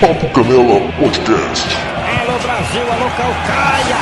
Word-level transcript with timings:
Papo 0.00 0.28
Canela 0.30 0.92
Podcast. 0.98 1.68
Alô 2.20 2.38
Brasil, 2.40 2.82
alô 2.82 3.10
Calcaia. 3.16 3.96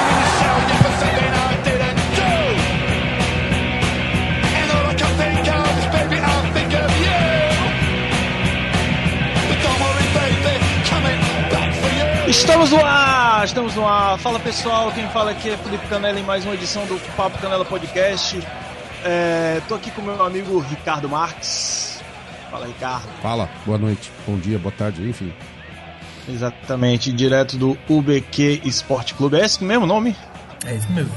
Estamos 12.27 12.71
no 12.71 12.85
ar, 12.85 13.45
estamos 13.45 13.75
no 13.75 13.87
ar. 13.87 14.19
Fala 14.19 14.41
pessoal, 14.41 14.91
quem 14.93 15.07
fala 15.11 15.33
aqui 15.33 15.51
é 15.51 15.57
Felipe 15.59 15.87
Canela 15.89 16.19
em 16.19 16.25
mais 16.25 16.45
uma 16.45 16.55
edição 16.55 16.87
do 16.87 16.99
Papo 17.15 17.39
Canela 17.39 17.65
Podcast. 17.65 18.41
É, 19.05 19.61
tô 19.69 19.75
aqui 19.75 19.91
com 19.91 20.01
meu 20.01 20.23
amigo 20.25 20.59
Ricardo 20.59 21.09
Marques. 21.09 22.03
Fala 22.51 22.67
Ricardo. 22.67 23.09
Fala, 23.21 23.49
boa 23.67 23.79
noite, 23.79 24.11
bom 24.27 24.37
dia, 24.39 24.59
boa 24.59 24.73
tarde, 24.73 25.09
enfim. 25.09 25.33
Exatamente, 26.29 27.13
direto 27.13 27.57
do 27.57 27.77
UBQ 27.89 28.63
Esporte 28.65 29.15
Clube. 29.15 29.37
É 29.37 29.45
esse 29.45 29.63
mesmo 29.63 29.87
nome? 29.87 30.17
É 30.65 30.75
isso 30.75 30.91
mesmo. 30.93 31.13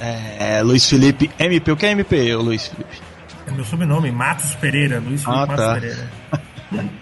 É, 0.00 0.62
Luiz 0.62 0.88
Felipe 0.88 1.30
MP. 1.38 1.72
O 1.72 1.76
que 1.76 1.86
é 1.86 1.90
MP, 1.90 2.34
Luiz 2.36 2.66
Felipe? 2.68 2.98
É 3.46 3.50
meu 3.50 3.64
sobrenome, 3.64 4.10
Matos 4.10 4.54
Pereira, 4.54 4.98
Luiz 4.98 5.24
Felipe 5.24 5.42
Ah, 5.42 5.46
Matos 5.46 5.64
tá. 5.64 5.74
Pereira. 5.74 6.10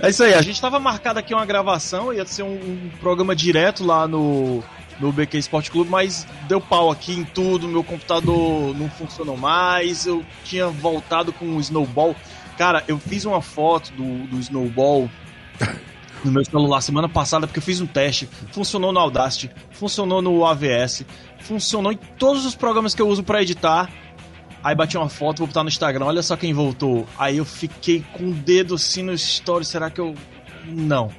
É 0.00 0.10
isso 0.10 0.22
aí, 0.24 0.34
a 0.34 0.42
gente 0.42 0.60
tava 0.60 0.78
marcado 0.78 1.18
aqui 1.18 1.32
uma 1.32 1.46
gravação, 1.46 2.12
ia 2.12 2.26
ser 2.26 2.42
um, 2.42 2.54
um 2.54 2.90
programa 3.00 3.34
direto 3.34 3.84
lá 3.84 4.06
no, 4.06 4.62
no 5.00 5.12
BQ 5.12 5.38
Esporte 5.38 5.70
Clube, 5.70 5.88
mas 5.90 6.26
deu 6.48 6.60
pau 6.60 6.90
aqui 6.90 7.12
em 7.14 7.24
tudo, 7.24 7.68
meu 7.68 7.82
computador 7.84 8.76
não 8.76 8.90
funcionou 8.90 9.36
mais, 9.36 10.04
eu 10.04 10.22
tinha 10.44 10.66
voltado 10.66 11.32
com 11.32 11.56
o 11.56 11.60
Snowball. 11.60 12.14
Cara, 12.58 12.84
eu 12.88 12.98
fiz 12.98 13.24
uma 13.24 13.40
foto 13.40 13.92
do, 13.92 14.26
do 14.26 14.38
Snowball 14.40 15.08
no 16.24 16.32
meu 16.32 16.44
celular 16.44 16.80
semana 16.80 17.08
passada 17.08 17.46
porque 17.46 17.58
eu 17.58 17.62
fiz 17.62 17.80
um 17.80 17.86
teste. 17.86 18.28
Funcionou 18.52 18.92
no 18.92 18.98
Audacity, 18.98 19.50
funcionou 19.72 20.20
no 20.20 20.44
AVS, 20.44 21.04
funcionou 21.40 21.92
em 21.92 21.98
todos 22.18 22.44
os 22.44 22.54
programas 22.54 22.94
que 22.94 23.02
eu 23.02 23.08
uso 23.08 23.22
pra 23.22 23.42
editar. 23.42 23.90
Aí 24.62 24.74
bati 24.74 24.96
uma 24.96 25.08
foto, 25.08 25.38
vou 25.38 25.46
botar 25.46 25.62
no 25.62 25.68
Instagram, 25.68 26.06
olha 26.06 26.22
só 26.22 26.36
quem 26.36 26.52
voltou. 26.52 27.06
Aí 27.18 27.36
eu 27.36 27.44
fiquei 27.44 28.04
com 28.12 28.30
o 28.30 28.32
dedo 28.32 28.74
assim 28.74 29.02
no 29.02 29.12
story, 29.12 29.64
será 29.64 29.90
que 29.90 30.00
eu. 30.00 30.14
Não. 30.66 31.10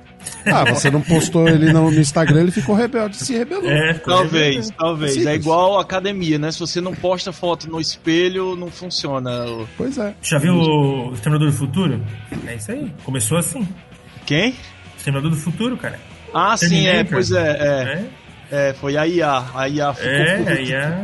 Ah, 0.46 0.66
você 0.66 0.90
não 0.90 1.02
postou 1.02 1.48
ele 1.48 1.72
no, 1.72 1.92
Instagram, 1.94 2.42
ele 2.42 2.52
ficou 2.52 2.76
rebelde, 2.76 3.18
se 3.18 3.34
rebelou. 3.38 3.70
É, 3.70 3.94
Talvez, 3.94 4.70
talvez. 4.72 5.14
Simples. 5.14 5.32
É 5.32 5.36
igual 5.36 5.80
academia, 5.80 6.38
né? 6.38 6.52
Se 6.52 6.60
você 6.60 6.82
não 6.82 6.94
posta 6.94 7.32
foto 7.32 7.70
no 7.70 7.80
espelho, 7.80 8.56
não 8.56 8.70
funciona. 8.70 9.46
Pois 9.78 9.98
é. 9.98 10.14
Já 10.22 10.38
viu 10.38 10.56
o 10.56 11.14
Exterminador 11.14 11.52
do 11.52 11.58
Futuro? 11.58 12.02
É 12.46 12.56
isso 12.56 12.72
aí. 12.72 12.92
Começou 13.04 13.38
assim. 13.38 13.68
Quem? 14.26 14.56
Exterminador 15.08 15.32
do 15.32 15.38
Futuro, 15.38 15.78
cara. 15.78 16.00
Ah, 16.34 16.58
sim, 16.58 16.86
é, 16.88 17.04
pois 17.04 17.32
é, 17.32 17.50
é. 17.50 18.06
É, 18.52 18.70
É, 18.70 18.74
foi 18.74 18.96
a 18.98 19.06
IA. 19.08 19.44
A 19.56 19.68
IA 19.70 19.94
ficou 19.94 20.12
é 20.12 20.52
aí 20.54 20.74
é. 20.74 21.02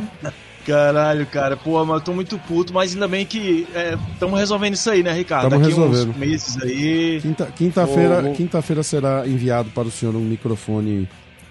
Caralho, 0.65 1.25
cara. 1.25 1.57
Pô, 1.57 1.83
mas 1.85 1.95
eu 1.97 2.01
tô 2.01 2.13
muito 2.13 2.37
puto, 2.39 2.73
mas 2.73 2.93
ainda 2.93 3.07
bem 3.07 3.25
que 3.25 3.67
estamos 4.13 4.39
resolvendo 4.39 4.73
isso 4.75 4.89
aí, 4.89 5.03
né, 5.03 5.11
Ricardo? 5.11 5.49
Tamo 5.49 5.61
Daqui 5.61 5.73
resolvendo. 5.75 6.09
uns 6.11 6.15
meses 6.17 6.61
aí. 6.61 7.19
Quinta- 7.21 7.45
Quinta-feira 7.53 8.13
Vou- 8.15 8.23
vou- 8.23 8.33
quinta-feira 8.33 8.81
será 8.83 9.27
enviado 9.27 9.69
para 9.71 9.83
o 9.83 9.91
senhor 9.91 10.15
um 10.15 10.21
microfone 10.21 11.07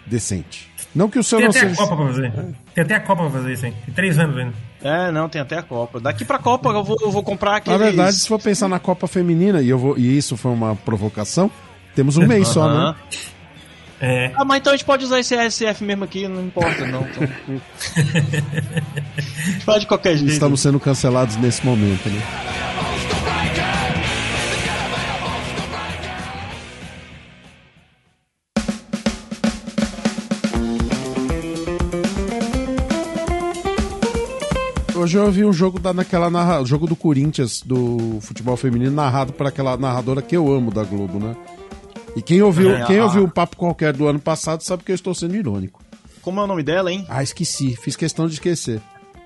decente. 0.06 0.70
Não 0.94 1.08
que 1.10 1.18
o 1.18 1.22
seu 1.22 1.38
Tem 1.38 1.46
não 1.48 1.50
até 1.50 1.60
a 1.60 1.68
seja. 1.68 1.76
Copa 1.76 1.96
pra 1.96 2.06
fazer. 2.06 2.32
Tem 2.74 2.84
até 2.84 2.94
a 2.94 3.00
Copa 3.00 3.22
pra 3.24 3.30
fazer 3.32 3.52
isso 3.52 3.66
aí. 3.66 3.72
Tem 3.84 3.94
três 3.94 4.18
anos 4.18 4.36
ainda. 4.38 4.52
É, 4.82 5.10
não, 5.12 5.28
tem 5.28 5.40
até 5.42 5.58
a 5.58 5.62
Copa. 5.62 6.00
Daqui 6.00 6.24
pra 6.24 6.38
Copa 6.38 6.70
eu 6.70 6.82
vou, 6.84 6.96
eu 7.02 7.10
vou 7.10 7.22
comprar 7.22 7.50
Na 7.52 7.56
aqueles... 7.58 7.80
verdade, 7.80 8.16
se 8.16 8.26
for 8.28 8.38
pensar 8.40 8.68
na 8.68 8.78
Copa 8.78 9.06
Feminina, 9.06 9.60
e, 9.60 9.68
eu 9.68 9.78
vou, 9.78 9.96
e 9.98 10.16
isso 10.16 10.36
foi 10.38 10.52
uma 10.52 10.74
provocação, 10.74 11.50
temos 11.94 12.16
um 12.16 12.26
mês 12.26 12.48
só, 12.48 12.68
né? 12.68 12.94
É. 14.00 14.32
Ah, 14.34 14.44
mas 14.44 14.58
então 14.58 14.72
a 14.72 14.76
gente 14.76 14.84
pode 14.84 15.04
usar 15.04 15.20
esse 15.20 15.32
ASF 15.36 15.84
mesmo 15.84 16.02
aqui, 16.02 16.26
não 16.26 16.44
importa, 16.44 16.84
não. 16.86 17.02
Então... 17.02 17.22
a 19.16 19.20
gente 19.20 19.64
faz 19.64 19.80
de 19.82 19.86
qualquer 19.86 20.16
jeito. 20.16 20.32
Estamos 20.32 20.60
sendo 20.60 20.80
cancelados 20.80 21.36
nesse 21.36 21.64
momento, 21.64 22.08
né? 22.08 22.20
Hoje 34.96 35.18
eu 35.18 35.30
vi 35.32 35.44
um 35.44 35.52
jogo 35.52 35.80
da, 35.80 35.92
naquela 35.92 36.30
narra, 36.30 36.64
jogo 36.64 36.86
do 36.86 36.94
Corinthians 36.94 37.60
do 37.60 38.20
futebol 38.20 38.56
feminino 38.56 38.92
narrado 38.92 39.32
por 39.32 39.46
aquela 39.46 39.76
narradora 39.76 40.22
que 40.22 40.36
eu 40.36 40.52
amo 40.52 40.70
da 40.70 40.84
Globo, 40.84 41.18
né? 41.18 41.36
E 42.16 42.22
quem 42.22 42.42
ouviu, 42.42 42.74
É, 42.74 42.84
quem 42.84 42.98
a- 42.98 43.04
ouviu 43.04 43.24
um 43.24 43.28
papo 43.28 43.56
qualquer 43.56 43.92
do 43.92 44.06
ano 44.06 44.18
passado 44.18 44.62
sabe 44.62 44.84
que 44.84 44.92
eu 44.92 44.94
estou 44.94 45.14
sendo 45.14 45.34
irônico. 45.34 45.82
Como 46.20 46.40
é 46.40 46.44
o 46.44 46.46
nome 46.46 46.62
dela, 46.62 46.92
hein? 46.92 47.04
Ah, 47.08 47.22
esqueci, 47.22 47.74
fiz 47.76 47.96
questão 47.96 48.26
de 48.26 48.34
esquecer. 48.34 48.80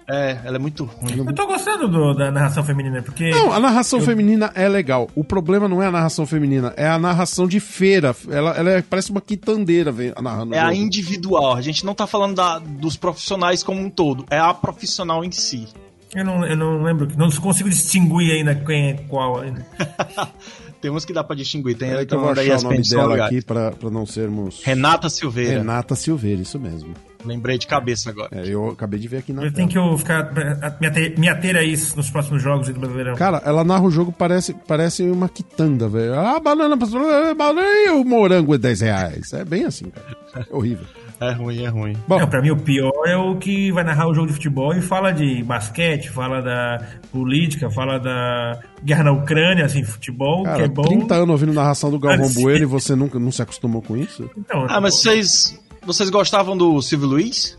É, 0.09 0.39
ela 0.45 0.55
é 0.55 0.59
muito 0.59 0.85
ruim. 0.85 1.19
Eu 1.27 1.35
tô 1.35 1.49
gostando 1.49 1.89
do- 1.89 2.15
da 2.15 2.31
narração 2.31 2.63
feminina, 2.63 3.03
porque. 3.03 3.29
Não, 3.31 3.53
a 3.53 3.59
narração 3.59 4.01
feminina 4.01 4.53
é 4.55 4.69
legal. 4.69 5.11
O 5.17 5.25
problema 5.25 5.67
não 5.69 5.83
é 5.83 5.87
a 5.89 5.91
narração 5.91 6.25
feminina, 6.25 6.73
é 6.77 6.87
a 6.87 6.97
narração 6.97 7.49
de 7.49 7.59
feira. 7.59 8.15
Ela, 8.31 8.51
ela 8.53 8.71
é- 8.71 8.83
parece 8.83 9.11
uma 9.11 9.21
quitandeira 9.21 9.91
vem- 9.91 10.13
narrando. 10.23 10.55
É 10.55 10.63
o 10.65 10.69
a 10.69 10.73
individual. 10.75 11.55
A 11.57 11.61
gente 11.61 11.85
não 11.85 11.93
tá 11.93 12.07
falando 12.07 12.37
da, 12.37 12.61
dos 12.61 12.97
profissionais 12.97 13.65
como 13.65 13.81
um 13.81 13.91
todo. 13.91 14.25
É 14.31 14.39
a 14.39 14.55
profissional 14.55 15.25
em 15.25 15.33
si. 15.33 15.67
Eu 16.15 16.25
não, 16.25 16.47
eu 16.47 16.57
não 16.57 16.83
lembro, 16.85 17.09
não 17.19 17.29
consigo 17.33 17.69
distinguir 17.69 18.31
ainda 18.31 18.55
quem 18.55 18.91
é 18.91 18.95
qual 19.09 19.41
ainda. 19.41 19.67
Temos 20.81 21.05
que 21.05 21.13
dar 21.13 21.25
pra 21.25 21.35
distinguir. 21.35 21.77
Tem 21.77 21.91
ela 21.91 22.05
que 22.05 22.15
eu 22.15 22.21
vou 22.21 22.31
achar 22.31 22.59
o 22.59 22.63
nome 22.63 22.83
dela 22.83 23.17
São 23.17 23.25
aqui 23.25 23.43
pra, 23.43 23.73
pra 23.73 23.91
não 23.91 24.07
sermos... 24.07 24.63
Renata 24.65 25.09
Silveira. 25.09 25.59
Renata 25.59 25.95
Silveira, 25.95 26.43
isso 26.43 26.59
mesmo. 26.61 26.95
Lembrei 27.25 27.59
de 27.59 27.67
cabeça 27.67 28.11
agora. 28.11 28.29
É, 28.31 28.47
eu 28.47 28.69
acabei 28.71 29.01
de 29.01 29.09
ver 29.09 29.17
aqui 29.19 29.33
na 29.33 29.43
Eu 29.43 29.53
tela. 29.53 29.57
tenho 29.57 29.69
que 29.69 29.77
eu 29.79 29.99
ficar, 29.99 30.33
me 30.81 30.87
ater, 30.87 31.19
me 31.19 31.29
ater 31.29 31.57
a 31.57 31.65
isso 31.65 31.97
nos 31.97 32.09
próximos 32.09 32.41
jogos 32.41 32.69
do 32.69 32.79
Brasileirão. 32.79 33.17
Cara, 33.17 33.43
ela 33.45 33.65
narra 33.65 33.83
o 33.83 33.91
jogo, 33.91 34.13
parece, 34.13 34.55
parece 34.55 35.03
uma 35.03 35.29
quitanda, 35.29 35.89
velho. 35.89 36.15
Ah, 36.15 36.39
banana, 36.39 36.77
banana 36.77 37.67
e 37.67 37.91
o 37.91 38.05
morango 38.05 38.55
é 38.55 38.59
10 38.59 38.81
reais. 38.83 39.33
É 39.33 39.45
bem 39.45 39.65
assim, 39.65 39.87
cara. 39.91 40.47
É 40.49 40.55
horrível. 40.55 40.87
É 41.19 41.33
ruim, 41.33 41.65
é 41.65 41.69
ruim. 41.69 41.97
Bom, 42.07 42.19
Não, 42.19 42.29
pra 42.29 42.43
mim 42.43 42.51
o 42.51 42.57
pior 42.57 42.93
é 43.07 43.17
o 43.17 43.37
que 43.37 43.73
vai 43.73 43.83
narrar 43.83 44.07
o 44.09 44.15
jogo 44.15 44.27
de 44.27 44.35
futebol 44.35 44.75
e 44.75 44.83
fala 44.83 45.13
de 45.13 45.43
basquete, 45.43 46.11
fala 46.11 46.43
da 46.43 46.79
política, 47.11 47.71
fala 47.71 47.99
da 47.99 48.61
guerra 48.85 49.05
na 49.05 49.13
Ucrânia, 49.13 49.65
assim, 49.65 49.83
futebol, 49.83 50.43
que 50.43 50.51
cara, 50.51 50.65
é 50.65 50.69
bom. 50.69 50.83
30 50.83 51.15
anos 51.15 51.31
ouvindo 51.31 51.53
narração 51.55 51.91
do 51.91 51.99
Galvão. 51.99 52.27
Bueno 52.37 52.63
e 52.63 52.67
você 52.67 52.95
nunca 52.95 53.19
não 53.19 53.33
se 53.33 53.41
acostumou 53.41 53.81
com 53.81 53.97
isso? 53.97 54.29
Então, 54.37 54.67
Ah, 54.69 54.81
mas 54.81 54.97
vocês, 54.97 55.59
vocês 55.87 56.11
gostavam 56.11 56.57
do 56.57 56.83
Silvio 56.83 57.09
Luiz? 57.09 57.59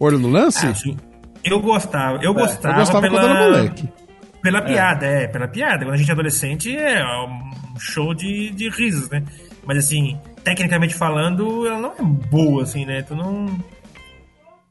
Olho 0.00 0.18
no 0.18 0.28
lance? 0.28 0.66
Ah, 0.66 0.74
sim. 0.74 0.96
Eu 1.44 1.60
gostava, 1.60 2.18
eu 2.22 2.32
gostava, 2.32 2.74
eu 2.74 2.78
gostava 2.78 3.00
pela, 3.02 3.20
quando 3.20 3.30
era 3.30 3.50
moleque. 3.50 3.88
Pela 4.40 4.62
piada, 4.62 5.06
é. 5.06 5.26
pela 5.28 5.46
piada. 5.46 5.84
Quando 5.84 5.94
a 5.94 5.96
gente 5.96 6.08
é 6.08 6.12
adolescente 6.12 6.76
é 6.76 7.04
um 7.04 7.78
show 7.78 8.14
de, 8.14 8.50
de 8.50 8.70
risos, 8.70 9.10
né? 9.10 9.22
Mas 9.64 9.78
assim, 9.78 10.18
tecnicamente 10.44 10.94
falando, 10.94 11.66
ela 11.66 11.78
não 11.80 11.92
é 11.92 12.02
boa, 12.02 12.62
assim, 12.62 12.84
né? 12.84 13.02
Tu 13.02 13.14
não. 13.14 13.46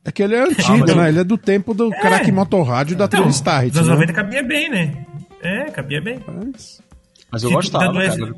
É 0.04 0.12
que 0.12 0.24
ele 0.24 0.36
é 0.36 0.42
antigo, 0.44 0.84
Ah, 0.88 0.92
eu- 0.92 0.96
né? 0.96 1.10
Ele 1.10 1.20
é 1.20 1.24
do 1.24 1.38
tempo 1.38 1.74
do 1.74 1.90
craque 1.92 2.32
motorrádio 2.32 2.96
da 2.98 3.06
Então, 3.06 3.20
TV 3.20 3.32
Start, 3.32 3.68
nos 3.68 3.78
anos 3.78 3.88
né? 3.90 3.94
90 3.94 4.14
cabia 4.14 4.44
bem, 4.44 4.70
né? 4.70 5.06
É, 5.42 5.66
cabia 5.72 6.02
bem. 6.02 6.20
Mas- 6.28 6.82
Mas 7.32 7.44
eu 7.44 7.52
gostava, 7.52 8.04
é, 8.04 8.10
cara. 8.10 8.34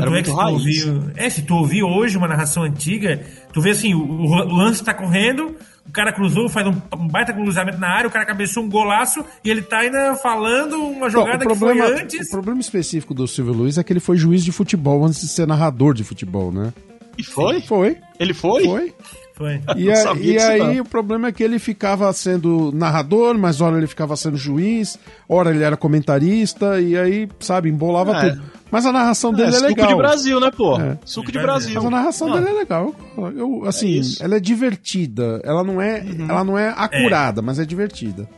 Tanto 0.00 0.08
Era 0.08 0.18
é 0.18 0.22
que 0.22 0.30
se 0.30 0.34
tu 0.36 0.40
ouvir, 0.46 1.12
é, 1.16 1.30
se 1.30 1.42
tu 1.42 1.54
ouvir 1.54 1.82
hoje 1.82 2.16
uma 2.18 2.28
narração 2.28 2.62
antiga, 2.62 3.20
tu 3.52 3.60
vê 3.60 3.70
assim, 3.70 3.94
o, 3.94 4.00
o 4.02 4.54
lance 4.56 4.82
tá 4.82 4.92
correndo, 4.94 5.56
o 5.86 5.92
cara 5.92 6.12
cruzou, 6.12 6.48
faz 6.48 6.66
um, 6.66 6.74
um 6.96 7.08
baita 7.08 7.32
cruzamento 7.32 7.78
na 7.78 7.88
área, 7.88 8.08
o 8.08 8.10
cara 8.10 8.24
cabeçou 8.26 8.62
um 8.62 8.68
golaço 8.68 9.24
e 9.44 9.50
ele 9.50 9.62
tá 9.62 9.78
ainda 9.78 10.14
falando 10.16 10.74
uma 10.82 11.08
jogada 11.10 11.44
o, 11.44 11.48
que 11.48 11.56
problema, 11.58 11.86
foi 11.86 12.00
antes. 12.02 12.28
o 12.28 12.30
problema 12.30 12.60
específico 12.60 13.14
do 13.14 13.26
Silvio 13.28 13.52
Luiz 13.54 13.78
é 13.78 13.84
que 13.84 13.92
ele 13.92 14.00
foi 14.00 14.16
juiz 14.16 14.44
de 14.44 14.52
futebol 14.52 15.04
antes 15.04 15.20
de 15.20 15.28
ser 15.28 15.46
narrador 15.46 15.94
de 15.94 16.04
futebol, 16.04 16.50
né? 16.50 16.72
E 17.16 17.22
foi? 17.22 17.60
Foi, 17.60 17.96
Ele 18.18 18.34
foi? 18.34 18.64
foi. 18.64 18.94
Foi. 19.36 19.60
E, 19.76 19.90
a- 19.90 20.14
e 20.20 20.38
aí 20.38 20.76
não. 20.76 20.82
o 20.82 20.88
problema 20.88 21.26
é 21.28 21.32
que 21.32 21.42
ele 21.42 21.58
ficava 21.58 22.12
sendo 22.12 22.70
narrador, 22.72 23.36
mas 23.36 23.60
ora 23.60 23.76
ele 23.76 23.88
ficava 23.88 24.14
sendo 24.16 24.36
juiz, 24.36 24.96
ora 25.28 25.50
ele 25.50 25.64
era 25.64 25.76
comentarista, 25.76 26.80
e 26.80 26.96
aí, 26.96 27.28
sabe, 27.40 27.68
embolava 27.68 28.16
É. 28.16 28.30
tudo. 28.30 28.42
Mas 28.74 28.86
a 28.86 28.92
narração 28.92 29.32
dele 29.32 29.50
é, 29.50 29.52
suco 29.52 29.66
legal. 29.68 29.86
de 29.86 29.94
Brasil, 29.94 30.40
né, 30.40 30.50
pô? 30.50 30.80
É. 30.80 30.98
Suco 31.04 31.30
de 31.30 31.38
Brasil. 31.38 31.74
Mas 31.76 31.84
a 31.84 31.90
narração 31.90 32.32
Ah, 32.32 32.38
dele 32.40 32.50
é 32.50 32.52
legal. 32.58 32.92
Eu, 33.16 33.62
assim, 33.68 33.98
É. 33.98 34.00
Uhum. 34.00 34.12
ela 34.22 34.36
é 34.36 34.40
divertida. 34.40 35.40
Ela 35.44 35.62
não 35.62 35.80
é, 35.80 36.04
ela 36.28 36.42
não 36.42 36.58
é 36.58 36.74
acurada, 36.76 37.40
mas 37.40 37.60
é 37.60 37.64
divertida. 37.64 38.28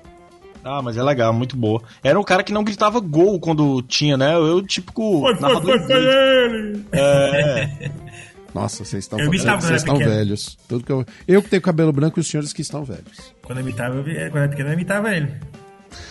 Ah, 0.63 0.83
mas 0.83 0.99
é 0.99 1.03
legal, 1.03 1.33
muito 1.33 1.57
boa. 1.57 1.81
Era 2.05 2.21
um 2.21 2.23
cara 2.23 2.43
que 2.43 2.53
não 2.53 2.63
gritava 2.63 3.01
gol 3.01 3.41
quando 3.41 3.81
tinha, 3.81 4.19
né? 4.19 4.35
Eu, 4.37 4.61
típico. 4.61 5.21
Foi, 5.21 5.33
foi, 5.37 5.41
narrador 5.41 5.79
foi, 5.79 5.87
foi 5.87 6.01
de- 6.01 6.07
ele! 6.07 6.85
É, 6.93 7.91
Nossa, 8.55 8.85
vocês 8.85 9.05
estão, 9.05 9.19
Eu 9.19 9.27
imitava 9.29 9.61
vocês 9.63 9.81
estão 9.81 9.97
pequeno. 9.97 10.15
velhos. 10.15 10.59
Tudo 10.69 10.85
que 10.85 10.93
eu, 10.93 11.05
eu 11.27 11.43
que 11.43 11.49
tenho 11.49 11.63
cabelo 11.63 11.93
branco 11.93 12.19
e 12.19 12.21
os 12.21 12.27
senhores 12.27 12.53
que 12.53 12.61
estão 12.63 12.85
velhos. 12.85 13.33
Quando 13.43 13.59
eu 13.59 13.63
imitava, 13.65 13.95
eu, 13.97 14.03
vi- 14.03 14.15
quando 14.15 14.37
eu 14.37 14.39
era 14.43 14.49
pequeno, 14.51 14.69
eu 14.69 14.75
imitava 14.75 15.15
ele. 15.17 15.33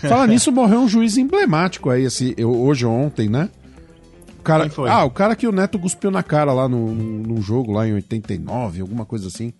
Fala 0.02 0.26
nisso, 0.28 0.52
morreu 0.52 0.80
um 0.82 0.88
juiz 0.88 1.16
emblemático 1.18 1.90
aí, 1.92 2.06
assim, 2.08 2.34
eu, 2.38 2.50
hoje 2.52 2.86
ou 2.88 2.92
ontem, 2.94 3.30
né? 3.30 3.50
Cara, 4.46 4.64
Quem 4.64 4.70
foi? 4.70 4.90
ah, 4.90 5.04
o 5.04 5.10
cara 5.12 5.36
que 5.36 5.48
o 5.48 5.52
Neto 5.52 5.78
cuspiu 5.80 6.10
na 6.12 6.24
cara 6.24 6.54
lá 6.54 6.70
no, 6.70 6.94
num 6.94 7.42
jogo, 7.42 7.72
lá 7.74 7.88
em 7.88 7.94
89, 7.94 8.82
alguma 8.82 9.06
coisa 9.06 9.28
assim. 9.28 9.52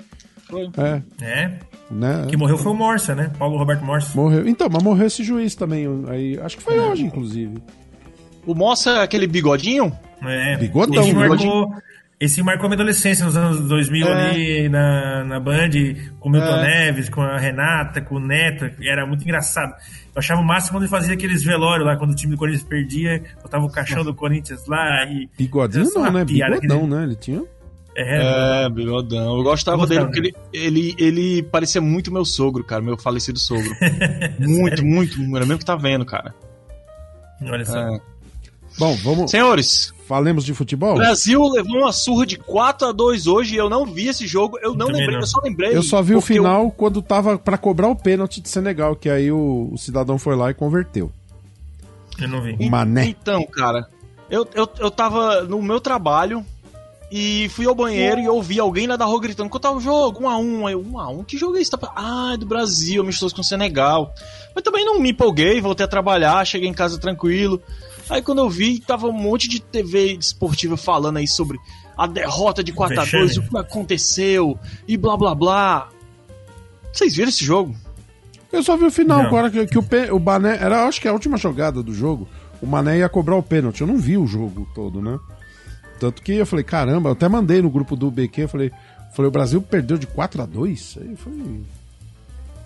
Foi. 0.48 0.70
É, 0.78 1.02
É. 1.22 1.60
né? 1.90 2.26
Que 2.30 2.38
morreu 2.38 2.58
foi 2.58 2.72
o 2.72 2.76
Morsa, 2.76 3.16
né? 3.16 3.32
Paulo 3.38 3.58
Roberto 3.58 3.84
Morsa. 3.84 4.16
Morreu. 4.16 4.48
Então, 4.48 4.70
mas 4.72 4.84
morreu 4.84 5.08
esse 5.08 5.24
juiz 5.24 5.56
também. 5.56 5.86
Aí, 6.08 6.40
acho 6.40 6.58
que 6.58 6.64
foi 6.64 6.80
hoje, 6.80 7.04
inclusive. 7.04 7.58
O 8.46 8.54
Moça 8.54 8.92
é 8.92 9.02
aquele 9.04 9.26
bigodinho? 9.26 9.92
É. 10.22 10.56
Bigodão, 10.58 11.04
esse 11.04 11.14
bigodinho. 11.14 11.72
Esse 12.20 12.42
marcou 12.42 12.70
minha 12.70 12.76
adolescência 12.78 13.26
nos 13.26 13.36
anos 13.36 13.60
2000 13.68 14.08
É. 14.08 14.30
ali 14.30 14.70
na, 14.70 15.24
na 15.26 15.40
Band, 15.40 15.70
com 16.20 16.30
o 16.30 16.32
Milton 16.32 16.56
É. 16.58 16.62
Neves, 16.86 17.10
com 17.10 17.22
a 17.22 17.38
Renata, 17.38 18.02
com 18.02 18.16
o 18.16 18.20
Neto. 18.20 18.70
Era 18.82 19.06
muito 19.06 19.24
engraçado. 19.24 19.72
Eu 20.14 20.20
achava 20.20 20.40
o 20.42 20.46
máximo 20.46 20.74
quando 20.78 20.84
ele 20.84 20.90
fazia 20.92 21.14
aqueles 21.14 21.44
velórios 21.44 21.86
lá, 21.86 21.98
quando 21.98 22.12
o 22.12 22.16
time 22.16 22.32
do 22.34 22.38
Corinthians 22.38 22.64
perdia, 22.64 23.22
botava 23.44 23.66
o 23.66 23.70
caixão 23.70 24.04
do 24.04 24.14
Corinthians 24.14 24.66
lá 24.68 25.04
e. 25.06 25.30
Bigodinho 25.38 25.86
não, 25.94 26.12
né? 26.12 26.24
Bigodão, 26.26 26.56
aquele- 26.58 26.88
né? 26.88 27.04
Ele 27.04 27.16
tinha. 27.16 27.44
É, 27.98 28.64
É, 28.66 28.70
bigodão. 28.70 29.38
Eu 29.38 29.44
gostava 29.44 29.84
Eu 29.84 29.88
dele 29.88 30.06
porque 30.06 30.20
ele, 30.20 30.36
ele, 30.52 30.96
ele 30.98 31.44
parecia 31.44 31.80
muito 31.82 32.12
meu 32.12 32.26
sogro, 32.26 32.64
cara, 32.64 32.82
meu 32.82 32.98
falecido 32.98 33.40
sogro. 33.40 33.70
muito, 34.40 34.86
muito, 34.86 35.18
era 35.36 35.46
mesmo 35.46 35.60
que 35.60 35.66
tá 35.66 35.76
vendo, 35.78 36.06
cara. 36.06 36.34
olha 37.42 37.66
só. 37.66 37.80
É. 37.80 38.00
Bom, 38.78 38.96
vamos. 39.04 39.32
Senhores, 39.32 39.94
Falemos 40.06 40.46
de 40.46 40.52
o 40.52 40.56
futebol? 40.56 40.96
Brasil 40.96 41.42
levou 41.50 41.78
uma 41.80 41.92
surra 41.92 42.28
de 42.28 42.38
4 42.38 42.90
a 42.90 42.92
2 42.92 43.26
hoje 43.26 43.56
e 43.56 43.58
eu 43.58 43.68
não 43.68 43.88
vi 43.88 44.08
esse 44.08 44.28
jogo, 44.28 44.60
eu 44.62 44.76
não 44.76 44.86
Também 44.88 45.02
lembrei, 45.02 45.16
não. 45.16 45.22
eu 45.24 45.28
só 45.28 45.40
lembrei. 45.44 45.76
Eu 45.76 45.82
só 45.84 46.02
vi 46.02 46.16
o 46.16 46.22
final 46.22 46.70
quando 46.70 47.02
tava 47.02 47.40
pra 47.40 47.58
cobrar 47.58 47.88
o 47.88 47.96
pênalti 47.96 48.40
de 48.40 48.48
Senegal, 48.48 48.96
que 48.96 49.10
aí 49.10 49.32
o, 49.32 49.70
o 49.74 49.78
cidadão 49.80 50.20
foi 50.20 50.36
lá 50.36 50.52
e 50.52 50.54
converteu. 50.54 51.12
Eu 52.22 52.28
não 52.28 52.42
vi. 52.42 52.56
O 52.60 52.70
Mané. 52.70 53.08
Então, 53.08 53.44
cara, 53.48 53.90
eu, 54.30 54.48
eu, 54.54 54.70
eu 54.78 54.92
tava 54.92 55.42
no 55.42 55.60
meu 55.60 55.82
trabalho 55.82 56.46
e 57.12 57.50
fui 57.50 57.66
ao 57.66 57.74
banheiro 57.74 58.22
e 58.22 58.30
ouvi 58.30 58.60
alguém 58.60 58.86
lá 58.86 58.96
da 58.96 59.06
rua 59.06 59.20
gritando: 59.20 59.50
quanto 59.50 59.64
tá 59.64 59.72
o 59.72 59.82
jogo? 59.82 60.24
1 60.26 60.30
a 60.30 60.38
1 60.38 60.68
Aí, 60.68 60.74
eu, 60.74 60.82
1 60.82 61.00
a 61.00 61.10
1 61.10 61.24
Que 61.24 61.36
jogo 61.36 61.58
é 61.58 61.62
esse? 61.62 61.72
Tá... 61.72 61.80
Ah, 61.96 62.32
é 62.36 62.38
do 62.38 62.46
Brasil, 62.46 63.02
amistoso 63.02 63.34
com 63.34 63.42
o 63.42 63.44
Senegal. 63.44 64.14
Mas 64.54 64.64
também 64.64 64.86
não 64.86 65.00
me 65.00 65.10
empolguei, 65.10 65.60
voltei 65.60 65.84
a 65.84 65.90
trabalhar, 65.90 66.46
cheguei 66.46 66.70
em 66.70 66.74
casa 66.74 67.00
tranquilo. 67.00 67.60
Aí 68.10 68.22
quando 68.22 68.40
eu 68.40 68.50
vi, 68.50 68.80
tava 68.80 69.08
um 69.08 69.12
monte 69.12 69.48
de 69.50 69.60
TV 69.60 70.14
esportiva 70.14 70.78
falando 70.78 71.18
aí 71.18 71.28
sobre 71.28 71.58
a 71.98 72.06
derrota 72.06 72.64
de 72.64 72.72
4 72.72 72.94
a 73.00 73.04
2 73.06 73.12
Vexame. 73.12 73.48
o 73.48 73.50
que 73.50 73.58
aconteceu 73.58 74.60
e 74.88 74.96
blá 74.98 75.18
blá 75.18 75.34
blá. 75.34 75.90
Vocês 76.94 77.16
viram 77.16 77.30
esse 77.30 77.44
jogo? 77.44 77.76
Eu 78.52 78.64
só 78.64 78.78
vi 78.78 78.86
o 78.86 78.92
final, 78.92 79.20
Não. 79.20 79.26
agora 79.28 79.50
que, 79.50 79.66
que 79.66 79.78
o, 79.78 79.84
pê- 79.84 80.12
o 80.12 80.20
Mané. 80.20 80.58
Era, 80.62 80.86
acho 80.88 81.02
que 81.02 81.08
a 81.08 81.14
última 81.14 81.38
jogada 81.38 81.82
do 81.84 81.94
jogo. 81.94 82.28
O 82.62 82.66
Mané 82.68 83.00
ia 83.00 83.10
cobrar 83.10 83.36
o 83.36 83.44
pênalti. 83.44 83.82
Eu 83.82 83.88
não 83.88 83.98
vi 83.98 84.18
o 84.18 84.26
jogo 84.28 84.68
todo, 84.74 85.02
né? 85.02 85.20
Tanto 86.00 86.22
que 86.22 86.34
eu 86.34 86.46
falei, 86.46 86.64
caramba, 86.64 87.10
eu 87.10 87.14
até 87.14 87.28
mandei 87.28 87.62
no 87.62 87.70
grupo 87.70 87.96
do 87.96 88.10
BQ, 88.12 88.42
eu 88.44 88.50
falei, 88.50 88.72
falei, 89.14 89.28
o 89.30 89.32
Brasil 89.32 89.62
perdeu 89.62 89.98
de 89.98 90.06
4 90.08 90.42
a 90.42 90.46
2 90.46 90.98
Aí 91.02 91.16
foi, 91.16 91.62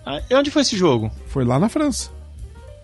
Ah, 0.06 0.20
E 0.30 0.34
onde 0.34 0.50
foi 0.50 0.62
esse 0.62 0.76
jogo? 0.76 1.10
foi 1.26 1.44
lá 1.44 1.58
na 1.58 1.68
França. 1.68 2.10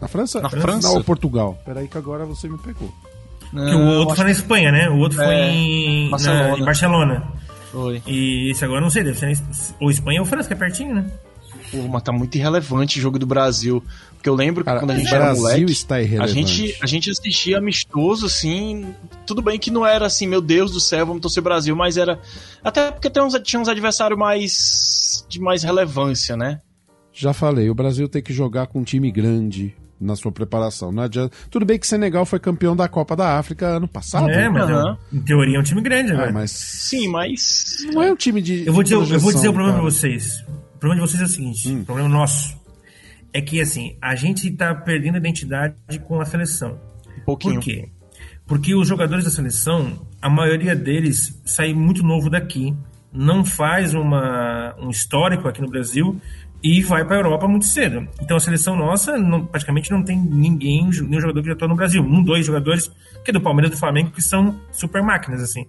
Na 0.01 0.09
França? 0.09 0.41
Na 0.41 0.51
França? 0.51 0.89
Não, 0.89 1.03
Portugal. 1.03 1.59
Peraí 1.65 1.89
que 1.89 1.97
agora 1.97 2.25
você 2.25 2.49
me 2.49 2.59
pegou. 2.59 2.93
Porque 3.51 3.75
o 3.75 3.87
outro 3.99 4.17
foi 4.17 4.25
na 4.25 4.31
Espanha, 4.31 4.73
né? 4.73 4.89
O 4.91 4.99
outro 4.99 5.17
foi 5.19 5.27
É, 5.35 5.51
em 5.53 6.11
Barcelona. 6.11 6.49
na- 6.49 6.59
em 6.59 6.65
Barcelona. 6.65 7.33
Foi. 7.73 8.03
E 8.07 8.51
esse 8.51 8.65
agora 8.65 8.79
eu 8.81 8.83
não 8.83 8.91
sei, 8.91 9.05
deve 9.05 9.19
ser 9.19 9.27
na- 9.31 9.55
ou 9.81 9.91
Espanha 9.91 10.21
ou 10.21 10.27
França, 10.27 10.49
que 10.49 10.55
é 10.55 10.57
pertinho, 10.57 10.95
né? 10.95 11.07
Pô, 11.71 11.79
mas 11.89 12.03
tá 12.03 12.13
muito 12.13 12.35
irrelevante 12.37 12.99
o 12.99 13.03
jogo 13.03 13.19
do 13.19 13.27
Brasil. 13.27 13.83
Porque 14.15 14.29
eu 14.29 14.35
lembro 14.35 14.63
que 14.63 14.67
Cara, 14.67 14.81
quando 14.81 14.93
a 14.93 14.97
gente 14.97 15.09
era 15.13 15.25
Brasil 15.27 15.43
moleque, 15.43 15.73
está 15.73 15.97
a 15.97 16.27
gente, 16.27 16.77
a 16.81 16.87
gente 16.87 17.11
assistia 17.11 17.59
amistoso, 17.59 18.27
assim. 18.27 18.95
Tudo 19.27 19.43
bem 19.43 19.59
que 19.59 19.71
não 19.71 19.85
era 19.87 20.07
assim, 20.07 20.27
meu 20.27 20.41
Deus 20.41 20.71
do 20.73 20.81
céu, 20.81 21.07
vamos 21.07 21.21
torcer 21.23 21.43
Brasil, 21.43 21.75
mas 21.75 21.97
era. 21.97 22.19
Até 22.63 22.91
porque 22.93 23.11
tem 23.11 23.23
uns, 23.23 23.35
tinha 23.43 23.61
uns 23.61 23.69
adversários 23.69 24.19
mais. 24.19 25.25
de 25.29 25.41
mais 25.41 25.63
relevância, 25.65 26.37
né? 26.37 26.61
Já 27.13 27.33
falei, 27.33 27.69
o 27.71 27.75
Brasil 27.75 28.09
tem 28.09 28.23
que 28.23 28.33
jogar 28.33 28.67
com 28.69 28.81
um 28.81 28.85
time 28.85 29.11
grande 29.11 29.75
na 30.01 30.15
sua 30.17 30.31
preparação. 30.33 30.93
Não 30.93 31.03
adianta. 31.05 31.35
Tudo 31.51 31.65
bem 31.65 31.79
que 31.79 31.87
Senegal 31.87 32.25
foi 32.27 32.39
campeão 32.39 32.77
da 32.77 32.89
Copa 32.89 33.17
da 33.17 33.39
África 33.39 33.67
ano 33.67 33.89
passado. 33.89 34.29
é, 34.31 34.49
mas 34.49 34.63
Aham. 34.65 34.99
é 35.13 35.15
um- 35.15 35.19
em 35.19 35.23
teoria 35.23 35.57
é 35.57 35.61
um 35.61 35.63
time 35.63 35.81
grande, 35.81 36.13
Ah, 36.13 36.17
velho. 36.17 36.35
mas 36.35 36.51
Sim, 36.51 37.09
mas. 37.09 37.77
não 37.93 38.03
é 38.03 38.13
um 38.13 38.17
time 38.17 38.41
de. 38.43 38.67
Eu 38.67 38.73
vou 38.73 38.83
dizer, 38.83 38.97
eu 38.97 39.01
vou 39.01 39.09
projeção, 39.09 39.33
dizer 39.33 39.49
o 39.49 39.53
problema 39.53 39.79
cara. 39.79 39.83
pra 39.83 39.91
vocês. 39.91 40.41
O 40.75 40.79
problema 40.79 41.05
de 41.07 41.11
vocês 41.11 41.23
é 41.23 41.25
o 41.25 41.29
seguinte: 41.29 41.69
Hum. 41.69 41.81
o 41.81 41.85
problema 41.85 42.09
nosso 42.09 42.57
é 43.33 43.41
que, 43.41 43.61
assim, 43.61 43.97
a 44.01 44.15
gente 44.15 44.51
tá 44.51 44.75
perdendo 44.75 45.15
a 45.15 45.19
identidade 45.19 45.75
com 46.07 46.21
a 46.21 46.25
seleção. 46.25 46.79
Um 47.19 47.25
pouquinho. 47.25 47.55
Por 47.55 47.63
quê? 47.65 47.89
Porque 48.47 48.75
os 48.75 48.87
jogadores 48.87 49.25
da 49.25 49.31
seleção, 49.31 50.07
a 50.23 50.31
maioria 50.31 50.77
deles 50.77 51.41
sai 51.45 51.75
muito 51.75 52.03
novo 52.05 52.31
daqui, 52.31 52.73
não 53.13 53.45
faz 53.45 53.93
uma, 53.95 54.75
um 54.79 54.89
histórico 54.91 55.49
aqui 55.49 55.61
no 55.61 55.69
Brasil 55.69 56.21
e 56.63 56.83
vai 56.83 57.05
para 57.05 57.17
a 57.17 57.19
Europa 57.21 57.47
muito 57.47 57.65
cedo. 57.67 58.07
Então 58.21 58.37
a 58.37 58.41
seleção 58.41 58.75
nossa 58.77 59.17
não- 59.17 59.45
praticamente 59.47 59.91
não 59.91 60.03
tem 60.03 60.19
ninguém, 60.19 60.89
nenhum 61.03 61.21
jogador 61.21 61.41
que 61.43 61.49
já 61.49 61.55
atua 61.55 61.69
no 61.69 61.77
Brasil. 61.77 62.03
Um, 62.03 62.23
dois 62.23 62.45
jogadores, 62.47 62.91
que 63.25 63.31
é 63.31 63.33
do 63.33 63.41
Palmeiras 63.41 63.71
e 63.71 63.75
do 63.75 63.79
Flamengo, 63.79 64.11
que 64.11 64.23
são 64.23 64.59
super 64.73 65.03
máquinas, 65.03 65.43
assim. 65.43 65.67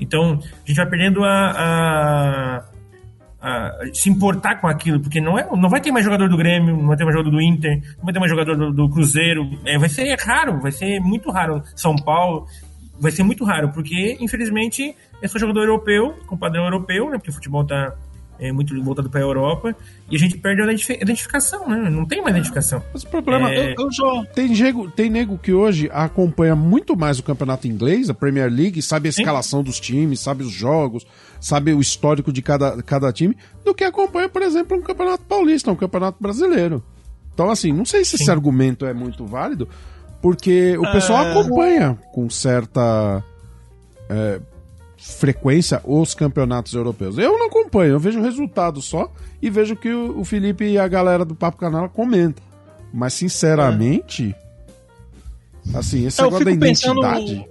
Então 0.00 0.38
a 0.42 0.66
gente 0.66 0.76
vai 0.76 0.86
perdendo 0.86 1.24
a- 1.24 1.50
a, 1.50 2.64
a 3.40 3.72
se 3.92 4.08
importar 4.08 4.56
com 4.60 4.66
aquilo, 4.68 5.00
porque 5.00 5.20
não, 5.20 5.38
é, 5.38 5.46
não 5.56 5.68
vai 5.68 5.80
ter 5.80 5.90
mais 5.92 6.04
jogador 6.04 6.28
do 6.28 6.36
Grêmio, 6.36 6.76
não 6.76 6.86
vai 6.86 6.96
ter 6.96 7.04
mais 7.04 7.14
jogador 7.16 7.30
do 7.36 7.40
Inter, 7.42 7.80
não 7.98 8.04
vai 8.04 8.12
ter 8.12 8.18
mais 8.20 8.30
jogador 8.30 8.56
do, 8.56 8.72
do 8.72 8.88
Cruzeiro. 8.88 9.48
É, 9.64 9.76
vai 9.78 9.88
ser 9.88 10.16
raro, 10.20 10.60
vai 10.60 10.72
ser 10.72 11.00
muito 11.00 11.30
raro. 11.30 11.62
São 11.76 11.94
Paulo, 11.96 12.46
vai 13.00 13.10
ser 13.12 13.22
muito 13.22 13.44
raro, 13.44 13.70
porque 13.70 14.16
infelizmente 14.20 14.94
é 15.22 15.28
só 15.28 15.38
jogador 15.38 15.60
europeu, 15.62 16.14
com 16.26 16.36
padrão 16.36 16.64
europeu, 16.64 17.06
né? 17.10 17.18
Porque 17.18 17.30
o 17.30 17.34
futebol 17.34 17.64
tá 17.64 17.92
é, 18.38 18.52
muito 18.52 18.80
voltado 18.82 19.10
para 19.10 19.20
a 19.20 19.22
Europa, 19.22 19.74
e 20.10 20.16
a 20.16 20.18
gente 20.18 20.38
perde 20.38 20.62
a 20.62 20.64
identifi- 20.64 20.98
identificação, 21.00 21.68
né? 21.68 21.90
Não 21.90 22.04
tem 22.04 22.20
mais 22.22 22.34
identificação. 22.36 22.82
Mas 22.92 23.02
o 23.02 23.08
problema 23.08 23.50
É, 23.50 23.72
Eu, 23.72 23.86
eu 23.86 23.92
já. 23.92 24.24
Tem 24.34 24.48
nego, 24.48 24.90
tem 24.90 25.10
nego 25.10 25.36
que 25.38 25.52
hoje 25.52 25.88
acompanha 25.92 26.54
muito 26.54 26.96
mais 26.96 27.18
o 27.18 27.22
campeonato 27.22 27.66
inglês, 27.66 28.08
a 28.08 28.14
Premier 28.14 28.50
League, 28.50 28.80
sabe 28.82 29.08
a 29.08 29.12
Sim. 29.12 29.22
escalação 29.22 29.62
dos 29.62 29.80
times, 29.80 30.20
sabe 30.20 30.42
os 30.44 30.50
jogos, 30.52 31.06
sabe 31.40 31.72
o 31.72 31.80
histórico 31.80 32.32
de 32.32 32.40
cada, 32.42 32.82
cada 32.82 33.12
time, 33.12 33.36
do 33.64 33.74
que 33.74 33.84
acompanha, 33.84 34.28
por 34.28 34.42
exemplo, 34.42 34.76
um 34.76 34.82
campeonato 34.82 35.24
paulista, 35.24 35.70
um 35.70 35.76
campeonato 35.76 36.18
brasileiro. 36.20 36.82
Então, 37.34 37.50
assim, 37.50 37.72
não 37.72 37.84
sei 37.84 38.04
se 38.04 38.16
esse 38.16 38.30
argumento 38.30 38.84
é 38.86 38.92
muito 38.92 39.24
válido, 39.26 39.68
porque 40.20 40.76
o 40.78 40.90
pessoal 40.92 41.24
É. 41.24 41.30
acompanha 41.30 41.98
com 42.12 42.28
certa 42.28 43.22
é, 44.10 44.40
frequência 44.98 45.80
os 45.84 46.12
campeonatos 46.14 46.74
europeus. 46.74 47.16
Eu 47.16 47.38
não 47.38 47.46
acompanho, 47.46 47.92
eu 47.92 48.00
vejo 48.00 48.18
o 48.18 48.22
resultado 48.22 48.82
só 48.82 49.10
e 49.40 49.48
vejo 49.48 49.76
que 49.76 49.92
o, 49.92 50.24
Felipe 50.24 50.64
e 50.64 50.76
a 50.76 50.88
galera 50.88 51.24
do 51.24 51.34
Papo 51.34 51.56
Canal 51.56 51.88
comentam. 51.88 52.44
Mas, 52.92 53.14
sinceramente, 53.14 54.34
assim, 55.74 56.06
esse 56.06 56.20
Eu 56.20 56.26
negócio 56.26 56.44
da 56.44 56.50
fico 56.50 56.60
pensando- 56.62 57.00
identidade... 57.00 57.48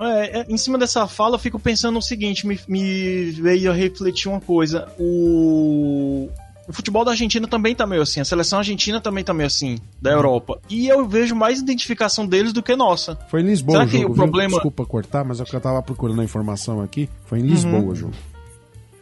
É, 0.00 0.40
é, 0.40 0.46
em 0.48 0.56
cima 0.56 0.76
dessa 0.76 1.06
fala, 1.06 1.36
eu 1.36 1.38
fico 1.38 1.58
pensando 1.58 1.94
no 1.94 2.02
seguinte: 2.02 2.46
me, 2.46 2.58
me 2.66 3.30
veio 3.30 3.70
a 3.70 3.74
refletir 3.74 4.28
uma 4.28 4.40
coisa. 4.40 4.88
O, 4.98 6.28
o 6.68 6.72
futebol 6.72 7.04
da 7.04 7.10
Argentina 7.12 7.46
também 7.46 7.74
tá 7.74 7.86
meio 7.86 8.02
assim, 8.02 8.20
a 8.20 8.24
seleção 8.24 8.58
argentina 8.58 9.00
também 9.00 9.22
tá 9.24 9.34
meio 9.34 9.46
assim, 9.46 9.78
da 10.00 10.10
Europa. 10.10 10.60
E 10.70 10.88
eu 10.88 11.06
vejo 11.06 11.34
mais 11.34 11.60
identificação 11.60 12.26
deles 12.26 12.52
do 12.52 12.62
que 12.62 12.74
nossa. 12.74 13.16
Foi 13.28 13.40
em 13.40 13.44
Lisboa 13.44 13.78
Será 13.78 13.86
o 13.86 13.90
que 13.90 13.98
jogo, 14.00 14.12
o 14.12 14.16
problema- 14.16 14.50
Desculpa 14.54 14.86
cortar, 14.86 15.24
mas 15.24 15.40
é 15.40 15.44
que 15.44 15.54
eu 15.54 15.60
tava 15.60 15.82
procurando 15.82 16.20
a 16.20 16.24
informação 16.24 16.80
aqui. 16.80 17.08
Foi 17.26 17.38
em 17.38 17.42
Lisboa 17.42 17.80
Uhum. 17.80 17.88
o 17.88 17.94
jogo. 17.94 18.14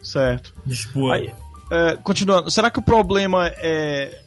Certo. 0.01 0.53
Tipo, 0.67 1.09
Aí, 1.11 1.31
é, 1.71 1.97
continuando, 2.03 2.51
será 2.51 2.69
que 2.69 2.79
o 2.79 2.81
problema 2.81 3.47
é, 3.57 4.19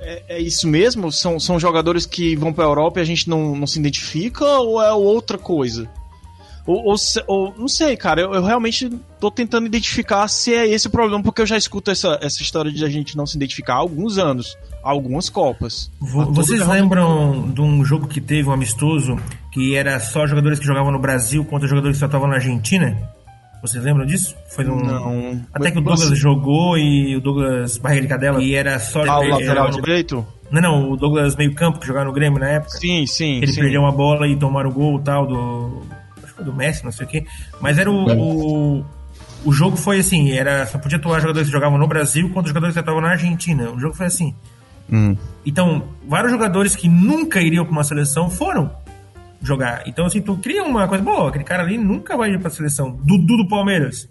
é, 0.00 0.22
é 0.28 0.40
isso 0.40 0.66
mesmo? 0.66 1.12
São, 1.12 1.38
são 1.38 1.60
jogadores 1.60 2.04
que 2.06 2.34
vão 2.34 2.52
pra 2.52 2.64
Europa 2.64 2.98
e 2.98 3.02
a 3.02 3.06
gente 3.06 3.28
não, 3.28 3.54
não 3.54 3.66
se 3.66 3.78
identifica 3.78 4.44
ou 4.44 4.82
é 4.82 4.92
outra 4.92 5.38
coisa? 5.38 5.88
Ou, 6.64 6.84
ou, 6.90 6.94
ou- 7.26 7.54
não 7.58 7.66
sei, 7.66 7.96
cara, 7.96 8.20
eu, 8.20 8.32
eu 8.34 8.44
realmente 8.44 8.88
tô 9.18 9.30
tentando 9.32 9.66
identificar 9.66 10.28
se 10.28 10.54
é 10.54 10.66
esse 10.68 10.86
o 10.86 10.90
problema, 10.90 11.20
porque 11.22 11.42
eu 11.42 11.46
já 11.46 11.56
escuto 11.56 11.90
essa, 11.90 12.18
essa 12.22 12.40
história 12.40 12.70
de 12.70 12.84
a 12.84 12.88
gente 12.88 13.16
não 13.16 13.26
se 13.26 13.36
identificar 13.36 13.74
há 13.74 13.78
alguns 13.78 14.16
anos, 14.16 14.56
há 14.82 14.88
algumas 14.90 15.28
Copas. 15.28 15.90
Vocês 16.00 16.60
derrota- 16.60 16.72
lembram 16.78 17.50
de 17.50 17.60
um 17.60 17.84
jogo 17.84 18.06
que 18.06 18.20
teve 18.20 18.48
um 18.48 18.52
amistoso 18.52 19.16
que 19.52 19.74
era 19.74 19.98
só 19.98 20.24
jogadores 20.26 20.58
que 20.60 20.64
jogavam 20.66 20.92
no 20.92 21.00
Brasil 21.00 21.44
contra 21.44 21.66
jogadores 21.66 21.96
que 21.96 22.00
só 22.00 22.06
estavam 22.06 22.28
na 22.28 22.34
Argentina? 22.36 22.96
Vocês 23.60 23.82
lembram 23.84 24.04
disso? 24.06 24.34
Foi 24.50 24.64
um... 24.68 24.76
Não. 24.76 25.40
Até 25.54 25.70
que 25.70 25.78
o 25.78 25.80
Douglas 25.80 26.02
assim? 26.06 26.16
jogou 26.16 26.76
e 26.78 27.16
o 27.16 27.20
Douglas 27.20 27.76
Barriga 27.78 28.02
de 28.02 28.08
Cadela 28.08 28.42
e 28.42 28.54
era 28.54 28.78
só 28.80 29.04
Ah, 29.04 29.20
o 29.20 29.28
lateral 29.28 29.68
no- 29.70 29.80
direito? 29.80 30.26
Não, 30.50 30.60
não, 30.60 30.90
o 30.92 30.96
Douglas 30.96 31.34
meio 31.36 31.54
campo 31.54 31.78
que 31.80 31.86
jogava 31.86 32.06
no 32.06 32.12
Grêmio 32.12 32.38
na 32.38 32.48
época. 32.48 32.76
Sim, 32.78 33.06
sim. 33.06 33.36
Ele 33.38 33.52
sim. 33.52 33.60
perdeu 33.60 33.80
uma 33.82 33.92
bola 33.92 34.26
e 34.28 34.36
tomaram 34.36 34.68
o 34.70 34.72
gol 34.72 35.00
tal 35.00 35.26
do. 35.26 35.82
Do 36.42 36.52
Messi, 36.52 36.84
não 36.84 36.92
sei 36.92 37.06
o 37.06 37.08
quê. 37.08 37.24
Mas 37.60 37.78
era 37.78 37.90
o. 37.90 38.04
O, 38.80 38.84
o 39.44 39.52
jogo 39.52 39.76
foi 39.76 40.00
assim, 40.00 40.30
era. 40.32 40.66
Só 40.66 40.78
podia 40.78 40.98
atuar 40.98 41.20
jogadores 41.20 41.48
que 41.48 41.52
jogavam 41.52 41.78
no 41.78 41.86
Brasil 41.88 42.28
contra 42.30 42.48
jogadores 42.48 42.74
que 42.74 42.80
atuavam 42.80 43.00
na 43.02 43.10
Argentina. 43.10 43.70
O 43.70 43.78
jogo 43.80 43.94
foi 43.94 44.06
assim. 44.06 44.34
Hum. 44.90 45.16
Então, 45.46 45.84
vários 46.06 46.30
jogadores 46.32 46.76
que 46.76 46.88
nunca 46.88 47.40
iriam 47.40 47.64
para 47.64 47.72
uma 47.72 47.84
seleção 47.84 48.28
foram. 48.30 48.70
jogar. 49.42 49.82
Então, 49.86 50.06
assim, 50.06 50.20
tu 50.20 50.36
cria 50.36 50.62
uma 50.62 50.86
coisa 50.86 51.02
boa. 51.02 51.28
Aquele 51.28 51.44
cara 51.44 51.62
ali 51.62 51.76
nunca 51.78 52.16
vai 52.16 52.30
ir 52.30 52.40
pra 52.40 52.50
seleção. 52.50 52.92
Dudu 53.04 53.36
do 53.38 53.48
Palmeiras. 53.48 54.08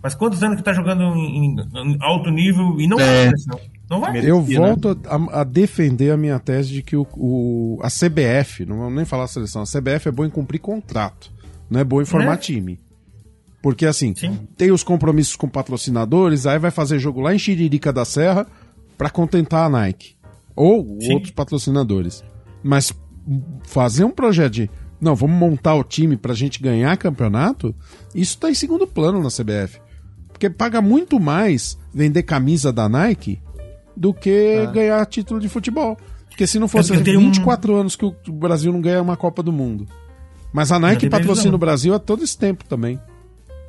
Mas 0.00 0.14
quantos 0.14 0.40
anos 0.44 0.56
que 0.56 0.62
tá 0.62 0.72
jogando 0.72 1.02
em, 1.16 1.56
em 1.56 1.96
alto 2.00 2.30
nível 2.30 2.80
e 2.80 2.86
não 2.86 2.96
vai 2.98 3.06
pra 3.06 3.36
seleção? 3.38 3.60
Não 3.90 4.00
vai. 4.00 4.10
Eu 4.20 4.36
Merecia, 4.42 4.60
né? 4.60 4.66
volto 4.68 5.00
a, 5.08 5.40
a 5.40 5.44
defender 5.44 6.12
a 6.12 6.16
minha 6.16 6.38
tese 6.38 6.72
de 6.72 6.82
que 6.82 6.94
o, 6.94 7.04
o- 7.14 7.80
a 7.82 7.88
CBF, 7.88 8.64
não 8.64 8.78
vamos 8.78 8.94
nem 8.94 9.04
falar 9.04 9.26
seleção, 9.26 9.62
a 9.62 9.64
CBF 9.64 10.08
é 10.08 10.12
boa 10.12 10.28
em 10.28 10.30
cumprir 10.30 10.60
contrato, 10.60 11.32
não 11.70 11.80
é 11.80 11.84
boa 11.84 12.02
em 12.02 12.06
formar 12.06 12.32
Né? 12.32 12.36
time. 12.38 12.80
Porque 13.62 13.84
assim, 13.86 14.14
Sim. 14.14 14.46
tem 14.56 14.70
os 14.70 14.82
compromissos 14.84 15.34
com 15.36 15.48
patrocinadores, 15.48 16.46
aí 16.46 16.58
vai 16.58 16.70
fazer 16.70 16.98
jogo 16.98 17.20
lá 17.20 17.34
em 17.34 17.38
Xiririca 17.38 17.92
da 17.92 18.04
Serra 18.04 18.46
pra 18.96 19.10
contentar 19.10 19.64
a 19.66 19.68
Nike. 19.68 20.16
Ou 20.54 20.96
Sim. 21.00 21.14
outros 21.14 21.32
patrocinadores. 21.32 22.22
Mas 22.62 22.92
fazer 23.64 24.04
um 24.04 24.10
projeto 24.10 24.52
de. 24.52 24.70
Não, 25.00 25.14
vamos 25.14 25.36
montar 25.36 25.74
o 25.74 25.84
time 25.84 26.16
pra 26.16 26.34
gente 26.34 26.60
ganhar 26.60 26.96
campeonato, 26.96 27.74
isso 28.14 28.36
tá 28.38 28.50
em 28.50 28.54
segundo 28.54 28.86
plano 28.86 29.22
na 29.22 29.28
CBF. 29.28 29.80
Porque 30.32 30.50
paga 30.50 30.80
muito 30.80 31.20
mais 31.20 31.78
vender 31.92 32.22
camisa 32.24 32.72
da 32.72 32.88
Nike 32.88 33.40
do 33.96 34.12
que 34.14 34.66
ganhar 34.72 35.04
título 35.06 35.38
de 35.40 35.48
futebol. 35.48 35.96
Porque 36.28 36.46
se 36.46 36.58
não 36.58 36.68
fosse 36.68 36.92
Eu- 36.92 36.96
eu 36.98 37.04
tenho 37.04 37.18
um- 37.20 37.24
24 37.24 37.74
anos 37.76 37.96
que 37.96 38.04
o 38.04 38.14
Brasil 38.32 38.72
não 38.72 38.80
ganha 38.80 39.02
uma 39.02 39.16
Copa 39.16 39.42
do 39.42 39.52
Mundo. 39.52 39.86
Mas 40.52 40.72
a 40.72 40.78
Nike 40.78 41.08
patrocina 41.10 41.54
o 41.54 41.58
Brasil 41.58 41.94
há 41.94 41.98
todo 41.98 42.24
esse 42.24 42.36
tempo 42.36 42.64
também. 42.64 42.98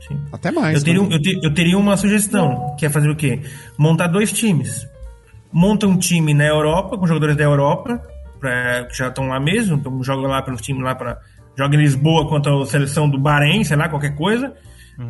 Sim. 0.08 0.20
Até 0.32 0.50
mais. 0.52 0.78
Eu 0.78 0.84
teria, 0.84 1.02
né? 1.02 1.16
eu, 1.16 1.22
te- 1.22 1.40
eu 1.44 1.54
teria 1.54 1.78
uma 1.78 1.98
sugestão, 1.98 2.76
que 2.78 2.86
é 2.86 2.90
fazer 2.90 3.10
o 3.10 3.16
quê? 3.16 3.42
Montar 3.78 4.08
dois 4.08 4.32
times. 4.32 4.88
Monta 5.52 5.88
um 5.88 5.98
time 5.98 6.34
na 6.34 6.46
Europa, 6.46 6.98
com 6.98 7.06
jogadores 7.08 7.36
da 7.36 7.44
Europa, 7.44 8.02
pra, 8.40 8.86
que 8.86 8.98
já 8.98 9.08
estão 9.10 9.28
lá 9.28 9.40
mesmo, 9.40 9.76
então 9.78 10.02
joga 10.04 10.28
lá 10.28 10.42
pelo 10.42 10.58
time 10.58 10.82
lá 10.82 10.96
para 10.96 11.20
joga 11.58 11.76
em 11.76 11.80
Lisboa 11.80 12.28
contra 12.30 12.56
a 12.62 12.66
seleção 12.66 13.10
do 13.10 13.20
Bahrein, 13.20 13.64
sei 13.66 13.76
lá, 13.76 13.90
qualquer 13.90 14.16
coisa. 14.16 14.54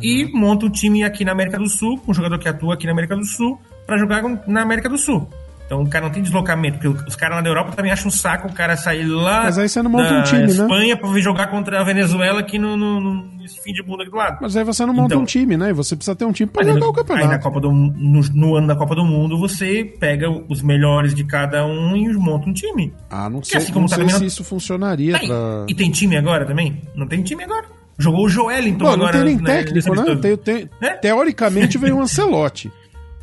E 0.02 0.24
monta 0.32 0.66
um 0.66 0.70
time 0.70 1.02
aqui 1.04 1.24
na 1.24 1.32
América 1.32 1.58
do 1.58 1.68
Sul, 1.68 1.98
com 1.98 2.10
um 2.12 2.14
jogador 2.14 2.38
que 2.38 2.48
atua 2.48 2.74
aqui 2.74 2.86
na 2.86 2.92
América 2.92 3.16
do 3.16 3.24
Sul, 3.24 3.60
para 3.86 3.96
jogar 3.98 4.22
na 4.46 4.62
América 4.62 4.88
do 4.88 4.96
Sul. 4.98 5.28
Então 5.70 5.82
o 5.82 5.88
cara 5.88 6.06
não 6.06 6.12
tem 6.12 6.20
deslocamento, 6.20 6.80
porque 6.80 7.04
os 7.08 7.14
caras 7.14 7.36
lá 7.36 7.42
da 7.42 7.48
Europa 7.48 7.70
também 7.76 7.92
acham 7.92 8.08
um 8.08 8.10
saco 8.10 8.48
o 8.48 8.52
cara 8.52 8.76
sair 8.76 9.04
lá 9.04 9.44
Mas 9.44 9.56
aí 9.56 9.68
você 9.68 9.80
não 9.80 9.88
monta 9.88 10.12
um 10.14 10.22
time, 10.24 10.40
né? 10.42 10.46
Espanha 10.48 10.96
pra 10.96 11.08
vir 11.12 11.22
jogar 11.22 11.46
contra 11.46 11.80
a 11.80 11.84
Venezuela 11.84 12.40
aqui 12.40 12.58
no, 12.58 12.76
no- 12.76 13.00
no- 13.00 13.24
nesse 13.38 13.62
fim 13.62 13.72
de 13.72 13.80
mundo 13.84 14.00
aqui 14.02 14.10
do 14.10 14.16
lado. 14.16 14.38
Mas 14.40 14.56
aí 14.56 14.64
você 14.64 14.84
não 14.84 14.92
monta 14.92 15.14
Então. 15.14 15.22
um 15.22 15.24
time, 15.24 15.56
né? 15.56 15.70
E 15.70 15.72
você 15.72 15.94
precisa 15.94 16.16
ter 16.16 16.24
um 16.24 16.32
time 16.32 16.50
pra 16.50 16.64
jogar 16.64 16.80
no- 16.80 16.88
o 16.88 16.92
campeonato. 16.92 17.24
Aí 17.24 17.30
na 17.32 17.38
Copa 17.38 17.60
do, 17.60 17.70
no, 17.70 18.20
no 18.34 18.56
ano 18.56 18.66
da 18.66 18.74
Copa 18.74 18.96
do 18.96 19.04
Mundo, 19.04 19.38
você 19.38 19.84
pega 19.84 20.28
os 20.48 20.60
melhores 20.60 21.14
de 21.14 21.22
cada 21.22 21.64
um 21.64 21.96
e 21.96 22.12
monta 22.14 22.50
um 22.50 22.52
time. 22.52 22.92
Ah, 23.08 23.30
não 23.30 23.38
Porque 23.38 23.50
sei, 23.52 23.58
assim 23.58 23.72
como 23.72 23.84
não 23.84 23.88
tá 23.90 23.94
sei 23.94 24.08
se 24.08 24.18
não- 24.18 24.26
isso 24.26 24.42
funcionaria 24.42 25.16
Aí, 25.18 25.28
pra... 25.28 25.66
E 25.68 25.74
tem 25.76 25.88
time 25.92 26.16
agora 26.16 26.44
também? 26.44 26.82
Não 26.96 27.06
tem 27.06 27.22
time 27.22 27.44
agora. 27.44 27.66
Jogou 27.96 28.24
o 28.26 28.28
Joelinton 28.28 28.78
Bom, 28.86 28.96
não 28.96 29.06
agora. 29.06 29.12
tem 29.12 29.24
nem 29.24 29.36
né, 29.36 29.44
técnico, 29.62 29.94
né? 29.94 30.16
Tem, 30.16 30.36
tem- 30.36 30.70
É? 30.82 30.94
Teoricamente 30.96 31.78
veio 31.78 31.96
o 31.98 32.00
Ancelotti. 32.00 32.72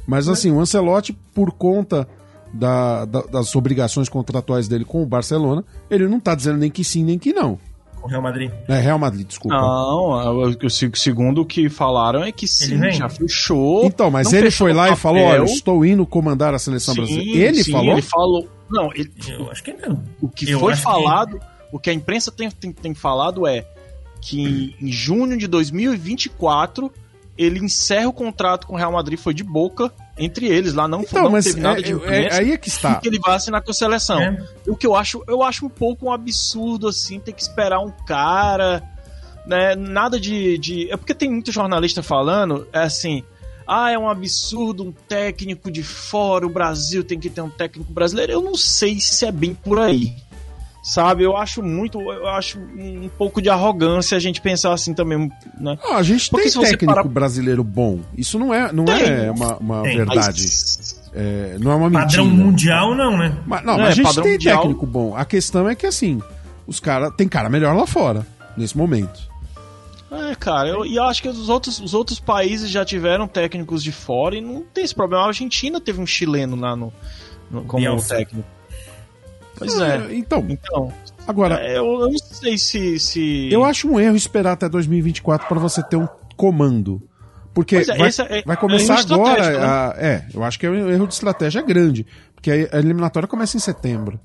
Mas 0.08 0.30
assim, 0.30 0.50
o 0.50 0.62
Ancelotti, 0.62 1.12
por 1.36 1.52
conta 1.52 2.08
da- 2.54 3.06
da- 3.06 3.22
das 3.24 3.56
obrigações 3.56 4.08
contratuais 4.10 4.68
dele 4.68 4.86
com 4.86 5.02
o 5.04 5.06
Barcelona, 5.06 5.64
ele 5.90 6.08
não 6.08 6.20
tá 6.20 6.34
dizendo 6.36 6.58
nem 6.58 6.72
que 6.72 6.84
sim, 6.84 7.04
nem 7.04 7.18
que 7.20 7.34
não. 7.34 7.60
O 8.04 8.08
Real 8.08 8.22
Madrid. 8.22 8.52
É 8.68 8.80
Real 8.80 8.98
Madrid, 9.00 9.28
desculpa. 9.28 9.58
Não, 9.58 10.52
segundo 10.94 11.42
o 11.42 11.46
que 11.46 11.68
falaram 11.68 12.24
é 12.24 12.32
que 12.32 12.48
sim, 12.48 12.78
vem? 12.80 12.94
já 12.94 13.10
fechou. 13.10 13.86
Então, 13.86 14.10
mas 14.10 14.32
ele 14.32 14.50
foi 14.52 14.72
lá 14.72 14.90
o 14.90 14.94
e 14.94 14.96
falou: 14.96 15.24
olha, 15.24 15.44
estou 15.44 15.84
indo 15.86 16.06
comandar 16.06 16.54
a 16.54 16.60
seleção 16.60 16.94
Sim, 16.94 17.02
brasileira. 17.02 17.48
Ele 17.50 17.64
sim, 17.64 17.72
falou? 17.72 17.92
Ele 17.94 18.02
falou. 18.02 18.48
Não, 18.70 18.94
ele- 18.94 19.12
Eu 19.28 19.52
acho 19.52 19.64
que 19.64 19.74
não. 19.74 20.02
o 20.22 20.30
que 20.30 20.50
Eu 20.50 20.60
foi 20.60 20.74
acho 20.74 20.82
que- 20.82 20.88
falado, 20.92 21.40
o 21.72 21.80
que 21.80 21.90
a 21.90 21.94
imprensa 21.94 22.32
tem, 22.32 22.50
tem, 22.52 22.72
tem 22.72 22.94
falado 22.94 23.46
é 23.48 23.66
que 24.22 24.76
em 24.82 24.92
junho 24.92 25.38
de 25.38 25.48
2024 25.48 26.92
ele 27.38 27.60
encerra 27.60 28.08
o 28.08 28.14
contrato 28.14 28.68
com 28.68 28.74
o 28.74 28.78
Real 28.78 28.92
Madrid, 28.92 29.18
foi 29.20 29.34
de 29.34 29.44
boca 29.44 29.92
entre 30.18 30.48
eles 30.48 30.74
lá, 30.74 30.88
não, 30.88 31.02
Então, 31.02 31.24
não 31.24 31.32
mas 31.32 31.46
teve 31.46 31.60
nada 31.62 31.80
é- 31.80 31.84
de 31.84 31.92
é- 31.92 31.96
imprensa, 31.96 32.38
aí 32.40 32.52
é 32.52 32.58
que 32.58 32.70
está. 32.70 32.96
que 32.96 33.08
ele 33.08 33.20
vai 33.20 33.36
assinar 33.36 33.62
com 33.62 33.72
a 33.72 33.74
seleção. 33.74 34.20
É. 34.20 34.44
O 34.68 34.76
que 34.76 34.86
eu 34.88 34.96
acho, 34.96 35.24
eu 35.28 35.44
acho 35.44 35.66
um 35.66 35.70
pouco 35.70 36.08
um 36.08 36.12
absurdo 36.12 36.88
assim, 36.88 37.20
ter 37.20 37.34
que 37.34 37.42
esperar 37.42 37.80
um 37.80 37.92
cara, 38.06 38.82
né? 39.46 39.76
Nada 39.76 40.20
de, 40.20 40.58
de 40.58 40.92
é 40.92 40.98
porque 40.98 41.14
tem 41.14 41.30
muito 41.30 41.52
jornalista 41.52 42.02
falando, 42.02 42.68
é 42.74 42.80
assim, 42.80 43.24
ah, 43.68 43.92
é 43.92 43.98
um 43.98 44.10
absurdo 44.10 44.84
um 44.84 44.92
técnico 44.92 45.70
de 45.70 45.84
fora, 45.84 46.46
o 46.46 46.50
Brasil 46.50 47.04
tem 47.04 47.20
que 47.20 47.30
ter 47.30 47.42
um 47.42 47.50
técnico 47.50 47.92
brasileiro. 47.92 48.32
Eu 48.32 48.42
não 48.42 48.56
sei 48.56 49.00
se 49.00 49.26
é 49.26 49.32
bem 49.32 49.54
por 49.54 49.80
aí. 49.80 50.16
Sabe, 50.90 51.22
eu 51.24 51.36
acho 51.36 51.62
muito, 51.62 52.00
eu 52.00 52.28
acho 52.28 52.58
um 52.60 53.10
pouco 53.18 53.42
de 53.42 53.50
arrogância 53.50 54.16
a 54.16 54.22
gente 54.22 54.40
pensar 54.40 54.72
assim 54.72 54.94
também, 54.94 55.30
né? 55.60 55.78
Ah, 55.84 55.98
a 55.98 56.02
gente 56.04 56.30
Porque 56.30 56.50
tem 56.50 56.62
técnico 56.62 56.86
parar- 56.86 57.04
brasileiro 57.04 57.62
bom. 57.62 58.00
Isso 58.18 58.40
não 58.40 58.54
é, 58.54 58.72
não 58.72 58.86
Tem. 58.86 59.04
é 59.04 59.30
uma, 59.30 59.58
uma 59.58 59.84
Tem. 59.84 59.98
verdade. 59.98 60.42
Mas- 60.44 61.02
É, 61.14 61.58
não 61.60 61.72
é 61.72 61.76
uma 61.76 61.90
mentira. 61.90 62.06
Padrão 62.24 62.26
mundial, 62.28 62.96
não, 62.96 63.18
né? 63.18 63.38
Mas, 63.46 63.66
não, 63.66 63.74
É, 63.74 63.78
mas 63.80 63.88
a 63.90 63.92
gente 63.92 64.22
tem 64.22 64.32
mundial. 64.34 64.62
técnico 64.62 64.86
bom. 64.86 65.14
A 65.14 65.26
questão 65.26 65.68
é 65.68 65.76
que, 65.76 65.86
assim, 65.86 66.22
os 66.66 66.80
cara 66.80 67.12
tem 67.12 67.28
cara 67.28 67.50
melhor 67.50 67.76
lá 67.76 67.86
fora, 67.86 68.26
nesse 68.56 68.78
momento. 68.78 69.20
É, 70.10 70.36
cara, 70.36 70.70
eu, 70.70 70.86
e 70.86 70.96
eu 70.96 71.04
acho 71.04 71.22
que 71.22 71.28
os 71.28 71.50
outros, 71.50 71.82
os 71.82 71.94
outros 71.94 72.18
países 72.18 72.70
já 72.70 72.86
tiveram 72.86 73.28
técnicos 73.28 73.84
de 73.84 73.92
fora 73.92 74.38
e 74.38 74.42
não 74.42 74.62
tem 74.74 74.86
esse 74.86 74.96
problema. 74.96 75.26
A 75.26 75.28
Argentina 75.28 75.82
teve 75.82 76.00
um 76.00 76.06
chileno 76.08 76.56
lá 76.56 76.78
no, 76.78 76.94
no- 77.52 77.64
como 77.64 77.82
Bielsa. 77.84 78.16
técnico. 78.16 78.48
Pois 79.58 79.80
é. 79.80 80.14
Então, 80.16 80.46
Então, 80.48 80.94
agora, 81.28 81.56
é, 81.62 81.78
eu, 81.78 81.86
eu 82.02 82.10
não 82.12 82.18
sei 82.18 82.58
se. 82.58 83.00
se... 83.00 83.50
eu 83.52 83.64
acho 83.64 83.90
um 83.90 84.00
erro 84.00 84.16
esperar 84.16 84.54
até 84.54 84.70
2024 84.70 85.48
para 85.48 85.60
você 85.60 85.82
ter 85.84 85.96
um 85.96 86.08
comando. 86.36 87.02
Porque 87.54 87.78
é, 87.78 87.84
vai, 87.86 88.08
esse 88.10 88.22
é- 88.22 88.44
vai 88.44 88.56
é 88.56 88.60
começar 88.60 89.00
estratégico, 89.00 89.58
agora. 89.58 89.92
a- 89.92 89.96
é, 89.98 90.26
eu 90.34 90.44
acho 90.44 90.60
que 90.60 90.66
é 90.66 90.70
um 90.70 90.90
erro 90.92 91.08
de 91.08 91.14
estratégia 91.14 91.62
grande. 91.64 92.06
Porque 92.36 92.70
a 92.72 92.78
eliminatória 92.78 93.28
começa 93.28 93.58
em 93.58 93.60
setembro. 93.60 94.20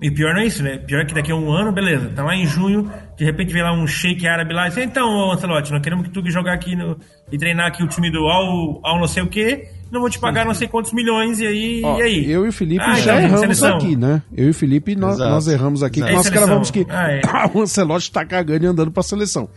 E 0.00 0.10
pior 0.10 0.32
não 0.32 0.40
é 0.40 0.46
isso, 0.46 0.62
né? 0.62 0.78
Pior 0.78 1.04
que 1.04 1.12
daqui 1.12 1.30
a 1.30 1.34
um 1.36 1.50
ano, 1.52 1.72
beleza, 1.72 2.08
tá 2.14 2.24
lá 2.24 2.34
em 2.34 2.46
junho, 2.46 2.90
de 3.18 3.24
repente 3.24 3.52
vem 3.52 3.62
lá 3.62 3.70
um 3.72 3.86
shake 3.86 4.26
árabe 4.26 4.54
lá 4.54 4.66
e 4.66 4.70
diz, 4.70 4.78
então, 4.78 5.30
Ancelotti, 5.30 5.70
nós 5.72 5.82
queremos 5.82 6.06
que 6.08 6.12
tu 6.14 6.22
jogar 6.30 6.54
aqui 6.54 6.74
no, 6.74 6.96
e 7.30 7.36
treinar 7.36 7.66
aqui 7.66 7.82
o 7.82 7.86
time 7.86 8.10
do 8.10 8.20
Al, 8.26 8.80
Al 8.82 8.98
não 8.98 9.06
sei 9.06 9.22
o 9.22 9.28
quê, 9.28 9.68
não 9.90 10.00
vou 10.00 10.08
te 10.10 10.18
pagar 10.18 10.44
não 10.46 10.54
sei 10.54 10.68
quantos 10.68 10.92
milhões, 10.92 11.38
e 11.40 11.46
aí, 11.46 11.82
Ó, 11.84 11.98
e 11.98 12.02
aí? 12.02 12.30
Eu 12.30 12.46
e 12.46 12.48
o 12.48 12.52
Felipe 12.52 12.82
Ah, 12.84 12.94
já 12.94 13.14
então, 13.16 13.18
erramos 13.18 13.40
seleção. 13.40 13.76
aqui, 13.76 13.96
né? 13.96 14.22
Eu 14.36 14.46
e 14.46 14.50
o 14.50 14.54
Felipe, 14.54 14.94
nós, 14.96 15.18
nós 15.18 15.46
erramos 15.48 15.82
aqui. 15.82 16.00
Nós 16.00 16.10
seleção. 16.10 16.32
gravamos 16.32 16.70
que 16.70 16.86
Ah, 16.88 17.10
é. 17.12 17.20
o 17.52 17.60
Ancelotti 17.62 18.10
tá 18.12 18.24
cagando 18.24 18.64
e 18.64 18.66
andando 18.68 18.90
pra 18.90 19.02
seleção. 19.02 19.48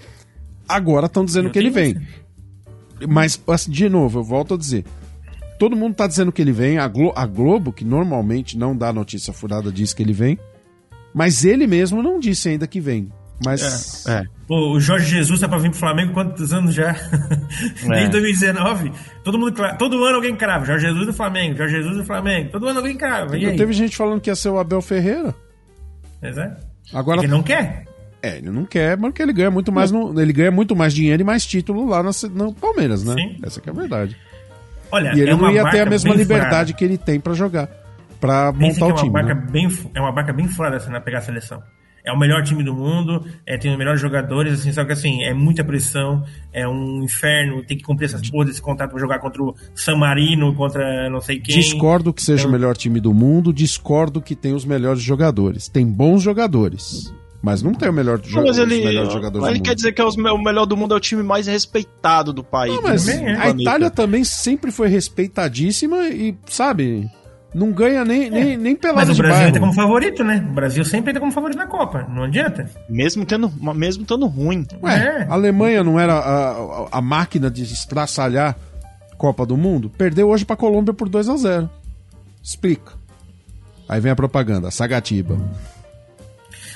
Agora 0.68 1.06
estão 1.08 1.24
dizendo 1.26 1.48
Eu 1.48 1.52
que 1.52 1.60
ele 1.60 1.70
vem. 1.70 1.98
Mas, 3.08 3.40
assim, 3.48 3.72
de 3.72 3.90
novo, 3.90 4.20
eu 4.20 4.24
volto 4.24 4.54
a 4.54 4.58
dizer. 4.58 4.86
Todo 5.60 5.76
mundo 5.76 5.94
tá 5.96 6.08
dizendo 6.08 6.32
que 6.32 6.42
ele 6.42 6.52
vem. 6.52 6.78
A, 6.78 6.88
Glo- 6.88 7.14
a 7.16 7.26
Globo, 7.26 7.72
que 7.74 7.84
normalmente 7.86 8.58
não 8.58 8.76
dá 8.76 8.92
notícia 8.94 9.34
furada, 9.34 9.72
diz 9.72 9.94
que 9.94 10.02
ele 10.02 10.14
vem. 10.14 10.38
Mas 11.14 11.46
ele 11.46 11.68
mesmo 11.68 12.02
não 12.02 12.20
disse 12.20 12.50
ainda 12.50 12.66
que 12.66 12.80
vem. 12.80 13.10
Mas. 13.46 14.06
É. 14.08 14.24
Pô, 14.48 14.72
o 14.74 14.80
Jorge 14.80 15.06
Jesus 15.10 15.40
tá 15.40 15.48
pra 15.48 15.58
vir 15.58 15.70
pro 15.72 15.80
Flamengo 15.80 16.14
quantos 16.14 16.54
anos 16.54 16.74
já? 16.74 16.96
É. 17.86 17.88
Desde 17.88 18.10
2019. 18.12 18.92
Todo, 19.24 19.38
mundo, 19.38 19.54
todo 19.78 20.04
ano 20.04 20.16
alguém 20.16 20.36
crava. 20.36 20.66
Jorge 20.66 20.88
Jesus 20.88 21.06
do 21.06 21.14
Flamengo, 21.14 21.58
Jorge 21.58 21.76
Jesus 21.76 21.98
do 21.98 22.04
Flamengo. 22.06 22.50
Todo 22.52 22.68
ano 22.68 22.80
alguém 22.80 22.98
crava. 22.98 23.38
E 23.38 23.46
aí? 23.46 23.56
Teve 23.56 23.74
gente 23.74 23.96
falando 23.96 24.20
que 24.22 24.30
ia 24.30 24.36
ser 24.36 24.50
o 24.50 24.58
Abel 24.60 24.82
Ferreira. 24.82 25.34
Pois 26.20 26.38
é. 26.38 26.58
Agora. 26.94 27.20
Ele 27.22 27.28
não 27.28 27.44
quer. 27.44 27.86
É, 28.22 28.38
ele 28.38 28.50
não 28.50 28.64
quer, 28.66 28.98
mas 28.98 29.10
porque 29.12 29.22
ele 29.22 29.34
ganha 29.34 29.52
muito 29.52 29.72
mais 29.72 29.92
no, 29.92 30.20
ele 30.20 30.32
ganha 30.32 30.50
muito 30.52 30.76
mais 30.76 30.94
dinheiro 30.94 31.22
e 31.22 31.26
mais 31.26 31.46
título 31.46 31.86
lá 31.86 32.02
no, 32.02 32.12
no 32.34 32.54
Palmeiras, 32.54 33.04
né? 33.04 33.16
Sim. 33.16 33.38
Essa 33.44 33.60
que 33.60 33.70
é 33.70 33.72
a 33.72 33.76
verdade. 33.76 34.16
Olha, 34.90 35.10
E 35.14 35.20
ele 35.22 35.32
é 35.32 35.34
não 35.34 35.40
uma 35.40 35.52
ia 35.52 35.70
ter 35.70 35.82
a 35.82 35.86
mesma 35.86 36.16
liberdade 36.16 36.72
furada. 36.72 36.74
que 36.74 36.86
ele 36.86 36.98
tem 36.98 37.20
pra 37.20 37.34
jogar, 37.34 37.68
Pra 38.22 38.54
Pensa 38.54 38.80
montar 38.80 38.86
que 38.86 38.92
o 38.92 38.96
é 38.96 38.96
time. 38.96 39.10
uma 39.10 39.22
barca 39.24 39.36
né? 39.36 39.48
bem 39.52 39.68
é 39.94 40.00
uma 40.00 40.12
barca 40.14 40.32
bem 40.32 40.48
furada 40.48 40.78
assim, 40.78 40.90
na 40.90 41.02
pegar 41.02 41.18
a 41.18 41.22
seleção. 41.22 41.62
É 42.06 42.12
o 42.12 42.20
melhor 42.20 42.44
time 42.44 42.64
do 42.64 42.74
mundo, 42.74 43.26
é, 43.48 43.58
tem 43.58 43.72
os 43.72 43.78
melhores 43.78 44.02
jogadores, 44.02 44.60
assim, 44.60 44.74
só 44.74 44.84
que 44.84 44.92
assim, 44.92 45.24
é 45.24 45.34
muita 45.34 45.64
pressão, 45.64 46.24
é 46.52 46.68
um 46.68 47.02
inferno, 47.04 47.64
tem 47.64 47.78
que 47.78 47.84
cumprir 47.84 48.08
essas 48.08 48.30
porras 48.30 48.50
desse 48.50 48.62
contrato 48.62 48.92
pra 48.92 49.00
jogar 49.00 49.20
contra 49.20 49.42
o 49.42 49.56
San 49.74 49.96
Marino, 49.96 50.54
contra 50.54 51.10
não 51.10 51.22
sei 51.22 51.40
quem. 51.40 51.56
Discordo 51.56 52.12
que 52.14 52.22
seja 52.22 52.42
Então- 52.42 52.50
o 52.50 52.52
melhor 52.52 52.76
time 52.76 53.00
do 53.00 53.14
mundo, 53.14 53.54
discordo 53.54 54.22
que 54.22 54.36
tem 54.36 54.54
os 54.54 54.66
melhores 54.66 55.02
jogadores. 55.02 55.70
Tem 55.70 55.86
bons 55.86 56.22
jogadores, 56.22 57.14
mas 57.42 57.62
não 57.64 57.74
tem 57.74 57.88
o 57.90 57.94
melhor 57.94 58.20
jo 58.22 58.42
mas 58.44 58.58
ele, 58.58 58.84
melhores 58.84 59.14
jogadores 59.14 59.42
mas 59.42 59.50
ele 59.52 59.60
do 59.60 59.64
quer 59.64 59.76
dizer 59.76 59.94
que 59.94 60.02
é 60.02 60.06
os 60.06 60.16
o 60.18 60.38
melhor 60.44 60.66
do 60.66 60.76
mundo 60.76 60.94
é 60.94 60.98
o 60.98 61.00
time 61.00 61.24
mais 61.24 61.48
respeitado 61.48 62.34
do 62.34 62.44
país. 62.44 62.76
Não, 62.76 62.82
mas 62.82 63.08
é. 63.08 63.34
a. 63.34 63.50
Itália 63.50 63.90
também 63.90 64.26
sempre 64.26 64.72
foi 64.72 64.90
respeitadíssima 64.90 66.08
e, 66.10 66.36
sabe, 66.48 67.10
não 67.54 67.72
ganha 67.72 68.04
nem, 68.04 68.30
nem, 68.30 68.58
nem 68.58 68.76
pelada 68.76 69.08
Mas 69.08 69.18
o 69.18 69.22
Brasil 69.22 69.48
entra 69.48 69.60
como 69.60 69.74
favorito, 69.74 70.24
né? 70.24 70.46
O 70.50 70.54
Brasil 70.54 70.84
sempre 70.84 71.12
entra 71.12 71.20
como 71.20 71.32
favorito 71.32 71.58
na 71.58 71.68
Copa, 71.68 72.08
não 72.10 72.24
adianta. 72.24 72.70
Mesmo 72.90 73.26
tendo, 73.26 73.52
mesmo 73.76 74.02
estando 74.04 74.26
ruim. 74.28 74.66
Ué, 74.82 74.96
É. 74.96 75.24
a 75.30 75.34
Alemanha 75.34 75.84
não 75.84 76.00
era 76.00 76.14
a, 76.14 76.52
a- 76.52 76.88
a 76.94 77.02
máquina 77.02 77.50
de 77.52 77.64
estraçalhar 77.64 78.56
Copa 79.18 79.46
do 79.46 79.56
Mundo? 79.56 79.90
Perdeu 79.90 80.30
hoje 80.30 80.46
pra 80.46 80.56
Colômbia 80.56 80.94
por 80.94 81.08
2 81.08 81.30
a 81.30 81.38
0 81.38 81.70
Explica. 82.42 82.92
Aí 83.88 84.00
vem 84.02 84.12
a 84.12 84.16
propaganda, 84.16 84.72
Sagatiba. 84.72 85.38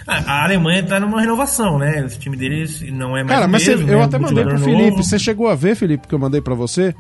A, 0.06 0.16
a 0.32 0.44
Alemanha 0.46 0.84
tá 0.86 1.00
numa 1.00 1.20
renovação, 1.20 1.78
né? 1.78 2.02
O 2.04 2.08
time 2.20 2.38
deles 2.38 2.82
não 2.94 3.18
é 3.18 3.24
mais. 3.24 3.28
Cara, 3.28 3.48
mas 3.48 3.64
você- 3.64 3.76
mesmo, 3.76 3.92
eu 3.92 4.00
né? 4.00 4.06
até 4.06 4.18
mandei 4.18 4.44
pro 4.46 4.60
Felipe. 4.60 4.92
novo. 4.92 5.04
Você 5.04 5.20
chegou 5.20 5.48
a 5.50 5.56
ver, 5.56 5.76
Felipe, 5.76 6.08
que 6.08 6.16
eu 6.16 6.20
mandei 6.20 6.40
pra 6.40 6.54
você? 6.56 6.96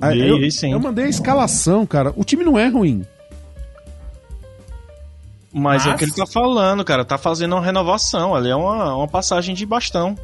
Ah, 0.00 0.10
Vi, 0.10 0.28
eu, 0.28 0.38
vi 0.38 0.50
sim. 0.50 0.72
eu 0.72 0.78
mandei 0.80 1.06
a 1.06 1.08
escalação, 1.08 1.84
cara. 1.86 2.12
O 2.16 2.24
time 2.24 2.44
não 2.44 2.58
é 2.58 2.68
ruim. 2.68 3.04
Mas, 5.52 5.84
é 5.84 5.88
o 5.88 5.90
Mas- 5.90 5.98
que 5.98 6.04
ele 6.06 6.12
tá 6.14 6.26
falando, 6.26 6.82
cara. 6.84 7.04
Tá 7.04 7.18
fazendo 7.18 7.54
uma 7.54 7.62
renovação. 7.64 8.34
Ali 8.34 8.48
é 8.48 8.56
uma, 8.56 8.96
uma 8.96 9.08
passagem 9.08 9.54
de 9.54 9.66
bastão. 9.66 10.16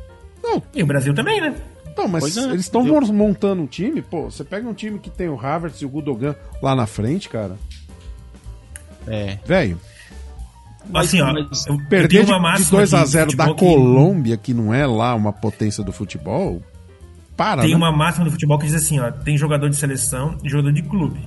Não, 0.43 0.63
E 0.75 0.83
o 0.83 0.87
Brasil 0.87 1.15
também, 1.15 1.41
né? 1.41 1.55
não 1.97 2.07
mas 2.07 2.37
é. 2.37 2.43
eles 2.45 2.61
estão 2.61 2.87
Eu- 2.87 3.01
montando 3.13 3.61
um 3.61 3.67
time. 3.67 4.01
Pô, 4.01 4.31
você 4.31 4.45
pega 4.45 4.69
um 4.69 4.73
time 4.73 4.99
que 5.01 5.11
tem 5.11 5.29
o 5.29 5.39
Havertz 5.39 5.83
e 5.83 5.85
o 5.85 5.89
Gudogan 5.89 6.35
lá 6.63 6.75
na 6.77 6.87
frente, 6.87 7.29
cara. 7.29 7.57
É. 9.07 9.39
Velho, 9.45 9.81
Assim, 10.95 11.21
ó. 11.21 11.33
mas 11.33 11.67
eu- 11.67 11.77
perder 11.89 12.09
tenho 12.09 12.25
de, 12.27 12.31
uma 12.33 12.37
de 12.39 12.43
máxima 12.43 12.71
2 12.79 12.95
a 12.95 13.03
de 13.05 13.11
0 13.11 13.37
da 13.37 13.47
futebol 13.47 13.55
que- 13.57 13.65
Colômbia, 13.77 14.37
que 14.37 14.55
não 14.55 14.73
é 14.73 14.87
lá 14.87 15.15
uma 15.15 15.33
potência 15.33 15.83
do 15.83 15.93
futebol, 15.93 16.63
para, 17.37 17.63
Tem 17.63 17.71
né? 17.73 17.77
uma 17.77 17.91
máxima 17.91 18.25
do 18.25 18.31
futebol 18.31 18.59
que 18.59 18.67
diz 18.67 18.75
assim, 18.75 18.99
ó, 19.01 19.11
tem 19.11 19.37
jogador 19.37 19.69
de 19.69 19.77
seleção 19.77 20.39
e 20.45 20.49
jogador 20.49 20.73
de 20.73 20.83
clube, 20.83 21.21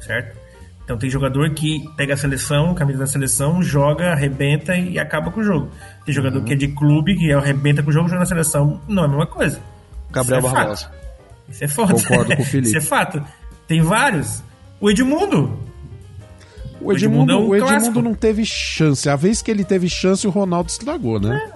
certo? 0.00 0.38
Então 0.86 0.96
tem 0.96 1.10
jogador 1.10 1.50
que 1.50 1.84
pega 1.96 2.14
a 2.14 2.16
seleção, 2.16 2.72
camisa 2.72 3.00
da 3.00 3.06
seleção, 3.08 3.60
joga, 3.60 4.12
arrebenta 4.12 4.76
e 4.76 5.00
acaba 5.00 5.32
com 5.32 5.40
o 5.40 5.42
jogo. 5.42 5.68
Tem 6.04 6.14
jogador 6.14 6.38
Uhum. 6.38 6.44
que 6.44 6.52
é 6.52 6.56
de 6.56 6.68
clube, 6.68 7.16
que 7.16 7.32
arrebenta 7.32 7.82
com 7.82 7.90
o 7.90 7.92
jogo, 7.92 8.08
joga 8.08 8.20
na 8.20 8.26
seleção. 8.26 8.80
Não 8.86 9.02
é 9.02 9.06
a 9.06 9.08
mesma 9.08 9.26
coisa. 9.26 9.60
Gabriel 10.12 10.38
Isso 10.38 10.48
é 10.48 10.52
Barbosa. 10.52 10.84
fato. 10.86 10.94
Isso 11.48 11.64
é 11.64 11.68
foda. 11.68 11.92
Concordo 11.94 12.36
com 12.36 12.42
o 12.42 12.44
Felipe. 12.46 12.68
Isso 12.68 12.76
é 12.78 12.80
fato. 12.80 13.20
Tem 13.66 13.82
vários. 13.82 14.44
O 14.80 14.88
Edmundo. 14.88 15.58
O 16.80 16.92
Edmundo, 16.92 17.32
Edmundo 17.32 17.32
é 17.32 17.36
um 17.36 17.48
o 17.48 17.56
Edmundo 17.56 18.02
não 18.02 18.14
teve 18.14 18.44
chance. 18.44 19.08
A 19.08 19.16
vez 19.16 19.42
que 19.42 19.50
ele 19.50 19.64
teve 19.64 19.88
chance, 19.88 20.24
o 20.24 20.30
Ronaldo 20.30 20.70
estragou, 20.70 21.18
né? 21.18 21.50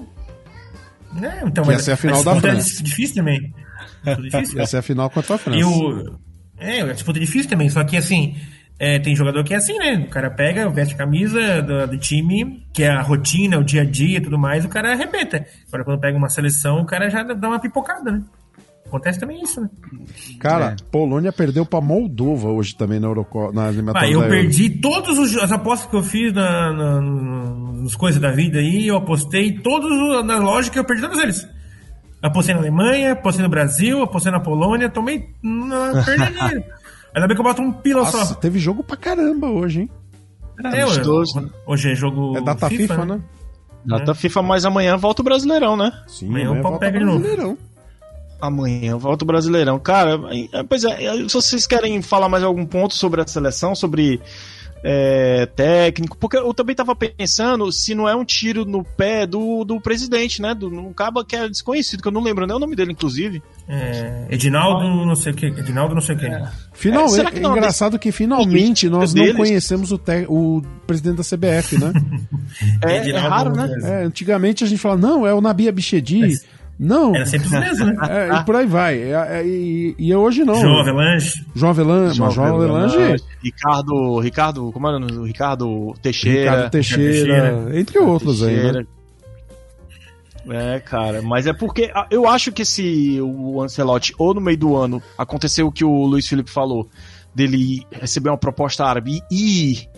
Né? 1.12 1.42
Então, 1.46 1.62
Que 1.64 1.70
ia 1.70 1.78
ser 1.78 1.92
a 1.92 1.96
final 1.96 2.24
da 2.24 2.36
é 2.36 2.40
França. 2.40 2.82
difícil 2.82 3.16
também. 3.16 3.54
Difícil. 4.22 4.60
Essa 4.60 4.78
é 4.78 4.80
a 4.80 4.82
final 4.82 5.08
contra 5.10 5.34
a 5.34 5.38
França. 5.38 5.58
Eu, 5.58 6.18
é, 6.58 6.80
a 6.80 6.92
disputa 6.92 7.18
é 7.18 7.20
difícil 7.20 7.50
também, 7.50 7.68
só 7.68 7.84
que 7.84 7.96
assim, 7.96 8.34
é, 8.80 8.98
tem 8.98 9.14
jogador 9.14 9.44
que 9.44 9.52
é 9.52 9.58
assim, 9.58 9.76
né? 9.78 10.04
O 10.06 10.10
cara 10.10 10.30
pega, 10.30 10.68
veste 10.70 10.94
a 10.94 10.96
camisa 10.96 11.60
do, 11.62 11.86
do 11.86 11.98
time, 11.98 12.66
que 12.72 12.82
é 12.82 12.88
a 12.88 13.02
rotina, 13.02 13.58
o 13.58 13.62
dia 13.64 13.82
a 13.82 13.84
dia 13.84 14.16
e 14.16 14.20
tudo 14.22 14.38
mais, 14.38 14.64
o 14.64 14.68
cara 14.68 14.92
arrebenta. 14.92 15.44
Agora, 15.68 15.84
quando 15.84 16.00
pega 16.00 16.16
uma 16.16 16.30
seleção, 16.30 16.80
o 16.80 16.86
cara 16.86 17.10
já 17.10 17.22
dá 17.22 17.48
uma 17.48 17.60
pipocada, 17.60 18.10
né? 18.10 18.22
Acontece 18.86 19.20
também 19.20 19.40
isso, 19.40 19.60
né? 19.60 19.68
Cara, 20.40 20.70
É. 20.72 20.76
Polônia 20.90 21.30
perdeu 21.32 21.64
pra 21.64 21.80
Moldova 21.80 22.48
hoje 22.48 22.74
também 22.74 22.98
na 22.98 23.06
Euroco... 23.06 23.52
na 23.52 23.66
Ah, 23.66 23.68
eliminatória 23.68 24.08
eu 24.12 24.18
da 24.20 24.26
Euro. 24.26 24.36
perdi 24.40 24.68
todas 24.70 25.16
as 25.36 25.52
apostas 25.52 25.88
que 25.88 25.94
eu 25.94 26.02
fiz 26.02 26.32
na, 26.32 26.72
na, 26.72 27.00
nas 27.82 27.94
coisas 27.94 28.20
da 28.20 28.32
vida 28.32 28.58
aí, 28.58 28.88
eu 28.88 28.96
apostei 28.96 29.52
todos 29.60 29.88
os- 29.92 30.24
na 30.24 30.38
lógica, 30.38 30.76
eu 30.78 30.84
perdi 30.84 31.02
todos 31.02 31.20
eles. 31.22 31.46
Apostei 32.20 32.52
na 32.54 32.60
Alemanha, 32.62 33.12
apostei 33.12 33.44
no 33.44 33.48
Brasil, 33.50 34.02
apostei 34.02 34.32
na 34.32 34.40
Polônia, 34.40 34.88
tomei. 34.90 35.28
Não, 35.42 36.04
perdi 36.04 36.32
dinheiro. 36.34 36.64
Ainda 37.14 37.26
bem 37.26 37.34
que 37.34 37.40
eu 37.40 37.44
boto 37.44 37.62
um 37.62 37.72
pila 37.72 38.00
Nossa, 38.00 38.24
só. 38.24 38.34
teve 38.34 38.58
jogo 38.58 38.82
pra 38.84 38.96
caramba 38.96 39.48
hoje, 39.48 39.80
hein? 39.82 39.90
É, 40.64 40.82
amistoso, 40.82 41.38
hoje, 41.38 41.46
né? 41.46 41.52
hoje 41.66 41.92
é 41.92 41.94
jogo. 41.94 42.36
É 42.36 42.40
data 42.40 42.68
FIFA, 42.68 43.04
né? 43.06 43.20
Data 43.84 44.14
FIFA, 44.14 44.42
mas 44.42 44.64
amanhã 44.64 44.96
volta 44.96 45.22
o 45.22 45.24
Brasileirão, 45.24 45.76
né? 45.76 45.90
Sim, 46.06 46.28
Amanhã 46.28 46.46
amanhã 46.48 46.60
o 46.60 46.62
pau 46.62 46.78
pega 46.78 46.98
de 46.98 47.04
novo. 47.04 47.18
Brasileirão. 47.18 47.58
Amanhã 48.40 48.96
volta 48.96 49.24
o 49.24 49.26
Brasileirão. 49.26 49.78
Cara, 49.78 50.20
é, 50.52 50.62
pois 50.62 50.84
é, 50.84 50.96
se 51.28 51.34
vocês 51.34 51.66
querem 51.66 52.00
falar 52.02 52.28
mais 52.28 52.44
algum 52.44 52.64
ponto 52.66 52.94
sobre 52.94 53.20
a 53.20 53.26
seleção, 53.26 53.74
sobre 53.74 54.20
é, 54.82 55.46
técnico, 55.54 56.16
porque 56.16 56.36
eu 56.36 56.54
também 56.54 56.74
tava 56.74 56.94
pensando 56.96 57.70
se 57.70 57.94
não 57.94 58.08
é 58.08 58.14
um 58.16 58.24
tiro 58.24 58.64
no 58.64 58.82
pé 58.82 59.26
do, 59.26 59.64
do 59.64 59.80
presidente, 59.80 60.40
né? 60.40 60.54
Do, 60.54 60.68
um 60.68 60.92
cabo 60.92 61.24
que 61.24 61.36
é 61.36 61.48
desconhecido, 61.48 62.00
que 62.02 62.08
eu 62.08 62.12
não 62.12 62.22
lembro 62.22 62.46
nem 62.46 62.56
o 62.56 62.58
nome 62.58 62.74
dele, 62.74 62.92
inclusive. 62.92 63.42
É, 63.68 64.26
Edinaldo, 64.30 65.04
não 65.06 65.14
sei 65.14 65.32
o 65.32 65.36
que. 65.36 65.46
Edinaldo, 65.46 65.94
não 65.94 66.00
sei 66.02 66.14
o 66.16 66.18
que. 66.18 66.28
Final, 66.72 67.02
É, 67.02 67.06
é, 67.06 67.08
será 67.08 67.30
que 67.30 67.40
não- 67.40 67.52
engraçado 67.56 67.98
que 67.98 68.10
finalmente 68.10 68.88
nós 68.88 69.12
não 69.12 69.22
deles- 69.22 69.36
conhecemos 69.36 69.92
o, 69.92 69.98
te- 69.98 70.26
o 70.28 70.62
presidente 70.86 71.16
da 71.16 71.22
CBF, 71.24 71.78
né? 71.78 71.92
É, 72.82 73.10
é 73.10 73.16
raro, 73.18 73.52
né? 73.54 73.68
É, 73.82 74.04
antigamente 74.04 74.64
a 74.64 74.66
gente 74.66 74.78
fala, 74.78 74.96
não, 74.96 75.26
é 75.26 75.32
o 75.32 75.40
Nabi 75.40 75.68
Abichedi. 75.68 76.38
Não, 76.82 77.14
Era 77.14 77.26
sempre 77.26 77.46
os 77.46 77.52
mesmos, 77.52 77.88
né? 77.88 77.94
é, 78.08 78.34
e 78.34 78.44
por 78.44 78.56
aí 78.56 78.66
vai. 78.66 79.02
É, 79.02 79.40
é, 79.40 79.46
e, 79.46 79.94
e 79.98 80.14
hoje 80.14 80.46
não. 80.46 80.54
João 80.54 80.80
Avelanche. 80.80 81.44
João 81.54 81.70
Avelange, 81.72 82.16
João 82.16 82.56
Avelange, 82.56 83.22
Ricardo, 83.42 84.18
Ricardo, 84.18 84.72
como 84.72 84.88
era 84.88 84.96
o 84.96 85.00
nome? 85.00 85.26
Ricardo 85.26 85.94
Teixeira. 86.00 86.40
Ricardo 86.40 86.70
Teixeira, 86.70 87.12
Teixeira. 87.12 87.78
entre 87.78 87.98
outros 87.98 88.42
aí, 88.42 88.56
né? 88.56 88.62
Teixeira. 88.62 88.86
É, 90.48 90.80
cara, 90.80 91.20
mas 91.20 91.46
é 91.46 91.52
porque 91.52 91.90
ah, 91.94 92.06
eu 92.10 92.26
acho 92.26 92.50
que 92.50 92.64
se 92.64 93.20
o 93.20 93.60
Ancelotti, 93.60 94.14
ou 94.16 94.32
no 94.32 94.40
meio 94.40 94.56
do 94.56 94.74
ano, 94.74 95.02
aconteceu 95.18 95.66
o 95.66 95.72
que 95.72 95.84
o 95.84 96.06
Luiz 96.06 96.26
Felipe 96.26 96.50
falou, 96.50 96.88
dele 97.34 97.86
receber 97.92 98.30
uma 98.30 98.38
proposta 98.38 98.86
árabe 98.86 99.20
e 99.30 99.72
ir, 99.72 99.88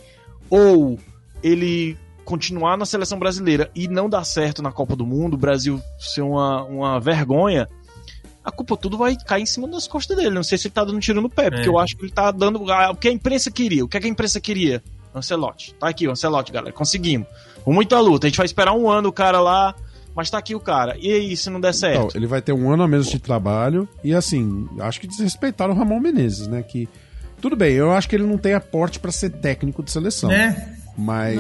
ou 0.51 0.99
ele 1.45 1.97
continuar 2.25 2.77
na 2.77 2.85
seleção 2.87 3.19
brasileira 3.19 3.71
e 3.75 3.89
não 3.89 4.09
dar 4.09 4.25
certo 4.25 4.63
na 4.63 4.71
Copa 4.73 4.95
do 4.97 5.05
Mundo, 5.07 5.35
o 5.35 5.39
Brasil 5.39 5.81
ser 5.99 6.23
uma, 6.23 6.63
uma 6.65 7.01
vergonha, 7.01 7.69
a 8.45 8.51
culpa 8.51 8.77
tudo 8.77 8.97
vai 8.99 9.17
cair 9.17 9.43
em 9.43 9.47
cima 9.47 9.69
das 9.69 9.87
costas 9.87 10.17
dele. 10.17 10.31
Não 10.31 10.43
sei 10.43 10.59
se 10.59 10.67
ele 10.69 10.75
tá 10.75 10.85
dando 10.85 10.99
tiro 11.01 11.21
no 11.21 11.29
pé, 11.31 11.51
porque 11.51 11.67
É. 11.67 11.69
eu 11.69 11.79
acho 11.79 11.97
que 11.97 12.05
ele 12.05 12.13
tá 12.13 12.31
dando 12.31 12.63
o 12.63 12.97
que 12.97 13.09
a 13.09 13.13
imprensa 13.13 13.51
queria. 13.51 13.85
O 13.85 13.89
que, 13.89 13.97
é 13.97 14.01
que 14.01 14.07
a 14.07 14.11
imprensa 14.11 14.41
queria? 14.41 14.83
Ancelotti. 15.15 15.75
Tá 15.75 15.89
aqui 15.89 16.09
o 16.09 16.11
Ancelotti, 16.11 16.51
galera. 16.53 16.73
Conseguimos. 16.73 17.29
Com 17.65 17.73
muita 17.73 18.01
luta. 18.01 18.27
A 18.27 18.31
gente 18.31 18.37
vai 18.39 18.47
esperar 18.47 18.73
um 18.73 18.91
ano 18.91 19.11
o 19.11 19.13
cara 19.13 19.41
lá, 19.41 19.75
mas 20.15 20.31
tá 20.31 20.39
aqui 20.39 20.55
o 20.55 20.61
cara. 20.61 20.97
E 20.99 21.13
aí, 21.13 21.37
se 21.37 21.51
não 21.51 21.61
der 21.61 21.75
certo? 21.75 21.97
Então, 22.07 22.11
ele 22.15 22.27
vai 22.27 22.41
ter 22.43 22.53
um 22.53 22.71
ano 22.73 22.83
a 22.83 22.89
menos 22.89 23.09
de 23.09 23.19
trabalho 23.19 23.89
e 24.03 24.15
assim, 24.15 24.67
acho 24.81 25.01
que 25.01 25.07
desrespeitaram 25.07 25.75
o 25.75 25.77
Ramon 25.77 26.01
Menezes, 26.01 26.47
né? 26.49 26.63
Que 26.63 26.89
tudo 27.41 27.55
bem, 27.57 27.75
eu 27.75 27.93
acho 27.93 28.09
que 28.09 28.17
ele 28.17 28.25
não 28.27 28.39
tem 28.39 28.55
aporte 28.55 28.99
pra 28.99 29.13
ser 29.13 29.31
técnico 29.31 29.83
de 29.83 29.91
seleção, 29.91 30.31
Né? 30.31 30.79
Mas 30.97 31.37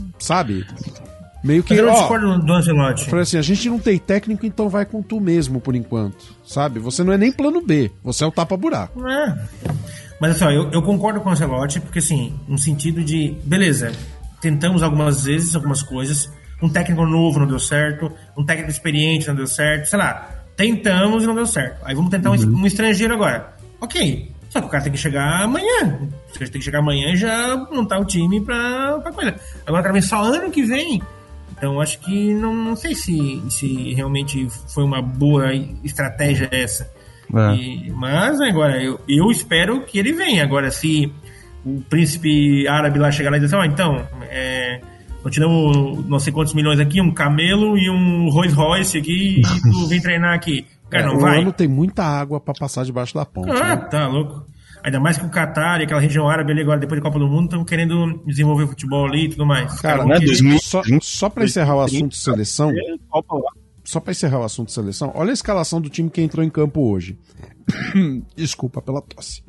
Não, 0.00 0.12
sabe, 0.18 0.66
meio 1.42 1.62
que 1.62 1.74
Mas 1.74 1.82
eu 1.82 1.90
ó, 1.90 1.92
discordo 1.92 2.38
do 2.38 2.52
Ancelotti. 2.52 3.04
falei 3.04 3.22
assim, 3.22 3.38
a 3.38 3.42
gente 3.42 3.68
não 3.68 3.78
tem 3.78 3.98
técnico, 3.98 4.46
então 4.46 4.68
vai 4.68 4.84
com 4.84 5.02
tu 5.02 5.20
mesmo 5.20 5.60
por 5.60 5.74
enquanto, 5.74 6.34
sabe? 6.46 6.78
Você 6.80 7.04
não 7.04 7.12
é 7.12 7.18
nem 7.18 7.30
plano 7.32 7.60
B, 7.60 7.90
você 8.02 8.24
é 8.24 8.26
o 8.26 8.32
tapa 8.32 8.56
buraco. 8.56 9.06
É. 9.06 9.38
Mas 10.20 10.32
assim, 10.36 10.44
ó, 10.44 10.50
eu, 10.50 10.70
eu 10.70 10.82
concordo 10.82 11.20
com 11.20 11.28
o 11.28 11.32
Ancelotti, 11.32 11.80
porque 11.80 11.98
assim, 11.98 12.34
no 12.48 12.56
sentido 12.58 13.02
de, 13.04 13.36
beleza, 13.44 13.92
tentamos 14.40 14.82
algumas 14.82 15.24
vezes 15.24 15.54
algumas 15.54 15.82
coisas, 15.82 16.30
um 16.62 16.68
técnico 16.68 17.04
novo 17.04 17.40
não 17.40 17.46
deu 17.46 17.58
certo, 17.58 18.10
um 18.36 18.44
técnico 18.44 18.70
experiente 18.70 19.26
não 19.28 19.34
deu 19.34 19.46
certo, 19.46 19.86
sei 19.86 19.98
lá, 19.98 20.30
tentamos 20.56 21.24
e 21.24 21.26
não 21.26 21.34
deu 21.34 21.46
certo. 21.46 21.80
Aí 21.84 21.94
vamos 21.94 22.10
tentar 22.10 22.30
um, 22.30 22.34
um 22.34 22.66
estrangeiro 22.66 23.14
agora. 23.14 23.54
Ok, 23.80 24.30
só 24.54 24.60
que 24.60 24.66
o 24.68 24.70
cara 24.70 24.84
tem 24.84 24.92
que 24.92 24.98
chegar 24.98 25.42
amanhã. 25.42 25.98
Cara 26.32 26.48
tem 26.48 26.60
que 26.60 26.62
chegar 26.62 26.78
amanhã 26.78 27.08
e 27.12 27.16
já 27.16 27.56
montar 27.72 27.98
o 27.98 28.04
time 28.04 28.40
pra, 28.40 29.00
pra 29.00 29.10
coisa. 29.12 29.34
Agora 29.66 29.80
o 29.80 29.82
cara 29.82 29.92
vem 29.92 30.00
só 30.02 30.22
ano 30.22 30.48
que 30.48 30.62
vem. 30.62 31.02
Então 31.56 31.80
acho 31.80 31.98
que 31.98 32.32
não, 32.34 32.54
não 32.54 32.76
sei 32.76 32.94
se, 32.94 33.42
se 33.50 33.92
realmente 33.94 34.46
foi 34.72 34.84
uma 34.84 35.02
boa 35.02 35.52
estratégia 35.82 36.48
essa. 36.52 36.88
É. 37.34 37.54
E- 37.56 37.90
mas 37.90 38.40
agora, 38.40 38.80
eu, 38.80 39.00
eu 39.08 39.28
espero 39.28 39.80
que 39.80 39.98
ele 39.98 40.12
venha. 40.12 40.44
Agora, 40.44 40.70
se 40.70 41.12
o 41.66 41.80
príncipe 41.90 42.68
árabe 42.68 43.00
lá 43.00 43.10
chegar 43.10 43.30
lá 43.30 43.36
e 43.36 43.40
dizer 43.40 43.56
assim, 43.56 43.68
ó, 43.68 43.68
então, 43.68 44.06
é, 44.30 44.80
não 46.06 46.18
sei 46.20 46.32
quantos 46.32 46.54
milhões 46.54 46.78
aqui, 46.78 47.00
um 47.00 47.10
camelo 47.10 47.76
e 47.76 47.90
um 47.90 48.28
Rolls 48.28 48.54
Royce 48.54 48.98
aqui, 48.98 49.40
e 49.40 49.70
tu 49.72 49.88
vem 49.88 50.00
treinar 50.00 50.32
aqui. 50.34 50.64
Cara, 50.90 51.06
não 51.06 51.16
o 51.16 51.20
vai. 51.20 51.40
ano 51.42 51.52
tem 51.52 51.68
muita 51.68 52.04
água 52.04 52.40
pra 52.40 52.54
passar 52.54 52.84
debaixo 52.84 53.14
da 53.14 53.24
ponte. 53.24 53.50
Ah, 53.50 53.76
né? 53.76 53.88
tá 53.90 54.06
louco. 54.08 54.44
Ainda 54.84 55.00
mais 55.00 55.16
que 55.16 55.24
o 55.24 55.30
Qatar 55.30 55.80
e 55.80 55.84
aquela 55.84 56.00
região 56.00 56.28
árabe 56.28 56.52
ali 56.52 56.60
agora, 56.60 56.78
depois 56.78 57.00
da 57.00 57.06
Copa 57.08 57.18
do 57.18 57.26
Mundo, 57.26 57.44
estão 57.44 57.64
querendo 57.64 58.22
desenvolver 58.26 58.66
futebol 58.66 59.06
ali 59.06 59.24
e 59.24 59.28
tudo 59.30 59.46
mais. 59.46 59.80
Cara, 59.80 59.82
caras 59.98 59.98
vão 60.00 60.08
né, 60.08 60.14
querer- 60.16 60.26
2000 60.32 60.58
só, 60.60 60.82
só 61.00 61.30
pra 61.30 61.44
encerrar 61.44 61.76
o 61.76 61.80
assunto 61.80 62.14
seleção, 62.14 62.70
só 63.82 63.98
pra 63.98 64.12
encerrar 64.12 64.40
o 64.40 64.44
assunto 64.44 64.70
seleção, 64.70 65.10
olha 65.14 65.30
a 65.30 65.32
escalação 65.32 65.80
do 65.80 65.88
time 65.88 66.10
que 66.10 66.20
entrou 66.20 66.44
em 66.44 66.50
campo 66.50 66.82
hoje. 66.90 67.18
Desculpa 68.36 68.82
pela 68.82 69.00
tosse. 69.00 69.42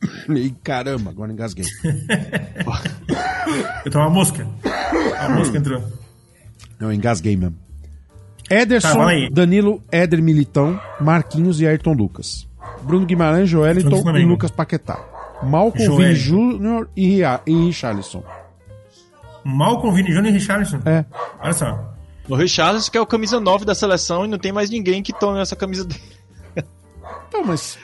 E 0.28 0.50
caramba, 0.62 1.10
agora 1.10 1.32
engasguei. 1.32 1.64
Eu 3.84 3.90
tô 3.90 3.98
uma 3.98 4.10
mosca. 4.10 4.46
A 5.18 5.28
mosca 5.30 5.56
entrou. 5.58 5.82
Eu 6.78 6.92
engasguei 6.92 7.36
mesmo. 7.36 7.56
Ederson, 8.50 9.06
Tá. 9.06 9.28
Danilo, 9.30 9.82
Éder 9.92 10.22
Militão, 10.22 10.80
Marquinhos 11.00 11.60
e 11.60 11.66
Ayrton 11.66 11.92
Lucas. 11.92 12.46
Bruno 12.82 13.04
Guimarães, 13.06 13.48
Joeliton 13.48 14.16
e. 14.16 14.24
Lucas 14.24 14.50
Paquetá. 14.50 14.98
Malcolm. 15.42 15.96
Vini 15.96 16.14
Júnior 16.14 16.88
e, 16.96 17.20
e 17.46 17.54
Richarlison. 17.66 18.22
Malcolm, 19.44 19.94
Vini 19.94 20.10
Júnior 20.12 20.32
e 20.32 20.38
Richarlison. 20.38 20.80
É. 20.84 21.04
Olha 21.40 21.52
só. 21.52 21.94
O 22.28 22.34
Richarlison, 22.34 22.90
que 22.90 22.98
é 22.98 23.00
o 23.00 23.06
camisa 23.06 23.40
9 23.40 23.64
da 23.64 23.74
seleção, 23.74 24.24
e 24.24 24.28
não 24.28 24.38
tem 24.38 24.52
mais 24.52 24.68
ninguém 24.70 25.02
que 25.02 25.12
tome 25.12 25.40
essa 25.40 25.56
camisa 25.56 25.84
dele. 25.84 26.00
Então, 27.28 27.44
mas, 27.44 27.78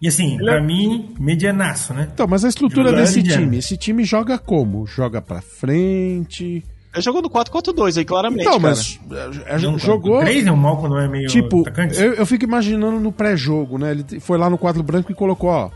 E 0.00 0.08
assim, 0.08 0.36
pra 0.38 0.62
mim, 0.62 1.14
medianaço, 1.18 1.92
né? 1.92 2.08
então, 2.12 2.26
mas 2.26 2.44
a 2.44 2.48
estrutura 2.48 2.90
Jogar 2.90 3.00
desse 3.02 3.22
time, 3.22 3.58
esse 3.58 3.76
time 3.76 4.04
joga 4.04 4.38
como? 4.38 4.86
Joga 4.86 5.20
pra 5.20 5.40
frente, 5.42 6.62
Ele 6.92 7.02
jogou 7.02 7.22
no 7.22 7.30
4-4-2 7.30 7.98
aí, 7.98 8.04
claramente. 8.04 8.44
Cara. 8.44 8.58
mas 8.58 8.98
é, 9.46 9.54
é, 9.54 9.58
Não, 9.60 9.78
jogou. 9.78 10.20
Três 10.20 10.44
é 10.46 10.50
um 10.52 10.56
mal 10.56 10.76
quando 10.76 10.98
é 10.98 11.06
meio 11.08 11.28
Tipo, 11.28 11.60
atacante. 11.60 12.00
eu, 12.00 12.14
eu 12.14 12.26
fico 12.26 12.44
imaginando 12.44 12.98
no 12.98 13.12
pré-jogo, 13.12 13.78
né? 13.78 13.92
Ele 13.92 14.20
foi 14.20 14.36
lá 14.36 14.50
no 14.50 14.58
quadro 14.58 14.82
branco 14.82 15.12
e 15.12 15.14
colocou, 15.14 15.50
ó. 15.50 15.70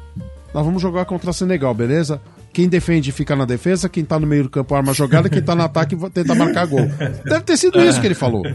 Nós 0.53 0.65
vamos 0.65 0.83
jogar 0.83 1.05
contra 1.05 1.33
Senegal, 1.33 1.73
beleza? 1.75 2.21
Quem 2.53 2.69
defende 2.69 3.11
fica 3.11 3.35
na 3.35 3.45
defesa, 3.45 3.89
quem 3.89 4.05
tá 4.05 4.17
no 4.19 4.27
meio 4.29 4.45
do 4.45 4.51
campo 4.51 4.75
arma 4.77 4.93
a 4.93 4.95
jogada, 4.95 5.29
quem 5.29 5.43
tá 5.43 5.57
no 5.57 5.63
ataque 5.65 5.97
vai 5.97 6.09
tentar 6.11 6.37
marcar 6.37 6.67
gol. 6.67 6.87
Deve 7.25 7.41
ter 7.41 7.57
sido 7.57 7.81
isso 7.83 8.01
que 8.01 8.07
ele 8.07 8.15
falou. 8.15 8.43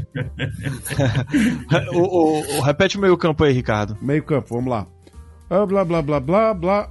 o, 1.93 1.99
o- 1.99 2.57
o- 2.59 2.61
repete 2.61 2.97
o 2.97 3.01
meio 3.01 3.17
campo 3.17 3.43
aí, 3.43 3.53
Ricardo. 3.53 3.97
Meio 4.01 4.23
campo, 4.23 4.47
vamos 4.55 4.69
lá. 4.69 4.85
Ah, 5.49 5.65
blá, 5.65 5.83
blá, 5.83 6.01
blá, 6.01 6.19
blá, 6.19 6.53
blá. 6.53 6.89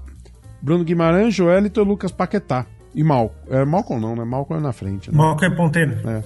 Bruno 0.60 0.84
Guimarães, 0.84 1.34
Joelito, 1.34 1.82
Lucas 1.82 2.10
Paquetá. 2.12 2.66
E 2.94 3.04
Mal. 3.04 3.32
É, 3.48 3.64
Malcom 3.64 3.98
não, 4.00 4.16
né? 4.16 4.24
Malcom 4.24 4.56
é 4.56 4.60
na 4.60 4.72
frente, 4.72 5.10
né? 5.10 5.16
Malco 5.16 5.44
é 5.44 5.50
ponteiro. 5.54 5.96
É. 6.08 6.22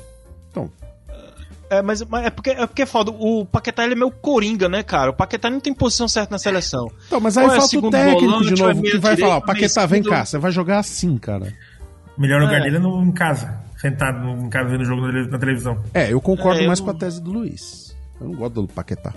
Então, 0.51 0.70
É, 1.70 1.81
mas, 1.83 2.03
mas 2.05 2.27
é 2.27 2.31
porque 2.31 2.51
é 2.51 2.66
porque 2.66 2.83
é 2.83 2.87
foda. 2.87 3.11
O 3.11 3.44
Paquetá 3.46 3.85
ele 3.85 3.94
é 3.94 3.96
meio 3.96 4.11
coringa, 4.11 4.68
né, 4.68 4.83
cara? 4.83 5.11
O 5.11 5.14
Paquetá 5.14 5.48
não 5.51 5.59
tem 5.61 5.72
posição 5.75 6.07
certa 6.09 6.33
na 6.33 6.38
seleção. 6.38 6.90
então 7.07 7.20
mas 7.20 7.37
aí 7.38 7.44
Ou 7.46 7.51
é 7.51 7.55
falta 7.57 7.66
o 7.66 7.70
segundo 7.70 7.92
técnico 7.92 8.20
volante, 8.20 8.55
de 8.55 8.62
é 8.62 8.66
novo, 8.66 8.83
que 8.83 8.98
vai 8.98 9.14
direita, 9.14 9.20
falar, 9.22 9.40
Paquetá, 9.40 9.87
vem 9.87 10.03
cá, 10.03 10.25
você 10.25 10.38
vai 10.38 10.51
jogar 10.53 10.79
assim, 10.79 11.16
cara. 11.18 11.53
O 12.16 12.20
melhor 12.20 12.40
lugar 12.42 12.61
É. 12.61 12.64
dele 12.64 12.77
é 12.77 12.79
no, 12.79 13.03
em 13.03 13.11
casa, 13.12 13.59
sentado 13.79 14.29
em 14.29 14.48
casa 14.51 14.68
vendo 14.68 14.83
o 14.83 14.85
jogo 14.85 15.01
na, 15.11 15.38
televisão. 15.38 15.79
É, 15.94 16.12
eu 16.12 16.20
concordo 16.20 16.61
É, 16.61 16.64
eu 16.64 16.66
mais 16.68 16.81
com 16.81 16.90
a 16.90 16.94
tese 16.94 17.20
do 17.22 17.33
Luiz. 17.33 17.96
Eu 18.20 18.29
não 18.29 18.35
gosto 18.35 18.55
do 18.62 18.68
Paquetá. 18.68 19.12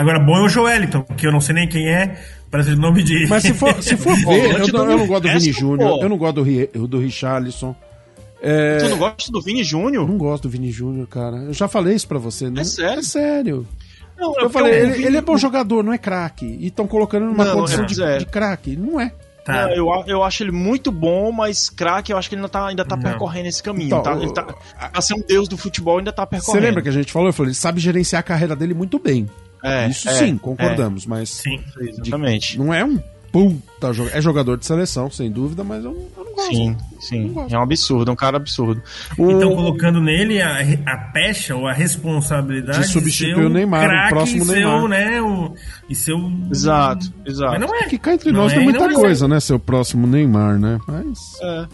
Agora, 0.00 0.18
bom 0.20 0.36
é 0.36 0.42
o 0.42 0.48
Joeliton, 0.48 1.02
que 1.16 1.26
eu 1.26 1.32
não 1.32 1.40
sei 1.40 1.54
nem 1.56 1.68
quem 1.68 1.88
é, 1.88 2.16
parece 2.50 2.70
o 2.70 2.76
nome 2.76 3.02
de. 3.02 3.26
Mas 3.26 3.42
se 3.42 3.52
for, 3.52 3.82
se 3.82 3.96
for 3.96 4.14
ver, 4.26 4.60
eu, 4.60 4.68
não- 4.72 4.90
eu 4.90 4.98
não 4.98 5.06
gosto 5.06 5.22
do 5.24 5.28
Vini 5.40 5.52
Júnior, 5.52 6.02
eu 6.02 6.08
não 6.08 6.16
gosto 6.16 6.44
do, 6.44 6.86
do 6.88 6.98
Richarlison. 7.00 7.74
É, 8.40 8.76
Tu 8.78 8.88
não 8.90 8.98
gosta 8.98 9.32
do 9.32 9.40
Vini 9.42 9.58
eu 9.60 9.64
Júnior? 9.64 10.08
não 10.08 10.16
gosto 10.16 10.44
do 10.44 10.48
Vini 10.48 10.70
Júnior, 10.70 11.06
cara. 11.08 11.38
Eu 11.38 11.52
já 11.52 11.66
falei 11.66 11.94
isso 11.96 12.06
pra 12.06 12.18
você, 12.18 12.48
né? 12.48 12.60
É 12.60 12.64
sério? 12.64 12.98
É 13.00 13.02
sério. 13.02 13.66
Não, 14.16 14.38
é 14.38 14.44
Eu 14.44 14.50
falei, 14.50 14.72
ele, 14.74 14.92
Vini- 14.92 15.04
ele 15.06 15.16
é 15.16 15.20
bom 15.20 15.36
jogador, 15.36 15.82
não 15.82 15.92
é 15.92 15.98
craque. 15.98 16.46
E 16.46 16.68
estão 16.68 16.86
colocando 16.86 17.24
ele 17.24 17.32
numa 17.32 17.44
Não, 17.44 17.54
condição 17.54 17.82
é, 17.82 17.86
de, 17.86 18.02
é. 18.02 18.18
de 18.18 18.26
craque. 18.26 18.76
Não 18.76 19.00
é. 19.00 19.12
Tá. 19.44 19.66
Não, 19.66 19.70
eu, 19.74 19.92
a- 19.92 20.04
eu 20.06 20.22
acho 20.22 20.42
ele 20.44 20.52
muito 20.52 20.92
bom, 20.92 21.32
mas 21.32 21.68
craque, 21.68 22.12
eu 22.12 22.16
acho 22.18 22.28
que 22.28 22.36
ele 22.36 22.40
ainda 22.42 22.48
tá, 22.48 22.66
ainda 22.68 22.84
tá 22.84 22.94
Não. 22.94 23.02
percorrendo 23.02 23.48
esse 23.48 23.60
caminho. 23.62 23.86
Então, 23.86 24.02
tá? 24.02 24.12
Ele 24.16 24.32
tá, 24.32 24.42
pra 24.92 25.00
ser 25.02 25.14
um 25.14 25.22
deus 25.26 25.48
do 25.48 25.56
futebol, 25.56 25.98
ainda 25.98 26.12
tá 26.12 26.22
Você 26.24 26.30
percorrendo. 26.30 26.64
lembra 26.66 26.82
que 26.82 26.88
a 26.88 26.92
gente 26.92 27.10
falou? 27.10 27.28
Eu 27.28 27.32
falei, 27.32 27.48
ele 27.50 27.56
sabe 27.56 27.80
gerenciar 27.80 28.20
a 28.20 28.22
carreira 28.22 28.54
dele 28.54 28.74
muito 28.74 28.98
bem. 29.00 29.28
É, 29.62 29.88
Isso 29.88 30.08
é, 30.08 30.12
sim, 30.14 30.36
concordamos. 30.38 31.04
Mas 31.06 31.28
Sim. 31.30 31.60
é, 31.80 31.84
exatamente. 31.90 32.58
não 32.58 32.72
é 32.72 32.84
um 32.84 32.98
puta 33.30 33.92
jogador. 33.92 34.16
É 34.16 34.20
jogador 34.22 34.56
de 34.56 34.64
seleção, 34.64 35.10
sem 35.10 35.30
dúvida, 35.30 35.62
mas 35.62 35.84
eu, 35.84 35.92
não- 35.92 36.00
eu 36.16 36.24
não 36.24 36.32
gosto. 36.34 36.48
Sim, 36.54 36.70
Não 36.70 37.00
sim. 37.00 37.28
gosto. 37.32 37.54
É 37.54 37.58
um 37.58 37.62
absurdo, 37.62 38.10
é 38.10 38.12
um 38.12 38.16
cara 38.16 38.36
absurdo. 38.38 38.82
O- 39.18 39.30
Então, 39.30 39.54
colocando 39.54 40.00
nele 40.00 40.40
a, 40.40 40.60
a 40.86 40.96
pecha 41.12 41.54
ou 41.54 41.66
a 41.66 41.72
responsabilidade 41.72 42.78
De 42.80 42.88
substituir 42.88 43.34
ser 43.34 43.40
o 43.44 43.48
Neymar, 43.50 44.06
o 44.06 44.08
próximo 44.08 44.44
e 44.44 44.46
Neymar. 44.48 44.88
né, 44.88 45.20
o, 45.20 45.54
e 45.90 45.94
ser 45.94 46.12
o... 46.14 46.30
Exato, 46.50 47.12
exato. 47.26 47.58
Mas 47.58 47.60
não 47.68 47.76
é. 47.76 47.84
Que 47.88 47.98
cá 47.98 48.14
entre 48.14 48.32
Não 48.32 48.42
nós 48.42 48.52
é 48.52 48.54
tem 48.54 48.62
e 48.62 48.64
muita 48.64 48.78
não 48.80 48.86
vai 48.86 48.94
coisa, 48.94 49.28
né? 49.28 49.40
Seu 49.40 49.58
próximo 49.58 50.06
Neymar, 50.06 50.58
né? 50.58 50.78
Mas. 50.86 51.18
É. 51.42 51.66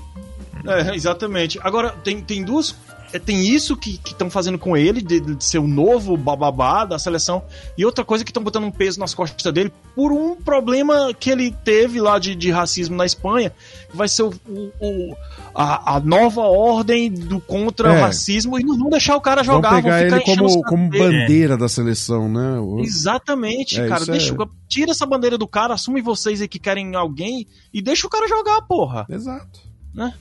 É, 0.67 0.95
exatamente. 0.97 1.59
Agora, 1.63 1.91
tem, 2.03 2.21
tem 2.23 2.43
duas. 2.43 2.75
É, 3.15 3.19
Tem 3.19 3.47
isso 3.47 3.77
que 3.77 3.99
estão 4.05 4.29
fazendo 4.29 4.59
com 4.59 4.77
ele, 4.77 5.01
de, 5.01 5.21
de 5.21 5.45
ser 5.45 5.59
o 5.59 5.67
novo 5.69 6.17
bababá 6.17 6.85
da 6.85 6.99
seleção, 6.99 7.43
e 7.79 7.85
outra 7.85 8.05
coisa 8.05 8.25
que 8.25 8.31
estão 8.31 8.43
botando 8.43 8.65
um 8.65 8.71
peso 8.71 8.99
nas 9.01 9.15
costas 9.15 9.53
dele 9.53 9.73
por 9.95 10.13
um 10.13 10.35
problema 10.37 11.15
que 11.15 11.31
ele 11.31 11.51
teve 11.65 12.01
lá 12.01 12.19
de, 12.19 12.35
de 12.35 12.51
racismo 12.51 12.97
na 12.97 13.07
Espanha, 13.07 13.53
que 13.91 13.97
vai 13.97 14.09
ser 14.09 14.23
o, 14.25 14.35
o- 14.49 14.73
o- 14.81 15.17
a, 15.55 15.97
a 15.97 16.01
nova 16.01 16.43
ordem 16.43 17.11
do 17.11 17.41
contra 17.41 17.95
É. 17.95 18.11
e 18.59 18.65
não 18.65 18.77
vão 18.77 18.91
deixar 18.91 19.17
o 19.17 19.21
cara 19.21 19.43
Vão 19.43 19.57
jogar, 19.57 19.77
pegar 19.77 19.91
vão 20.01 20.05
ficar 20.21 20.31
ele 20.33 20.37
como, 20.41 20.63
como 20.65 20.89
bandeira 20.91 21.57
da 21.57 21.69
seleção, 21.69 22.29
né? 22.29 22.59
O- 22.59 22.81
Exatamente, 22.81 23.81
É, 23.81 23.87
cara. 23.89 24.05
Deixa, 24.05 24.35
é- 24.35 24.47
Tira 24.69 24.91
essa 24.91 25.07
bandeira 25.07 25.39
do 25.39 25.47
cara, 25.47 25.75
assume 25.75 26.03
vocês 26.03 26.41
aí 26.41 26.49
que 26.49 26.59
querem 26.59 26.97
alguém 26.97 27.47
e 27.73 27.81
deixa 27.81 28.07
o 28.07 28.11
cara 28.11 28.27
jogar, 28.27 28.63
porra. 28.63 29.07
Exato. 29.09 29.61
né? 29.95 30.13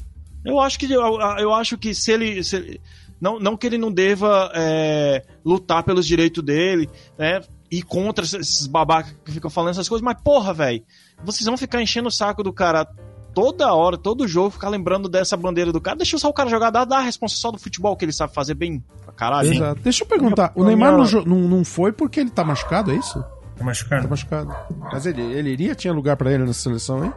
Eu 0.45 0.59
acho 0.59 0.77
que 0.79 0.91
eu, 0.91 1.01
eu 1.39 1.53
acho 1.53 1.77
que 1.77 1.93
se 1.95 2.11
ele, 2.11 2.43
se 2.43 2.55
ele- 2.55 2.81
não, 3.19 3.39
não 3.39 3.55
que 3.55 3.65
ele 3.67 3.77
não 3.77 3.91
deva 3.91 4.51
é, 4.53 5.23
lutar 5.45 5.83
pelos 5.83 6.05
direitos 6.05 6.43
dele, 6.43 6.89
né? 7.17 7.41
Ir 7.71 7.83
contra 7.83 8.23
esses- 8.25 8.67
babacas 8.67 9.15
que 9.25 9.31
ficam 9.31 9.49
falando 9.49 9.71
essas 9.71 9.87
coisas, 9.89 10.03
mas 10.03 10.21
porra, 10.21 10.53
velho, 10.53 10.83
vocês 11.23 11.45
vão 11.45 11.57
ficar 11.57 11.81
enchendo 11.81 12.07
o 12.09 12.11
saco 12.11 12.43
do 12.43 12.51
cara 12.53 12.85
toda 13.33 13.73
hora, 13.73 13.97
todo 13.97 14.27
jogo, 14.27 14.51
ficar 14.51 14.69
lembrando 14.69 15.09
dessa 15.09 15.35
bandeira 15.35 15.71
do 15.71 15.81
cara. 15.81 15.97
Deixa 15.97 16.17
só 16.19 16.29
o 16.29 16.33
cara 16.33 16.49
jogar, 16.49 16.69
dá, 16.69 16.85
dá 16.85 16.97
a 16.97 17.01
resposta 17.01 17.37
só 17.39 17.49
do 17.49 17.57
futebol 17.57 17.95
que 17.97 18.05
ele 18.05 18.11
sabe 18.11 18.31
fazer 18.33 18.53
bem 18.53 18.83
pra 19.03 19.11
caralho. 19.13 19.51
Exato. 19.51 19.81
Deixa 19.81 20.03
eu 20.03 20.07
perguntar, 20.07 20.51
o 20.55 20.63
Neymar 20.63 20.95
não, 20.95 21.05
não, 21.25 21.39
não 21.47 21.65
foi 21.65 21.91
porque 21.91 22.19
ele 22.19 22.29
tá 22.29 22.43
machucado, 22.43 22.91
é 22.91 22.95
isso? 22.95 23.19
Tá 23.21 23.29
Tá 23.57 23.63
machucado. 23.65 24.09
machucado. 24.09 24.55
Mas 24.91 25.05
ele, 25.07 25.21
ele 25.21 25.49
iria? 25.49 25.73
Tinha 25.73 25.93
lugar 25.93 26.15
pra 26.17 26.31
ele 26.31 26.43
nessa 26.43 26.59
seleção, 26.61 27.05
hein? 27.05 27.13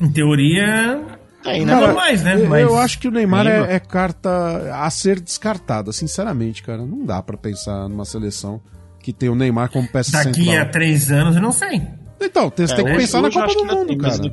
Em 0.00 0.10
teoria, 0.10 1.17
Né? 1.44 1.64
Cara, 1.66 1.92
mais, 1.94 2.22
né? 2.22 2.34
Eu, 2.42 2.48
Mas- 2.48 2.62
eu 2.62 2.76
acho 2.78 2.98
que 2.98 3.08
o 3.08 3.10
Neymar 3.10 3.46
é, 3.46 3.74
é 3.74 3.78
carta 3.78 4.30
a 4.74 4.90
ser 4.90 5.20
descartada, 5.20 5.92
sinceramente, 5.92 6.62
cara. 6.62 6.84
Não 6.84 7.04
dá 7.04 7.22
pra 7.22 7.36
pensar 7.36 7.88
numa 7.88 8.04
seleção 8.04 8.60
que 9.00 9.12
tem 9.12 9.28
o 9.28 9.34
Neymar 9.34 9.70
como 9.70 9.88
peça 9.88 10.12
daqui 10.12 10.44
central. 10.46 10.62
a 10.62 10.66
três 10.66 11.10
anos 11.10 11.36
eu 11.36 11.42
não 11.42 11.52
sei. 11.52 11.80
Então, 12.20 12.52
você 12.54 12.74
tem 12.74 12.84
que 12.84 12.90
É, 12.90 12.96
pensar 12.96 13.22
na 13.22 13.30
Copa 13.30 13.46
do 13.54 13.60
ainda 13.60 13.74
Mundo, 13.76 13.96
cara. 13.96 14.18
daqui 14.18 14.32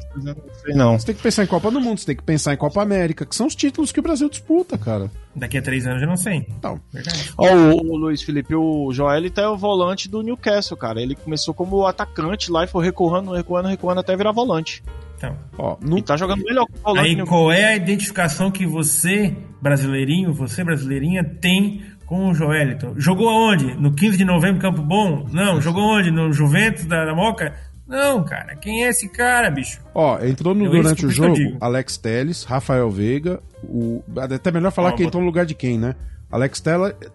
eu 0.65 0.75
não. 0.75 0.97
Você 0.99 1.05
tem 1.05 1.15
que 1.15 1.21
pensar 1.21 1.43
em 1.43 1.47
Copa 1.47 1.69
do 1.69 1.79
Mundo, 1.79 1.99
você 1.99 2.07
tem 2.07 2.15
que 2.15 2.23
pensar 2.23 2.51
em 2.51 2.57
Copa 2.57 2.81
América, 2.81 3.27
que 3.27 3.35
são 3.35 3.45
os 3.45 3.53
títulos 3.55 3.91
que 3.91 3.99
o 3.99 4.03
Brasil 4.03 4.27
disputa, 4.27 4.75
cara. 4.75 5.11
Daqui 5.35 5.59
a 5.59 5.61
três 5.61 5.85
anos 5.85 6.01
eu 6.01 6.07
não 6.07 6.17
sei. 6.17 6.47
Então, 6.57 6.81
Verdade. 6.91 7.31
Ó, 7.37 7.45
o, 7.53 7.91
o 7.91 7.95
Luiz 7.95 8.23
Felipe, 8.23 8.55
o 8.55 8.91
Joelito 8.91 9.39
é 9.39 9.47
o 9.47 9.55
volante 9.55 10.09
do 10.09 10.23
Newcastle, 10.23 10.75
cara. 10.75 10.99
Ele 10.99 11.13
começou 11.13 11.53
como 11.53 11.85
atacante 11.85 12.51
lá 12.51 12.63
e 12.63 12.67
foi 12.67 12.83
recuando, 12.83 13.31
recuando, 13.31 13.67
recuando 13.69 13.99
até 13.99 14.17
virar 14.17 14.31
volante. 14.31 14.83
Então. 15.17 15.35
ó, 15.57 15.77
não 15.81 15.97
E 15.97 16.01
tá 16.01 16.17
jogando 16.17 16.43
melhor 16.43 16.65
que 16.65 16.73
o. 16.83 16.97
Aí 16.99 17.15
do 17.15 17.25
qual 17.25 17.51
é 17.51 17.65
a 17.65 17.75
identificação 17.75 18.51
que 18.51 18.65
você, 18.65 19.35
brasileirinho, 19.61 20.33
você 20.33 20.63
brasileirinha, 20.63 21.23
tem 21.23 21.81
com 22.05 22.29
o 22.29 22.33
Joeliton? 22.33 22.93
Jogou 22.97 23.29
aonde? 23.29 23.73
No 23.75 23.93
15 23.93 24.17
de 24.17 24.25
novembro, 24.25 24.61
Campo 24.61 24.81
Bom? 24.81 25.25
Não. 25.31 25.59
Jogou 25.61 25.83
onde? 25.83 26.11
No 26.11 26.31
Juventus 26.33 26.85
da, 26.85 27.05
da 27.05 27.15
Moca? 27.15 27.53
Não, 27.87 28.23
cara. 28.23 28.55
Quem 28.55 28.83
é 28.83 28.89
esse 28.89 29.07
cara, 29.09 29.49
bicho? 29.49 29.79
Ó, 29.93 30.19
entrou 30.23 30.53
no, 30.55 30.65
Eu- 30.65 30.71
durante 30.71 30.97
isso 30.99 31.07
o 31.07 31.11
jogo. 31.11 31.35
Alex 31.61 31.97
Teles, 31.97 32.43
Rafael 32.43 32.89
Veiga, 32.89 33.39
o. 33.63 34.03
Até 34.17 34.51
melhor 34.51 34.71
falar 34.71 34.89
Ó, 34.89 34.91
que 34.93 35.03
entrou 35.03 35.21
no 35.21 35.27
lugar 35.27 35.45
de 35.45 35.53
quem, 35.55 35.77
né? 35.77 35.95
Alex 36.31 36.61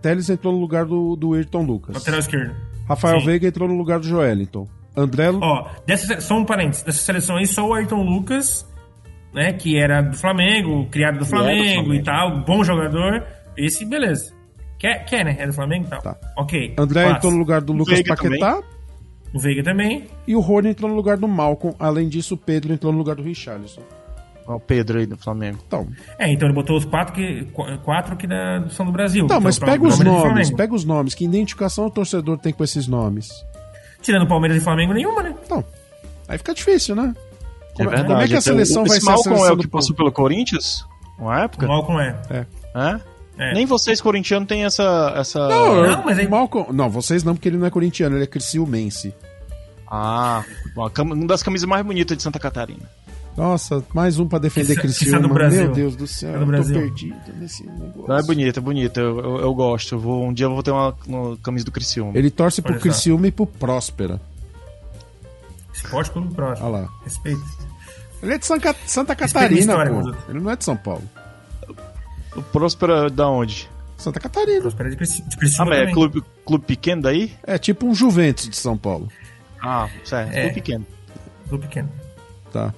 Teles 0.01 0.31
entrou 0.31 0.53
no 0.53 0.61
lugar 0.61 0.85
do, 0.87 1.15
do 1.17 1.35
Ayrton 1.35 1.63
Lucas. 1.63 1.95
Lateral 1.97 2.21
esquerdo. 2.21 2.55
Rafael 2.89 3.21
Sim. 3.21 3.27
Veiga 3.27 3.47
entrou 3.49 3.69
no 3.69 3.77
lugar 3.77 3.99
do 4.01 4.07
Joelinton. 4.07 4.67
André. 5.01 5.31
Ó, 5.31 5.69
dessa, 5.87 6.21
só 6.21 6.37
um 6.39 6.45
parênteses. 6.45 6.83
Dessa 6.85 6.99
seleção 7.03 7.37
aí, 7.37 7.47
só 7.47 7.67
o 7.67 7.75
Ayrton 7.75 8.03
Lucas, 8.03 8.67
né? 9.35 9.53
Que 9.53 9.79
era 9.79 10.01
do 10.03 10.17
Flamengo, 10.17 10.87
criado 10.91 11.19
do 11.19 11.27
Flamengo, 11.27 11.85
Flamengo. 11.85 11.95
e 11.95 12.03
tal, 12.03 12.45
bom 12.45 12.63
jogador. 12.65 13.25
Esse, 13.57 13.85
beleza. 13.85 14.33
Quer, 14.79 15.05
quer 15.05 15.25
né? 15.25 15.37
É 15.39 15.47
do 15.47 15.53
Flamengo 15.53 15.87
e 15.87 15.91
tal. 15.91 16.01
Tá. 16.01 16.17
Ok. 16.39 16.75
André 16.79 17.05
passa. 17.05 17.17
entrou 17.17 17.33
no 17.33 17.39
lugar 17.39 17.61
do 17.61 17.73
Lucas 17.73 17.95
Veiga 17.95 18.15
Paquetá. 18.17 18.61
O 19.35 19.39
Veiga 19.39 19.63
também. 19.63 20.07
E 20.27 20.35
o 20.35 20.41
Rony 20.41 20.71
entrou 20.71 20.89
no 20.91 20.97
lugar 20.97 21.17
do 21.17 21.29
Malcolm. 21.29 21.77
Além 21.79 22.09
disso, 22.09 22.35
o 22.35 22.37
Pedro 22.39 22.73
entrou 22.73 22.91
no 22.93 22.99
lugar 22.99 23.15
do 23.15 23.23
Richarlison. 23.23 23.83
Ó, 24.47 24.57
o 24.57 24.61
Pedro 24.61 24.99
aí 24.99 25.07
do 25.07 25.17
Flamengo. 25.19 25.59
Então, 25.67 25.87
É, 26.19 26.33
então 26.33 26.49
ele 26.49 26.55
botou 26.55 26.77
os 26.77 26.85
quatro 26.87 27.13
que, 27.15 27.45
qu- 27.53 27.79
quatro 27.85 28.17
que 28.17 28.27
da, 28.27 28.67
são 28.71 28.87
do 28.87 28.91
Brasil. 28.91 29.27
tá, 29.27 29.35
Então, 29.35 29.41
mas 29.45 29.59
pega 29.59 29.87
os 29.87 30.01
nomes, 30.01 30.51
pega 30.51 30.75
os 30.75 30.85
nomes. 30.85 31.15
Que 31.15 31.25
identificação 31.27 31.87
o 31.87 31.91
torcedor 31.91 32.39
tem 32.39 32.53
com 32.53 32.65
esses 32.65 32.89
nomes? 32.89 33.29
Tirando 34.03 34.27
Palmeiras 34.27 34.57
e 34.57 34.61
Flamengo, 34.65 34.93
nenhuma, 34.93 35.23
né? 35.23 35.35
Então, 35.45 35.65
aí 36.29 36.39
fica 36.39 36.55
difícil, 36.55 36.95
né? 36.95 37.15
Como, 37.75 37.89
verdade. 37.89 38.09
como 38.09 38.21
é 38.21 38.27
que 38.27 38.35
a 38.35 38.39
Então, 38.39 38.41
seleção 38.41 38.85
vai 38.85 39.01
ser 39.01 39.09
a 39.09 39.13
Malcolm 39.13 39.37
seleção 39.37 39.49
é 39.49 39.53
o 39.53 39.57
que 39.59 39.69
passou 39.69 39.95
pelo 39.95 40.13
Corinthians? 40.13 40.85
Uma 41.19 41.43
época? 41.43 41.67
O 41.67 41.69
Malcolm 41.69 42.01
é. 42.01 42.17
É? 42.31 43.01
É. 43.39 43.55
Nem 43.55 43.65
vocês, 43.65 44.01
corintianos, 44.01 44.47
têm 44.47 44.65
essa. 44.65 45.15
essa... 45.17 45.49
Não, 45.49 45.83
Não, 45.83 46.05
mas 46.05 46.19
o 46.19 46.31
Malcolm... 46.31 46.73
Não, 46.73 46.91
vocês 46.91 47.25
não, 47.25 47.35
porque 47.35 47.49
ele 47.49 47.57
não 47.57 47.67
é 47.67 47.71
corintiano, 47.71 48.17
ele 48.17 48.25
é 48.25 48.27
criciumense. 48.27 49.15
Ah, 49.91 50.45
uma 50.77 51.27
das 51.27 51.43
camisas 51.43 51.69
mais 51.69 51.85
bonitas 51.85 52.17
de 52.17 52.23
Santa 52.23 52.39
Catarina. 52.39 52.89
Nossa, 53.37 53.83
mais 53.95 54.19
um 54.19 54.27
pra 54.29 54.39
defender 54.39 54.73
Essa- 54.73 54.87
essa 54.87 54.99
Criciúma. 54.99 55.21
do 55.21 55.29
Brasil. 55.33 55.63
Meu 55.65 55.73
Deus 55.73 55.97
do 55.97 56.07
céu, 56.07 56.33
do 56.33 56.37
eu 56.37 56.41
tô 56.41 56.47
Brasil. 56.47 56.75
perdido 56.81 57.17
nesse 57.39 57.65
negócio. 57.65 58.05
Não, 58.09 58.17
é 58.19 58.23
bonita, 58.23 58.59
é 58.59 58.63
bonita. 58.63 59.01
Eu, 59.01 59.19
eu, 59.21 59.37
eu 59.39 59.55
gosto. 59.55 59.95
Eu 59.95 59.99
vou, 59.99 60.27
um 60.27 60.33
dia 60.33 60.47
eu 60.47 60.51
vou 60.51 60.63
ter 60.63 60.71
uma, 60.73 60.95
uma 61.07 61.37
camisa 61.39 61.65
do 61.65 61.71
Criciúma. 61.73 62.13
Ele 62.15 62.31
torce 62.31 62.61
pro 62.61 62.73
Olha 62.73 62.79
só. 62.81 62.83
Criciúma 62.83 63.27
e 63.29 63.31
pro 63.31 63.47
Próspera. 63.47 64.21
Esporte 65.73 66.11
Clube 66.11 66.35
Próximo. 66.35 66.69
Olha 66.69 66.83
lá. 66.83 66.89
Respeito. 67.05 67.43
Ele 68.23 68.35
é 68.35 68.39
de 68.39 68.45
Santa, 68.45 68.77
Santa 68.87 69.17
Catarina, 69.17 69.61
história, 69.61 69.91
pô. 69.93 70.15
Ele 70.29 70.41
não 70.41 70.51
é 70.51 70.57
de 70.57 70.65
São 70.65 70.77
Paulo. 70.77 71.03
O 72.37 72.43
Próspera 72.43 73.07
é 73.07 73.11
da 73.11 73.29
onde? 73.29 73.71
Santa 73.97 74.21
Catarina. 74.21 74.69
De 74.69 74.97
Crici- 74.97 75.23
de 75.23 75.35
Ah, 75.35 75.39
Criciúma 75.39 75.71
mas 75.71 75.89
é 75.89 75.93
clube, 75.93 76.23
clube 76.45 76.65
pequeno 76.67 77.03
daí? 77.03 77.33
É 77.43 77.57
tipo 77.57 77.87
um 77.87 77.95
Juventus 77.95 78.49
de 78.49 78.57
São 78.57 78.77
Paulo. 78.77 79.09
Ah, 79.63 79.89
certo. 80.05 80.33
É. 80.33 80.41
Clube 80.43 80.55
pequeno. 80.55 80.87
Clube 81.49 81.67
pequeno. 81.67 81.89
Tá. 82.53 82.75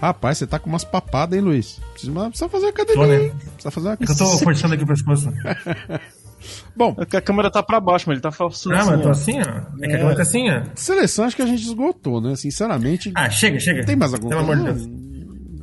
Rapaz, 0.00 0.38
você 0.38 0.46
tá 0.46 0.58
com 0.58 0.70
umas 0.70 0.84
papadas, 0.84 1.36
hein, 1.36 1.44
Luiz? 1.44 1.80
Precisa, 1.92 2.12
precisa 2.28 2.48
fazer 2.48 2.72
Tô, 2.72 2.82
academia, 2.82 3.06
né? 3.06 3.24
hein? 3.24 3.32
Precisa 3.54 3.70
fazer 3.70 3.88
uma 3.88 3.94
É 3.94 4.04
eu 4.04 4.16
tô 4.16 4.38
forçando 4.38 4.74
aqui 4.74 4.84
o 4.84 4.86
pescoço. 4.86 5.32
Bom, 6.76 6.94
É 6.98 7.04
que 7.04 7.16
a 7.16 7.20
câmera 7.20 7.50
tá 7.50 7.60
pra 7.64 7.80
baixo, 7.80 8.04
mas 8.06 8.14
ele 8.14 8.22
tá 8.22 8.30
forçando 8.30 8.76
Ah, 8.76 8.78
assim, 8.80 8.90
mas 8.90 8.96
eu 8.98 9.02
tô 9.02 9.08
ó. 9.08 9.10
assim, 9.12 9.38
ó. 9.40 9.82
É 9.84 9.88
que 9.88 9.94
a 9.94 9.98
câmera 9.98 10.14
tá 10.16 10.22
assim, 10.22 10.48
ó. 10.50 10.62
seleção 10.76 11.24
acho 11.24 11.34
que 11.34 11.42
a 11.42 11.46
gente 11.46 11.62
esgotou, 11.64 12.20
né? 12.20 12.36
Sinceramente. 12.36 13.10
Ah, 13.16 13.28
chega, 13.28 13.58
chega. 13.58 13.84
tem 13.84 13.96
mais 13.96 14.14
alguma 14.14 14.30
Pelo 14.36 14.46
coisa? 14.46 14.62
amor 14.62 14.74
de 14.74 14.86
Deus. 14.86 14.98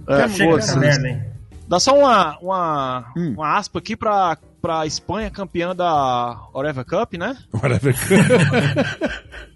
É, 0.07 0.27
chega 0.29 0.49
foda-se. 0.51 0.67
dessa 0.67 0.79
merda, 0.79 1.07
hein? 1.07 1.23
Dá 1.67 1.79
só 1.79 1.97
uma, 1.97 2.37
uma, 2.39 3.05
Hum. 3.17 3.33
uma 3.37 3.57
aspa 3.57 3.79
aqui 3.79 3.95
pra, 3.95 4.37
pra 4.61 4.85
Espanha, 4.85 5.31
campeã 5.31 5.73
da 5.73 6.37
Oreva 6.53 6.83
Cup, 6.83 7.13
né? 7.13 7.37
Whatever. 7.53 7.95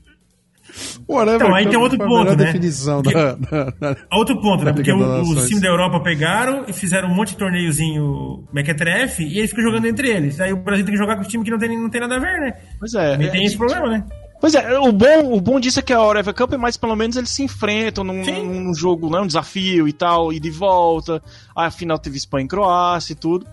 Whatever 1.07 1.35
Então, 1.41 1.55
aí 1.55 1.67
tem 1.67 1.77
outro 1.77 1.97
ponto, 1.97 2.29
né? 2.29 2.35
definição 2.35 3.01
Porque- 3.01 3.15
da, 3.17 3.33
da- 3.33 3.73
da- 3.79 3.97
Outro 4.11 4.39
ponto, 4.41 4.63
né? 4.63 4.73
Porque 4.73 4.91
o- 4.91 5.21
os 5.21 5.47
times 5.47 5.61
da 5.61 5.67
Europa 5.67 5.99
pegaram 6.01 6.65
e 6.67 6.73
fizeram 6.73 7.09
um 7.09 7.15
monte 7.15 7.29
de 7.29 7.37
torneiozinho 7.37 8.43
mequetrefe 8.53 9.23
e 9.23 9.39
eles 9.39 9.49
ficam 9.49 9.63
jogando 9.65 9.85
entre 9.87 10.09
eles. 10.09 10.39
Aí 10.39 10.53
o 10.53 10.57
Brasil 10.57 10.85
tem 10.85 10.93
que 10.93 10.99
jogar 10.99 11.15
com 11.15 11.21
os 11.21 11.27
times 11.27 11.45
que 11.45 11.51
não 11.51 11.57
tem, 11.57 11.77
não 11.77 11.89
tem 11.89 12.01
nada 12.01 12.15
a 12.15 12.19
ver, 12.19 12.39
né? 12.39 12.53
Pois 12.79 12.93
é. 12.93 13.11
Também 13.13 13.31
tem 13.31 13.41
é, 13.41 13.45
esse 13.45 13.57
problema, 13.57 13.89
né? 13.89 14.05
Pois 14.41 14.55
é, 14.55 14.79
o 14.79 14.91
bom, 14.93 15.33
o 15.33 15.41
bom 15.41 15.59
disso 15.59 15.79
é 15.79 15.81
que 15.81 15.91
a 15.91 16.01
Oreva 16.01 16.33
Cup 16.33 16.53
é 16.53 16.57
mais 16.57 16.77
pelo 16.77 16.95
menos 16.95 17.17
eles 17.17 17.29
se 17.29 17.43
enfrentam 17.43 18.05
num, 18.05 18.23
num 18.23 18.73
jogo, 18.73 19.09
né, 19.09 19.19
um 19.19 19.27
desafio 19.27 19.85
e 19.85 19.91
tal, 19.91 20.31
e 20.31 20.39
de 20.39 20.49
volta. 20.49 21.21
Aí 21.55 21.67
a 21.67 21.71
final 21.71 21.99
teve 21.99 22.15
Espanha 22.15 22.45
e 22.45 22.47
Croácia 22.47 23.11
e 23.11 23.15
tudo. 23.17 23.45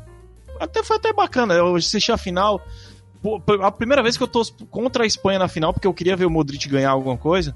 Até 0.60 0.84
foi 0.84 0.96
até 0.96 1.12
bacana, 1.12 1.54
eu 1.54 1.74
assisti 1.74 2.12
a 2.12 2.16
final. 2.16 2.60
A 3.62 3.70
primeira 3.70 4.02
vez 4.02 4.16
que 4.16 4.22
eu 4.22 4.28
tô 4.28 4.42
contra 4.70 5.04
a 5.04 5.06
Espanha 5.06 5.38
na 5.38 5.48
final, 5.48 5.72
porque 5.72 5.86
eu 5.86 5.94
queria 5.94 6.16
ver 6.16 6.26
o 6.26 6.30
Modric 6.30 6.68
ganhar 6.68 6.90
alguma 6.90 7.16
coisa. 7.16 7.54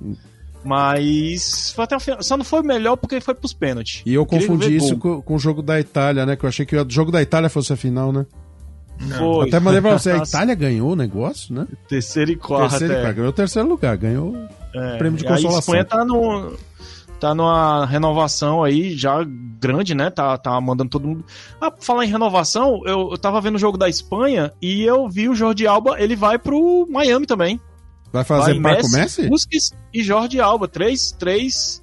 Mas 0.64 1.72
foi 1.74 1.84
até 1.84 1.98
final. 1.98 2.22
Só 2.22 2.36
não 2.36 2.44
foi 2.44 2.60
o 2.60 2.64
melhor 2.64 2.96
porque 2.96 3.20
foi 3.20 3.34
pros 3.34 3.52
pênaltis. 3.52 4.02
E 4.04 4.14
eu 4.14 4.26
Queria 4.26 4.46
confundi 4.46 4.76
isso 4.76 4.96
com, 4.96 5.22
com 5.22 5.34
o 5.34 5.38
jogo 5.38 5.62
da 5.62 5.80
Itália, 5.80 6.26
né? 6.26 6.36
Que 6.36 6.44
eu 6.44 6.48
achei 6.48 6.66
que 6.66 6.76
o 6.76 6.86
jogo 6.88 7.10
da 7.10 7.22
Itália 7.22 7.48
fosse 7.48 7.72
a 7.72 7.76
final, 7.76 8.12
né? 8.12 8.26
Foi. 9.16 9.48
Até 9.48 9.58
mandei 9.58 9.80
pra 9.80 9.98
você, 9.98 10.10
a 10.10 10.18
Itália 10.22 10.54
ganhou 10.54 10.92
o 10.92 10.96
negócio, 10.96 11.54
né? 11.54 11.66
Terceiro 11.88 12.32
e 12.32 12.36
quarto. 12.36 12.70
Terceiro, 12.70 12.94
é. 12.94 13.00
cara, 13.00 13.12
ganhou 13.12 13.30
o 13.30 13.32
terceiro 13.32 13.68
lugar, 13.68 13.96
ganhou 13.96 14.36
É, 14.74 14.98
prêmio 14.98 15.18
de 15.18 15.24
e 15.24 15.26
A 15.26 15.30
consolação. 15.30 15.58
Espanha 15.60 15.84
tá 15.84 16.04
no 16.04 16.54
tá 17.20 17.34
numa 17.34 17.84
renovação 17.84 18.64
aí 18.64 18.96
já 18.96 19.18
grande, 19.60 19.94
né? 19.94 20.10
Tá, 20.10 20.36
tá 20.38 20.58
mandando 20.60 20.90
todo 20.90 21.06
mundo. 21.06 21.24
Ah, 21.60 21.70
pra 21.70 21.82
falar 21.82 22.04
em 22.04 22.08
renovação, 22.10 22.80
eu, 22.86 23.10
eu 23.12 23.18
tava 23.18 23.40
vendo 23.40 23.56
o 23.56 23.58
jogo 23.58 23.76
da 23.76 23.88
Espanha 23.88 24.52
e 24.60 24.82
eu 24.82 25.08
vi 25.08 25.28
o 25.28 25.34
Jordi 25.34 25.66
Alba, 25.66 26.00
ele 26.00 26.16
vai 26.16 26.38
pro 26.38 26.86
Miami 26.90 27.26
também. 27.26 27.60
Vai 28.12 28.24
fazer 28.24 28.58
vai 28.58 28.74
par 28.74 28.82
com 28.82 28.88
o 28.88 28.92
Messi? 28.92 29.28
Busquets 29.28 29.72
e 29.94 30.02
Jordi 30.02 30.40
Alba, 30.40 30.66
três, 30.66 31.12
três 31.12 31.80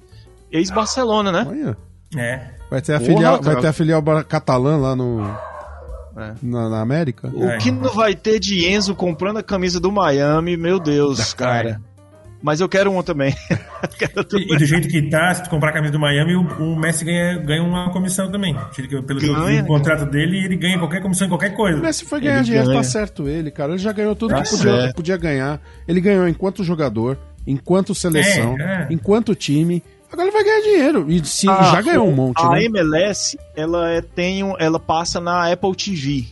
ex-Barcelona, 0.52 1.30
né? 1.32 1.46
Olha. 1.48 1.76
É. 2.16 2.50
Vai 2.70 2.82
ter 2.82 2.94
a 2.94 2.98
Porra, 3.00 3.12
filial, 3.12 3.38
cara. 3.38 3.52
vai 3.52 3.62
ter 3.62 3.68
a 3.68 3.72
filial 3.72 4.02
catalã 4.28 4.76
lá 4.76 4.96
no 4.96 5.22
É. 6.16 6.34
na, 6.42 6.68
na 6.68 6.80
América. 6.80 7.28
O 7.32 7.56
que 7.58 7.70
não 7.70 7.94
vai 7.94 8.14
ter 8.14 8.38
de 8.38 8.66
Enzo 8.68 8.94
comprando 8.94 9.38
a 9.38 9.42
camisa 9.42 9.78
do 9.80 9.90
Miami, 9.92 10.56
meu 10.56 10.78
Deus, 10.78 11.32
cara. 11.34 11.80
Mas 12.40 12.60
eu 12.60 12.68
quero 12.68 12.92
uma 12.92 13.02
também. 13.02 13.34
Quero 13.98 14.24
E, 14.38 14.54
e 14.54 14.58
do 14.58 14.64
jeito 14.64 14.86
que 14.88 15.02
tá, 15.10 15.34
se 15.34 15.42
tu 15.42 15.50
comprar 15.50 15.70
a 15.70 15.72
camisa 15.72 15.92
do 15.92 15.98
Miami, 15.98 16.36
o, 16.36 16.42
o 16.42 16.76
Messi 16.78 17.04
ganha, 17.04 17.36
ganha 17.38 17.62
uma 17.62 17.90
comissão 17.92 18.30
também. 18.30 18.56
Pelo 19.06 19.20
Ganha. 19.20 19.64
contrato 19.64 20.04
dele, 20.06 20.44
ele 20.44 20.56
ganha 20.56 20.78
qualquer 20.78 21.02
comissão 21.02 21.26
em 21.26 21.30
qualquer 21.30 21.54
coisa. 21.56 21.78
O 21.78 21.82
Messi 21.82 22.04
foi 22.04 22.20
ganhar 22.20 22.36
Ele 22.36 22.44
dinheiro, 22.44 22.66
ganha. 22.68 22.78
tá 22.78 22.84
certo 22.84 23.26
ele, 23.28 23.50
cara. 23.50 23.72
Ele 23.72 23.78
já 23.78 23.90
ganhou 23.92 24.14
tudo 24.14 24.30
Tá 24.34 24.42
que 24.42 24.50
podia, 24.50 24.92
podia 24.94 25.16
ganhar. 25.16 25.60
Ele 25.88 26.00
ganhou 26.00 26.28
enquanto 26.28 26.62
jogador, 26.62 27.18
enquanto 27.46 27.92
seleção, 27.94 28.56
É, 28.60 28.82
é. 28.82 28.86
enquanto 28.90 29.34
time. 29.34 29.82
Agora 30.10 30.28
ele 30.28 30.32
vai 30.36 30.44
ganhar 30.44 30.60
dinheiro. 30.62 31.06
E 31.10 31.24
se 31.26 31.48
Ah, 31.48 31.70
já 31.72 31.82
ganhou 31.82 32.08
um 32.08 32.12
monte, 32.14 32.40
A 32.40 32.50
né? 32.50 32.64
MLS, 32.66 33.36
ela 33.56 33.90
é, 33.90 34.00
tem 34.00 34.42
um, 34.44 34.54
ela 34.58 34.78
passa 34.78 35.20
na 35.20 35.52
Apple 35.52 35.74
TV. 35.74 36.26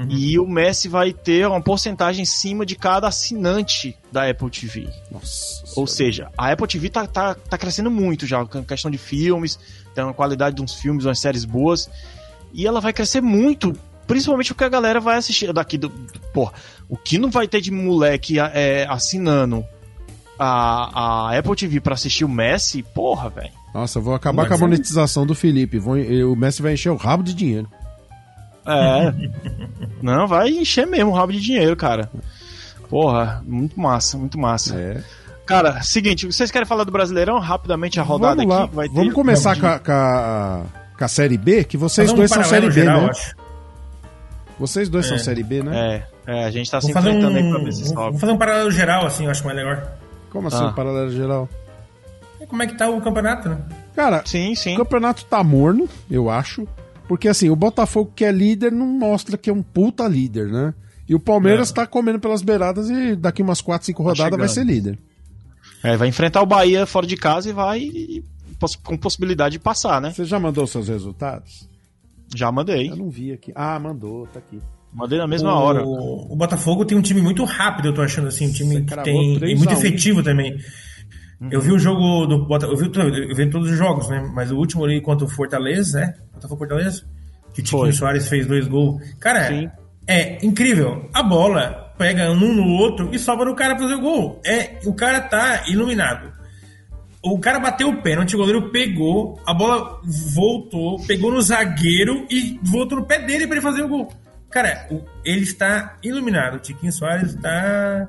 Uhum. 0.00 0.06
E 0.08 0.38
o 0.38 0.46
Messi 0.46 0.88
vai 0.88 1.12
ter 1.12 1.46
uma 1.46 1.60
porcentagem 1.60 2.22
em 2.22 2.26
cima 2.26 2.64
de 2.64 2.74
cada 2.74 3.08
assinante 3.08 3.94
da 4.10 4.28
Apple 4.28 4.48
TV. 4.50 4.88
Nossa. 5.10 5.62
Ou 5.76 5.86
seja, 5.86 6.30
a 6.38 6.50
Apple 6.50 6.66
TV 6.66 6.88
tá, 6.88 7.06
tá, 7.06 7.34
tá 7.34 7.58
crescendo 7.58 7.90
muito 7.90 8.26
já, 8.26 8.44
questão 8.66 8.90
de 8.90 8.96
filmes, 8.98 9.58
tem 9.94 10.02
uma 10.02 10.14
qualidade 10.14 10.56
de 10.56 10.62
uns 10.62 10.74
filmes, 10.74 11.04
umas 11.04 11.18
séries 11.18 11.44
boas. 11.44 11.90
E 12.52 12.66
ela 12.66 12.80
vai 12.80 12.92
crescer 12.92 13.20
muito, 13.20 13.74
principalmente 14.06 14.54
porque 14.54 14.64
a 14.64 14.68
galera 14.68 15.00
vai 15.00 15.16
assistir 15.16 15.52
daqui 15.52 15.76
do. 15.76 15.90
Porra, 16.32 16.52
o 16.88 16.96
que 16.96 17.18
não 17.18 17.30
vai 17.30 17.46
ter 17.46 17.60
de 17.60 17.70
moleque 17.70 18.38
é, 18.38 18.86
assinando 18.88 19.64
a, 20.38 21.28
a 21.30 21.38
Apple 21.38 21.54
TV 21.56 21.80
pra 21.80 21.94
assistir 21.94 22.24
o 22.24 22.28
Messi, 22.28 22.82
porra, 22.82 23.28
velho. 23.28 23.52
Nossa, 23.74 24.00
vou 24.00 24.14
acabar 24.14 24.42
Mas 24.42 24.48
com 24.48 24.54
a 24.54 24.56
é- 24.56 24.60
monetização 24.60 25.26
do 25.26 25.34
Felipe. 25.34 25.78
Vou- 25.78 25.96
o 25.96 26.34
Messi 26.36 26.62
vai 26.62 26.72
encher 26.72 26.90
o 26.90 26.96
rabo 26.96 27.22
de 27.22 27.34
dinheiro. 27.34 27.68
É. 28.66 29.12
Não, 30.02 30.26
vai 30.26 30.48
encher 30.50 30.86
mesmo 30.86 31.10
o 31.10 31.14
rabo 31.14 31.32
de 31.32 31.40
dinheiro, 31.40 31.76
cara. 31.76 32.10
Porra, 32.88 33.42
muito 33.46 33.78
massa, 33.78 34.18
muito 34.18 34.38
massa. 34.38 34.76
É. 34.76 35.02
Cara, 35.46 35.82
seguinte, 35.82 36.26
vocês 36.26 36.50
querem 36.50 36.66
falar 36.66 36.84
do 36.84 36.92
Brasileirão? 36.92 37.38
Rapidamente 37.38 37.98
a 37.98 38.02
rodada 38.02 38.36
Vamos 38.36 38.54
lá. 38.54 38.64
aqui. 38.64 38.74
Vai 38.74 38.88
ter 38.88 38.94
Vamos 38.94 39.14
começar 39.14 39.58
com 39.58 39.66
a, 39.66 39.78
com, 39.78 39.92
a, 39.92 40.62
com 40.96 41.04
a 41.04 41.08
Série 41.08 41.36
B, 41.38 41.64
que 41.64 41.76
vocês 41.76 42.10
um 42.12 42.16
dois 42.16 42.30
são 42.30 42.44
Série 42.44 42.66
B, 42.66 42.72
geral, 42.72 43.02
né? 43.02 43.08
acho. 43.10 43.34
Vocês 44.58 44.88
dois 44.88 45.06
são 45.06 45.16
É. 45.16 45.18
Série 45.18 45.42
B, 45.42 45.62
né? 45.62 46.04
É, 46.26 46.32
é, 46.40 46.44
a 46.44 46.50
gente 46.50 46.70
tá 46.70 46.80
se 46.80 46.92
Vamos 46.92 47.02
fazer, 47.02 47.16
enfrentando 47.18 47.38
aí 47.38 47.44
um, 47.44 47.50
pra 47.54 47.64
ver 47.64 47.72
se 47.72 47.84
sobe. 47.86 47.94
vamos 47.96 48.20
fazer 48.20 48.32
um 48.32 48.38
paralelo 48.38 48.70
geral, 48.70 49.06
assim, 49.06 49.24
eu 49.24 49.30
acho 49.30 49.44
mais 49.44 49.56
legal. 49.56 49.82
Como 50.30 50.48
assim, 50.48 50.64
Ah. 50.64 50.72
paralelo 50.72 51.10
geral? 51.10 51.48
Como 52.48 52.62
é 52.62 52.66
que 52.66 52.76
tá 52.76 52.88
o 52.88 53.00
campeonato, 53.00 53.48
né? 53.48 53.58
Cara, 53.94 54.22
Sim, 54.24 54.54
sim. 54.54 54.74
o 54.74 54.78
campeonato 54.78 55.24
tá 55.24 55.42
morno, 55.42 55.88
eu 56.10 56.28
acho. 56.30 56.66
Porque 57.10 57.26
assim, 57.26 57.50
o 57.50 57.56
Botafogo 57.56 58.12
que 58.14 58.24
é 58.24 58.30
líder 58.30 58.70
não 58.70 58.86
mostra 58.86 59.36
que 59.36 59.50
é 59.50 59.52
um 59.52 59.62
puta 59.64 60.06
líder, 60.06 60.46
né? 60.46 60.72
E 61.08 61.12
o 61.12 61.18
Palmeiras 61.18 61.72
É. 61.72 61.74
tá 61.74 61.84
comendo 61.84 62.20
pelas 62.20 62.40
beiradas 62.40 62.88
e 62.88 63.16
daqui 63.16 63.42
umas 63.42 63.60
4, 63.60 63.84
5 63.86 64.00
rodadas 64.00 64.38
vai 64.38 64.48
ser 64.48 64.62
líder. 64.64 64.96
É, 65.82 65.96
vai 65.96 66.06
enfrentar 66.06 66.40
o 66.40 66.46
Bahia 66.46 66.86
fora 66.86 67.08
de 67.08 67.16
casa 67.16 67.50
e 67.50 67.52
vai 67.52 67.80
e 67.80 68.24
com 68.84 68.96
possibilidade 68.96 69.54
de 69.54 69.58
passar, 69.58 70.00
né? 70.00 70.12
Você 70.12 70.24
já 70.24 70.38
mandou 70.38 70.64
seus 70.68 70.86
resultados? 70.86 71.68
Já 72.32 72.52
mandei. 72.52 72.90
Eu 72.90 72.94
não 72.94 73.10
vi 73.10 73.32
aqui. 73.32 73.50
Ah, 73.56 73.76
mandou, 73.80 74.28
tá 74.28 74.38
aqui. 74.38 74.60
Mandei 74.94 75.18
na 75.18 75.26
mesma 75.26 75.52
o, 75.52 75.58
hora. 75.58 75.84
O 75.84 76.36
Botafogo 76.36 76.84
tem 76.84 76.96
um 76.96 77.02
time 77.02 77.20
muito 77.20 77.42
rápido, 77.42 77.88
eu 77.88 77.94
tô 77.94 78.02
achando 78.02 78.28
assim, 78.28 78.46
um 78.46 78.52
time 78.52 78.74
Você 78.76 78.82
que 78.84 79.02
tem 79.02 79.36
3 79.36 79.52
e 79.52 79.56
muito 79.56 79.70
a 79.74 79.76
1. 79.76 79.78
efetivo 79.80 80.22
também. 80.22 80.56
Eu 81.50 81.60
vi 81.60 81.72
o 81.72 81.78
jogo 81.78 82.26
do 82.26 82.44
Botafogo, 82.44 82.80
eu 82.82 82.90
vi, 83.10 83.30
eu 83.30 83.34
vi 83.36 83.48
todos 83.48 83.70
os 83.70 83.78
jogos, 83.78 84.08
né? 84.08 84.20
Mas 84.34 84.50
o 84.50 84.56
último 84.58 84.84
ali 84.84 85.00
contra 85.00 85.24
o 85.24 85.28
Fortaleza, 85.28 86.00
né? 86.00 86.14
Botafogo 86.34 86.58
Fortaleza, 86.58 87.02
que 87.54 87.60
o 87.60 87.64
Tiquinho. 87.64 87.92
Soares 87.94 88.28
fez 88.28 88.46
dois 88.46 88.66
gols. 88.68 89.02
Cara, 89.18 89.46
Sim. 89.48 89.70
é 90.06 90.44
incrível. 90.44 91.08
A 91.14 91.22
bola 91.22 91.94
pega 91.96 92.30
um 92.30 92.54
no 92.54 92.66
outro 92.72 93.08
e 93.12 93.18
sobra 93.18 93.46
no 93.46 93.54
cara 93.54 93.78
fazer 93.78 93.94
o 93.94 94.00
gol. 94.00 94.40
É, 94.44 94.78
o 94.84 94.92
cara 94.92 95.20
tá 95.20 95.64
iluminado. 95.66 96.30
O 97.22 97.38
cara 97.38 97.58
bateu 97.60 97.88
o 97.88 98.00
pênalti, 98.02 98.34
o 98.34 98.38
goleiro 98.38 98.70
pegou, 98.70 99.38
a 99.46 99.52
bola 99.52 100.00
voltou, 100.34 100.98
pegou 101.06 101.30
no 101.30 101.40
zagueiro 101.42 102.26
e 102.30 102.58
voltou 102.62 102.98
no 102.98 103.04
pé 103.06 103.18
dele 103.18 103.46
pra 103.46 103.56
ele 103.56 103.62
fazer 103.64 103.82
o 103.82 103.88
gol. 103.88 104.12
Cara, 104.50 104.86
o- 104.90 105.02
ele 105.24 105.42
está 105.42 105.96
iluminado. 106.02 106.56
O 106.56 106.60
Tiquinho 106.60 106.90
Soares 106.92 107.34
está, 107.34 108.08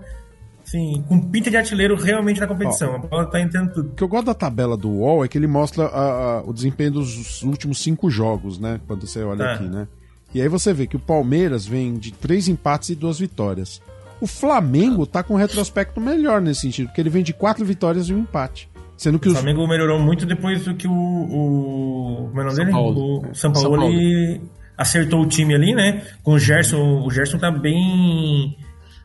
assim, 0.78 1.04
com 1.08 1.20
pinta 1.22 1.50
de 1.50 1.58
artilheiro 1.58 1.96
realmente 1.96 2.40
na 2.40 2.48
competição. 2.48 2.96
a 2.96 2.98
bola 2.98 3.26
tá 3.26 3.40
entrando 3.42 3.74
tudo. 3.74 3.90
O 3.90 3.96
que 3.96 4.04
eu 4.04 4.08
gosto 4.08 4.26
da 4.26 4.34
tabela 4.34 4.76
do 4.78 4.90
UOL 4.90 5.24
é 5.26 5.28
que 5.28 5.38
ele 5.38 5.48
mostra 5.48 5.86
a- 5.86 6.38
a- 6.40 6.42
o 6.46 6.54
desempenho 6.54 6.92
dos 6.92 7.42
últimos 7.44 7.80
cinco 7.82 8.10
jogos, 8.10 8.58
né? 8.60 8.80
Quando 8.88 9.06
você 9.06 9.24
olha 9.24 9.46
Ah. 9.46 9.54
aqui, 9.56 9.64
né? 9.66 9.88
E 10.34 10.42
aí 10.42 10.48
você 10.48 10.74
vê 10.74 10.88
que 10.88 10.96
o 10.96 11.00
Palmeiras 11.00 11.66
vem 11.66 11.96
de 11.96 12.12
três 12.14 12.48
empates 12.48 12.90
e 12.90 12.96
duas 12.96 13.20
vitórias. 13.20 13.82
O 14.22 14.28
Flamengo 14.28 15.06
tá 15.06 15.24
com 15.24 15.34
um 15.34 15.38
retrospecto 15.38 16.00
melhor 16.00 16.40
nesse 16.42 16.62
sentido, 16.62 16.88
porque 16.88 17.02
ele 17.02 17.10
vem 17.10 17.24
de 17.24 17.34
quatro 17.34 17.66
vitórias 17.66 18.08
e 18.08 18.14
um 18.14 18.20
empate. 18.20 18.70
Sendo 18.96 19.18
que 19.20 19.28
O 19.28 19.32
os. 19.32 19.38
Flamengo 19.38 19.68
melhorou 19.68 20.00
muito 20.00 20.26
depois 20.28 20.64
do 20.64 20.76
que 20.76 20.88
o. 20.88 20.92
o 20.94 22.28
como 22.30 22.40
é 22.40 22.44
o 22.44 22.46
nome 22.46 22.56
São 22.56 22.64
dele? 22.66 22.72
Paulo. 22.72 23.18
O 23.30 23.36
São 23.36 23.52
Paulo, 23.52 23.70
São 23.70 23.80
Paulo. 23.80 24.42
acertou 24.78 25.22
o 25.22 25.26
time 25.28 25.56
ali, 25.56 25.74
né? 25.74 26.04
Com 26.24 26.34
o 26.34 26.40
Gerson. 26.40 27.04
O 27.06 27.10
Gerson 27.10 27.38
tá 27.40 27.50
bem. 27.52 28.56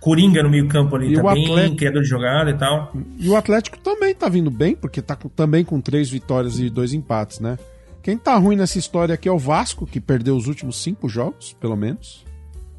Coringa 0.00 0.42
no 0.42 0.50
meio-campo 0.50 0.94
ali, 0.96 1.12
E 1.12 1.14
tá 1.14 1.22
o 1.22 1.32
bem 1.34 1.44
Atlético- 1.46 1.76
criador 1.76 2.02
de 2.02 2.08
jogada 2.08 2.50
e 2.50 2.54
tal. 2.58 2.92
E 3.18 3.28
o 3.28 3.36
Atlético 3.36 3.78
também 3.78 4.14
tá 4.14 4.28
vindo 4.28 4.50
bem, 4.50 4.74
porque 4.76 5.02
tá 5.02 5.16
com- 5.16 5.28
também 5.28 5.64
com 5.64 5.80
três 5.80 6.08
vitórias 6.10 6.58
e 6.58 6.70
dois 6.70 6.92
empates, 6.92 7.40
né? 7.40 7.58
Quem 8.02 8.16
tá 8.16 8.36
ruim 8.36 8.54
nessa 8.56 8.78
história 8.78 9.14
aqui 9.14 9.28
é 9.28 9.32
o 9.32 9.38
Vasco, 9.38 9.84
que 9.86 10.00
perdeu 10.00 10.36
os 10.36 10.46
últimos 10.46 10.76
cinco 10.80 11.08
jogos, 11.08 11.54
pelo 11.60 11.76
menos. 11.76 12.24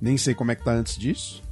Nem 0.01 0.15
sei 0.17 0.33
como 0.33 0.51
é 0.51 0.55
que 0.55 0.63
tá 0.63 0.71
antes 0.71 0.97
disso. 0.97 1.43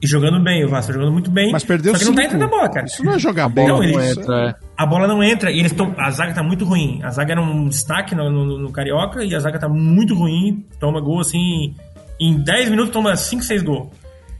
E 0.00 0.06
jogando 0.06 0.38
bem, 0.44 0.62
o 0.64 0.68
Vasco 0.68 0.88
tá 0.92 0.98
jogando 0.98 1.12
muito 1.12 1.30
bem. 1.30 1.50
Mas 1.50 1.64
perdeu 1.64 1.92
Só 1.94 1.98
que 1.98 2.04
cinco. 2.04 2.14
não 2.14 2.22
tá 2.22 2.26
entrando 2.28 2.44
a 2.44 2.48
bola, 2.48 2.68
cara. 2.68 2.86
Isso 2.86 3.02
não 3.02 3.14
é 3.14 3.18
jogar 3.18 3.48
bola. 3.48 3.68
Não, 3.68 3.82
ele- 3.82 3.92
isso 3.92 4.00
é- 4.00 4.10
entra, 4.10 4.48
é. 4.50 4.54
A 4.76 4.86
bola 4.86 5.08
não 5.08 5.24
entra 5.24 5.50
e 5.50 5.58
eles 5.58 5.72
estão. 5.72 5.92
A 5.98 6.10
zaga 6.10 6.34
tá 6.34 6.42
muito 6.42 6.64
ruim. 6.66 7.00
A 7.02 7.10
zaga 7.10 7.32
era 7.32 7.40
um 7.42 7.66
destaque 7.68 8.14
no, 8.14 8.30
no- 8.30 8.58
no 8.58 8.70
Carioca 8.70 9.24
e 9.24 9.34
a 9.34 9.40
zaga 9.40 9.58
tá 9.58 9.68
muito 9.68 10.14
ruim. 10.14 10.64
Toma 10.78 11.00
gol 11.00 11.20
assim. 11.20 11.74
Em 12.20 12.36
10 12.38 12.68
minutos 12.68 12.92
toma 12.92 13.16
5, 13.16 13.42
6 13.42 13.62
gols. 13.62 13.88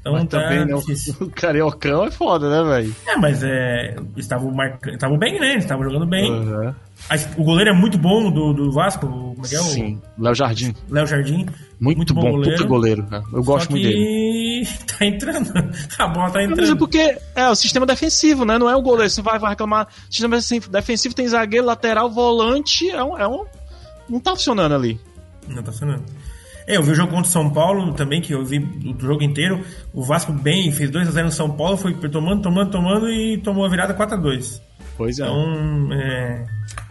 Então 0.07 0.13
Mas 0.13 0.29
tá 0.29 0.41
também, 0.43 0.65
né? 0.67 0.75
O 1.21 1.31
Cariocão 1.31 2.05
é 2.05 2.11
foda, 2.13 2.49
né, 2.49 2.63
velho? 2.69 2.95
É, 3.07 3.17
mas 3.17 3.43
é, 3.43 3.97
estavam 4.17 4.53
marcando, 4.53 4.95
estavam 4.95 5.19
bem, 5.19 5.41
né? 5.41 5.51
Eles 5.53 5.65
estavam 5.65 5.83
jogando 5.85 6.07
bem. 6.07 6.31
Uhum. 6.31 6.73
O 7.37 7.45
goleiro 7.45 7.71
é 7.71 7.73
muito 7.73 7.99
bom 7.99 8.31
do, 8.31 8.53
do 8.53 8.73
Vasco, 8.73 9.05
o- 9.07 9.35
como 9.35 9.45
é 9.47 9.49
que 9.49 9.57
é? 9.57 9.59
Sim. 9.59 10.01
Léo 10.19 10.35
Jardim. 10.35 10.75
O 10.89 10.95
Léo 10.95 11.07
Jardim. 11.07 11.47
Muito, 11.81 12.15
bom, 12.15 12.41
puta 12.41 12.65
goleiro. 12.65 13.03
cara. 13.05 13.23
Eu 13.33 13.43
gosto 13.43 13.65
Só 13.67 13.71
muito 13.73 13.87
que 13.87 13.93
dele. 13.95 14.69
tá 14.99 15.05
entrando. 15.05 15.53
A 15.99 16.07
bola 16.09 16.31
tá 16.31 16.41
Não, 16.41 16.51
Mas 16.51 16.59
é 16.59 16.63
entrando. 16.63 16.77
porque 16.79 17.19
é 17.35 17.49
o 17.51 17.55
sistema 17.55 17.85
defensivo, 17.85 18.45
né? 18.45 18.57
Não 18.59 18.71
é 18.71 18.77
o 18.77 18.81
goleiro. 18.83 19.11
Você 19.11 19.21
vai, 19.21 19.39
vai 19.39 19.51
reclamar. 19.51 19.89
Sistema 20.11 20.39
defensivo 20.71 21.15
tem 21.15 21.27
zagueiro, 21.29 21.67
lateral, 21.67 22.11
volante. 22.11 22.89
É 22.91 23.03
um. 23.05 23.19
É 23.19 23.27
um 23.29 23.45
não 24.09 24.21
tá 24.21 24.31
funcionando 24.37 24.75
ali. 24.75 24.99
Não 25.49 25.63
tá 25.63 25.73
funcionando. 25.73 26.05
É, 26.67 26.77
eu 26.77 26.83
vi 26.83 26.91
o 26.91 26.95
jogo 26.95 27.13
contra 27.13 27.29
o 27.29 27.33
São 27.33 27.49
Paulo 27.49 27.93
também, 27.93 28.21
que 28.21 28.35
eu 28.35 28.45
vi 28.45 28.59
o 28.59 29.01
jogo 29.01 29.23
inteiro. 29.23 29.61
O 29.95 30.03
Vasco 30.03 30.33
bem, 30.33 30.73
fez 30.73 30.91
2x0 30.91 31.25
no 31.25 31.31
São 31.31 31.51
Paulo, 31.51 31.77
foi 31.77 31.95
tomando, 31.95 32.43
tomando, 32.43 32.71
tomando 32.71 33.09
e 33.09 33.39
tomou 33.39 33.65
a 33.65 33.69
virada 33.69 33.95
4x2. 33.95 34.61
Pois 34.97 35.19
é. 35.19 35.23
Então, 35.23 35.93
é, 35.93 36.45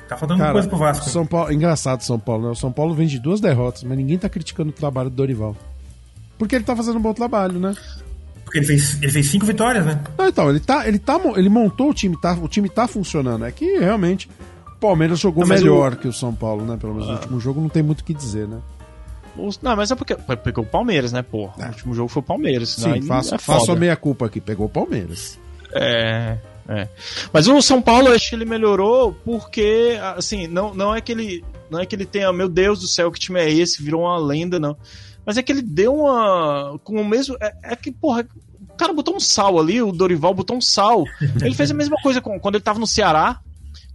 tá 0.08 0.16
faltando 0.16 0.40
Cara, 0.40 0.54
coisa 0.54 0.68
pro 0.68 0.78
Vasco. 0.78 1.10
São 1.10 1.26
Paulo, 1.26 1.52
engraçado 1.52 2.02
São 2.02 2.18
Paulo, 2.18 2.46
né? 2.46 2.50
O 2.52 2.56
São 2.56 2.72
Paulo 2.72 2.94
vem 2.94 3.08
de 3.08 3.20
duas 3.20 3.42
derrotas, 3.42 3.84
mas 3.84 3.98
ninguém 3.98 4.18
tá 4.18 4.30
criticando 4.30 4.70
o 4.70 4.74
trabalho 4.74 5.10
do 5.10 5.16
Dorival. 5.16 5.56
Porque 6.38 6.56
ele 6.56 6.64
tá 6.64 6.76
fazendo 6.76 6.98
um 6.98 7.02
bom 7.02 7.14
trabalho, 7.14 7.60
né? 7.60 7.76
Porque 8.46 8.60
ele 8.60 8.66
fez, 8.66 9.02
ele 9.02 9.12
fez 9.12 9.28
cinco 9.28 9.46
vitórias, 9.46 9.86
né? 9.86 10.02
Não, 10.18 10.28
então, 10.28 10.50
ele 10.50 10.60
tá, 10.60 10.88
ele 10.88 11.00
tá, 11.00 11.20
ele 11.36 11.50
montou 11.50 11.90
o 11.90 11.94
time, 11.94 12.16
tá, 12.22 12.34
o 12.34 12.48
time 12.48 12.70
tá 12.70 12.88
funcionando. 12.88 13.44
É 13.44 13.52
que 13.52 13.78
realmente 13.78 14.30
o 14.68 14.80
Palmeiras 14.80 15.20
jogou 15.20 15.46
Não, 15.46 15.54
melhor 15.54 15.96
que 15.98 16.08
o 16.08 16.14
São 16.14 16.34
Paulo, 16.34 16.64
né? 16.64 16.78
Pelo 16.80 16.94
menos 16.94 17.08
no 17.10 17.14
último 17.16 17.40
jogo 17.42 17.60
não 17.60 17.70
tem 17.70 17.84
muito 17.84 18.02
o 18.02 18.04
que 18.04 18.14
dizer, 18.14 18.48
né? 18.48 18.60
Os- 19.38 19.60
Não, 19.62 19.76
mas 19.76 19.92
é 19.92 19.96
porque 19.96 20.16
pegou 20.44 20.64
o 20.64 20.68
Palmeiras, 20.68 21.12
né, 21.12 21.22
pô? 21.22 21.50
O 21.58 21.64
último 21.66 21.94
jogo 21.94 22.10
foi 22.10 22.22
o 22.22 22.26
Palmeiras. 22.26 22.70
Sim, 22.70 23.02
faço, 23.02 23.36
é 23.36 23.38
faço 23.38 23.64
a 23.64 23.66
foda. 23.68 23.80
meia 23.80 23.96
culpa 23.96 24.26
aqui, 24.28 24.40
pegou 24.40 24.66
o 24.68 24.70
Palmeiras. 24.70 25.38
É, 25.74 26.38
é. 26.70 26.88
Mas 27.34 27.48
o 27.48 27.62
São 27.62 27.82
Paulo, 27.82 28.08
eu 28.08 28.14
acho 28.14 28.30
que 28.30 28.36
ele 28.36 28.46
melhorou 28.46 29.14
porque, 29.26 29.98
assim, 30.16 30.48
não, 30.48 30.74
não 30.74 30.96
é 30.96 31.02
que 31.02 31.12
ele. 31.12 31.44
Não 31.70 31.80
é 31.80 31.86
que 31.86 31.96
ele 31.96 32.06
tenha, 32.06 32.32
meu 32.32 32.48
Deus 32.48 32.80
do 32.80 32.88
céu, 32.88 33.12
que 33.12 33.20
time 33.20 33.40
é 33.40 33.52
esse? 33.52 33.82
Virou 33.82 34.02
uma 34.04 34.18
lenda, 34.18 34.60
não. 34.60 34.78
Mas 35.26 35.38
é 35.38 35.44
que 35.44 35.52
ele 35.52 35.62
deu 35.64 35.96
uma. 35.96 36.80
Com 36.84 37.02
o 37.02 37.06
mesmo. 37.06 37.36
É, 37.42 37.54
é 37.64 37.76
que, 37.76 37.92
porra, 37.92 38.26
o 38.70 38.74
cara 38.78 38.94
botou 38.94 39.16
um 39.16 39.20
sal 39.20 39.60
ali, 39.60 39.82
o 39.82 39.92
Dorival 39.92 40.34
botou 40.34 40.56
um 40.56 40.62
sal. 40.62 41.04
Ele 41.42 41.56
fez 41.56 41.72
a 41.72 41.74
mesma 41.74 41.98
coisa 42.02 42.22
com, 42.22 42.40
quando 42.40 42.56
ele 42.56 42.64
tava 42.64 42.78
no 42.80 42.86
Ceará, 42.88 43.40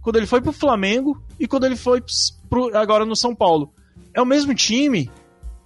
quando 0.01 0.17
ele 0.17 0.25
foi 0.25 0.41
pro 0.41 0.51
Flamengo 0.51 1.21
e 1.39 1.47
quando 1.47 1.65
ele 1.65 1.75
foi 1.77 2.03
pro, 2.49 2.75
agora 2.77 3.05
no 3.05 3.15
São 3.15 3.33
Paulo. 3.33 3.73
É 4.13 4.21
o 4.21 4.25
mesmo 4.25 4.53
time, 4.53 5.09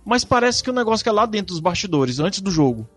mas 0.06 0.24
parece 0.24 0.63
que 0.63 0.70
o 0.70 0.74
negócio 0.74 1.04
que 1.04 1.10
é 1.10 1.12
lá 1.12 1.26
dentro 1.26 1.48
dos 1.54 1.60
bastidores, 1.60 2.20
antes 2.20 2.39
do 2.41 2.52
jogo. 2.52 2.88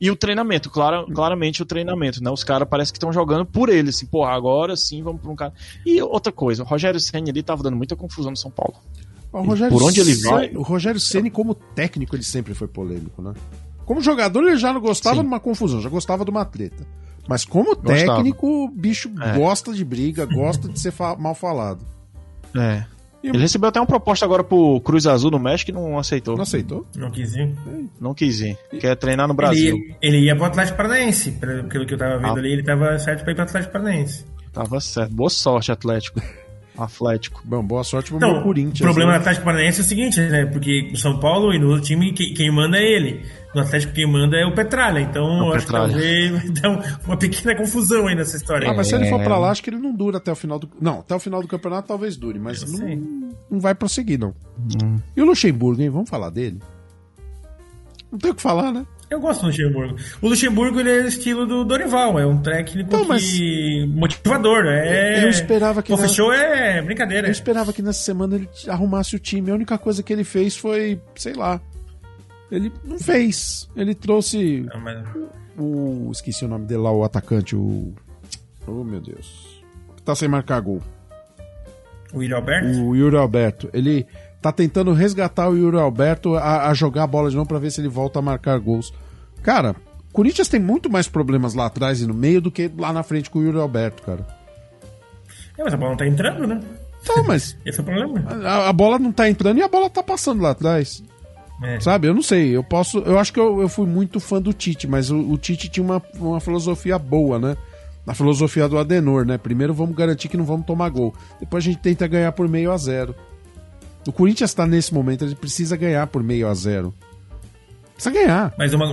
E 0.00 0.10
o 0.10 0.16
treinamento, 0.16 0.68
clara, 0.70 1.04
claramente 1.06 1.62
o 1.62 1.66
treinamento, 1.66 2.22
né? 2.22 2.30
Os 2.30 2.42
caras 2.42 2.66
parece 2.68 2.92
que 2.92 2.96
estão 2.96 3.12
jogando 3.12 3.46
por 3.46 3.68
ele, 3.68 3.90
assim, 3.90 4.06
porra, 4.06 4.32
agora 4.32 4.76
sim 4.76 5.02
vamos 5.02 5.20
pra 5.22 5.30
um 5.30 5.36
cara. 5.36 5.52
E 5.86 6.02
outra 6.02 6.32
coisa, 6.32 6.62
o 6.62 6.66
Rogério 6.66 6.98
Senna 6.98 7.30
ali 7.30 7.42
tava 7.42 7.62
dando 7.62 7.76
muita 7.76 7.94
confusão 7.94 8.30
no 8.32 8.36
São 8.36 8.50
Paulo. 8.50 8.74
Por 9.30 9.82
onde 9.82 10.00
ele 10.00 10.14
vai- 10.16 10.50
O 10.54 10.62
Rogério 10.62 11.00
Ceni 11.00 11.28
como 11.30 11.54
técnico, 11.54 12.14
ele 12.14 12.22
sempre 12.24 12.54
foi 12.54 12.66
polêmico, 12.68 13.20
né? 13.22 13.34
Como 13.84 14.00
jogador, 14.00 14.44
ele 14.48 14.56
já 14.56 14.72
não 14.72 14.80
gostava 14.80 15.16
Sim. 15.16 15.22
de 15.22 15.26
uma 15.28 15.40
confusão, 15.40 15.80
já 15.80 15.88
gostava 15.88 16.24
de 16.24 16.30
uma 16.30 16.44
treta. 16.44 16.86
Mas 17.28 17.44
como 17.44 17.74
Gostava. 17.76 17.94
técnico, 18.16 18.46
o 18.64 18.68
bicho 18.68 19.10
É. 19.20 19.38
gosta 19.38 19.72
de 19.72 19.84
briga, 19.84 20.24
gosta 20.26 20.68
de 20.68 20.78
ser 20.78 20.90
fa- 20.90 21.16
mal 21.16 21.34
falado. 21.34 21.84
É. 22.54 22.84
Ele 23.28 23.38
recebeu 23.38 23.68
até 23.70 23.80
uma 23.80 23.86
proposta 23.86 24.24
agora 24.24 24.44
pro 24.44 24.80
Cruz 24.80 25.06
Azul 25.06 25.30
no 25.30 25.38
México 25.38 25.70
e 25.70 25.74
não 25.74 25.98
aceitou. 25.98 26.36
Não 26.36 26.42
aceitou? 26.42 26.86
Não 26.96 27.10
quis 27.10 27.34
ir. 27.34 27.50
Não 28.00 28.14
quis 28.14 28.40
ir. 28.40 28.56
Quer 28.78 28.94
treinar 28.96 29.26
no 29.26 29.34
Brasil. 29.34 29.76
Ele, 29.76 29.96
ele 30.02 30.26
ia 30.26 30.36
pro 30.36 30.44
Atlético 30.44 30.76
Paranaense, 30.76 31.30
pelo 31.32 31.86
que 31.86 31.94
eu 31.94 31.98
tava 31.98 32.18
vendo 32.18 32.36
Ah. 32.36 32.38
ali, 32.38 32.52
ele 32.52 32.62
tava 32.62 32.98
certo 32.98 33.22
pra 33.22 33.32
ir 33.32 33.34
pro 33.34 33.44
Atlético 33.44 33.72
Paranaense. 33.72 34.24
Tava 34.52 34.80
certo. 34.80 35.14
Boa 35.14 35.30
sorte, 35.30 35.72
Atlético. 35.72 36.20
Atlético. 36.76 37.40
Bom, 37.44 37.62
boa 37.62 37.84
sorte 37.84 38.08
pro 38.10 38.16
Então, 38.18 38.32
meu 38.32 38.42
Corinthians. 38.42 38.80
o 38.80 38.84
problema 38.84 39.12
né? 39.12 39.18
do 39.18 39.20
Atlético 39.22 39.44
Paranaense 39.44 39.80
é 39.80 39.84
o 39.84 39.86
seguinte, 39.86 40.20
né? 40.20 40.44
Porque 40.46 40.88
no 40.90 40.96
São 40.98 41.18
Paulo 41.20 41.52
e 41.54 41.58
no 41.58 41.68
outro 41.68 41.84
time, 41.84 42.12
que- 42.12 42.32
quem 42.34 42.50
manda 42.52 42.76
é 42.76 42.82
ele. 42.82 43.22
No 43.54 43.60
Atlético, 43.60 43.92
quem 43.92 44.10
manda 44.10 44.36
é 44.36 44.44
o 44.44 44.52
Petralha. 44.54 44.98
Então, 45.00 45.24
É 45.24 45.42
o 45.42 45.46
eu 45.46 45.52
acho 45.54 45.66
que 45.66 45.72
Petralha. 45.72 45.92
talvez 45.92 46.30
vai 46.32 46.48
dar 46.50 46.70
um- 46.70 46.82
uma 47.06 47.16
pequena 47.16 47.54
confusão 47.56 48.06
aí 48.08 48.14
nessa 48.14 48.36
história. 48.36 48.68
Ah, 48.70 48.74
mas 48.74 48.86
se 48.88 48.94
ele 48.94 49.08
for 49.08 49.20
É. 49.20 49.24
pra 49.24 49.38
lá, 49.38 49.50
acho 49.50 49.62
que 49.62 49.70
ele 49.70 49.78
não 49.78 49.94
dura 49.94 50.18
até 50.18 50.32
o 50.32 50.34
final 50.36 50.58
do. 50.58 50.68
Não, 50.80 51.00
até 51.00 51.14
o 51.14 51.20
final 51.20 51.40
do 51.40 51.46
campeonato 51.48 51.86
talvez 51.88 52.16
dure, 52.16 52.38
mas 52.38 52.62
Eu 52.62 52.68
não, 52.70 52.76
sei. 52.78 53.02
não 53.50 53.60
vai 53.60 53.74
prosseguir, 53.74 54.18
não. 54.18 54.34
Hum. 54.58 54.96
E 55.16 55.22
o 55.22 55.24
Luxemburgo, 55.24 55.80
hein? 55.80 55.90
Vamos 55.90 56.10
falar 56.10 56.30
dele? 56.30 56.58
Não 58.10 58.18
tem 58.18 58.30
o 58.30 58.34
que 58.34 58.42
falar, 58.42 58.72
né? 58.72 58.86
Eu 59.10 59.20
gosto 59.20 59.42
do 59.42 59.46
Luxemburgo. 59.48 59.96
O 60.22 60.28
Luxemburgo, 60.28 60.80
ele 60.80 60.90
é 60.90 61.02
o 61.02 61.06
estilo 61.06 61.46
do 61.46 61.64
Dorival. 61.64 62.18
É 62.18 62.26
um 62.26 62.38
técnico 62.40 62.88
Então, 62.88 63.04
mas- 63.06 63.22
que... 63.22 63.86
motivador. 63.94 64.64
É... 64.66 65.22
Eu 65.24 65.28
esperava 65.28 65.82
que 65.82 65.92
na- 65.92 65.98
fechou 65.98 66.32
é 66.32 66.80
brincadeira. 66.82 67.28
Eu 67.28 67.32
esperava 67.32 67.72
que 67.72 67.82
nessa 67.82 68.02
semana 68.02 68.36
ele 68.36 68.48
arrumasse 68.68 69.14
o 69.14 69.18
time. 69.18 69.50
A 69.50 69.54
única 69.54 69.76
coisa 69.78 70.02
que 70.02 70.12
ele 70.12 70.24
fez 70.24 70.56
foi, 70.56 71.00
sei 71.14 71.34
lá. 71.34 71.60
Ele 72.54 72.72
não 72.84 72.98
fez. 72.98 73.68
Ele 73.76 73.94
trouxe 73.94 74.60
Não, 74.72 74.80
mas- 74.80 75.04
o. 75.58 76.10
Esqueci 76.12 76.44
o 76.44 76.48
nome 76.48 76.66
dele 76.66 76.80
lá, 76.82 76.92
o 76.92 77.04
atacante, 77.04 77.54
o. 77.56 77.92
Oh, 78.66 78.84
meu 78.84 79.00
Deus. 79.00 79.62
Tá 80.04 80.14
sem 80.14 80.28
marcar 80.28 80.60
gol. 80.60 80.80
O 82.12 82.18
William 82.18 82.36
Alberto? 82.36 82.68
O 82.82 82.94
Yuri 82.94 83.16
Alberto. 83.16 83.68
Ele 83.72 84.06
tá 84.40 84.52
tentando 84.52 84.92
resgatar 84.92 85.48
o 85.48 85.56
Yuri 85.56 85.78
Alberto 85.78 86.36
a, 86.36 86.68
a 86.68 86.74
jogar 86.74 87.04
a 87.04 87.06
bola 87.06 87.28
de 87.30 87.36
novo 87.36 87.48
pra 87.48 87.58
ver 87.58 87.70
se 87.70 87.80
ele 87.80 87.88
volta 87.88 88.18
a 88.18 88.22
marcar 88.22 88.58
gols. 88.58 88.92
Cara, 89.42 89.74
o 90.10 90.12
Corinthians 90.12 90.48
tem 90.48 90.60
muito 90.60 90.88
mais 90.90 91.08
problemas 91.08 91.54
lá 91.54 91.66
atrás 91.66 92.00
e 92.00 92.06
no 92.06 92.14
meio 92.14 92.40
do 92.40 92.50
que 92.50 92.70
lá 92.78 92.92
na 92.92 93.02
frente 93.02 93.28
com 93.30 93.38
o 93.40 93.42
Yuri 93.42 93.58
Alberto, 93.58 94.02
cara. 94.02 94.26
É, 95.58 95.64
mas 95.64 95.74
a 95.74 95.76
bola 95.76 95.90
não 95.90 95.96
tá 95.96 96.06
entrando, 96.06 96.46
né? 96.46 96.60
Então, 97.02 97.24
mas 97.24 97.56
Esse 97.66 97.80
é 97.80 97.82
o 97.82 97.84
problema. 97.84 98.24
a, 98.46 98.68
a 98.68 98.72
bola 98.72 98.98
não 98.98 99.10
tá 99.12 99.28
entrando 99.28 99.58
e 99.58 99.62
a 99.62 99.68
bola 99.68 99.88
tá 99.90 100.02
passando 100.02 100.42
lá 100.42 100.50
atrás. 100.50 101.02
É. 101.62 101.80
Sabe? 101.80 102.08
Eu 102.08 102.14
não 102.14 102.22
sei. 102.22 102.56
Eu 102.56 102.64
posso. 102.64 102.98
Eu 102.98 103.18
acho 103.18 103.32
que 103.32 103.40
eu, 103.40 103.60
eu 103.60 103.68
fui 103.68 103.86
muito 103.86 104.18
fã 104.20 104.40
do 104.40 104.52
Tite, 104.52 104.86
mas 104.86 105.10
o, 105.10 105.18
o 105.18 105.38
Tite 105.38 105.68
tinha 105.68 105.84
uma, 105.84 106.02
uma 106.16 106.40
filosofia 106.40 106.98
boa, 106.98 107.38
né? 107.38 107.56
A 108.06 108.14
filosofia 108.14 108.68
do 108.68 108.78
Adenor, 108.78 109.24
né? 109.24 109.38
Primeiro 109.38 109.72
vamos 109.72 109.96
garantir 109.96 110.28
que 110.28 110.36
não 110.36 110.44
vamos 110.44 110.66
tomar 110.66 110.88
gol. 110.90 111.14
Depois 111.40 111.64
a 111.64 111.66
gente 111.66 111.78
tenta 111.78 112.06
ganhar 112.06 112.32
por 112.32 112.48
meio 112.48 112.70
a 112.70 112.76
zero. 112.76 113.14
O 114.06 114.12
Corinthians 114.12 114.50
está 114.50 114.66
nesse 114.66 114.92
momento, 114.92 115.24
ele 115.24 115.34
precisa 115.34 115.76
ganhar 115.76 116.06
por 116.08 116.22
meio 116.22 116.46
a 116.46 116.54
zero. 116.54 116.92
Precisa 117.94 118.14
ganhar. 118.14 118.52
Mas 118.58 118.74
uma, 118.74 118.86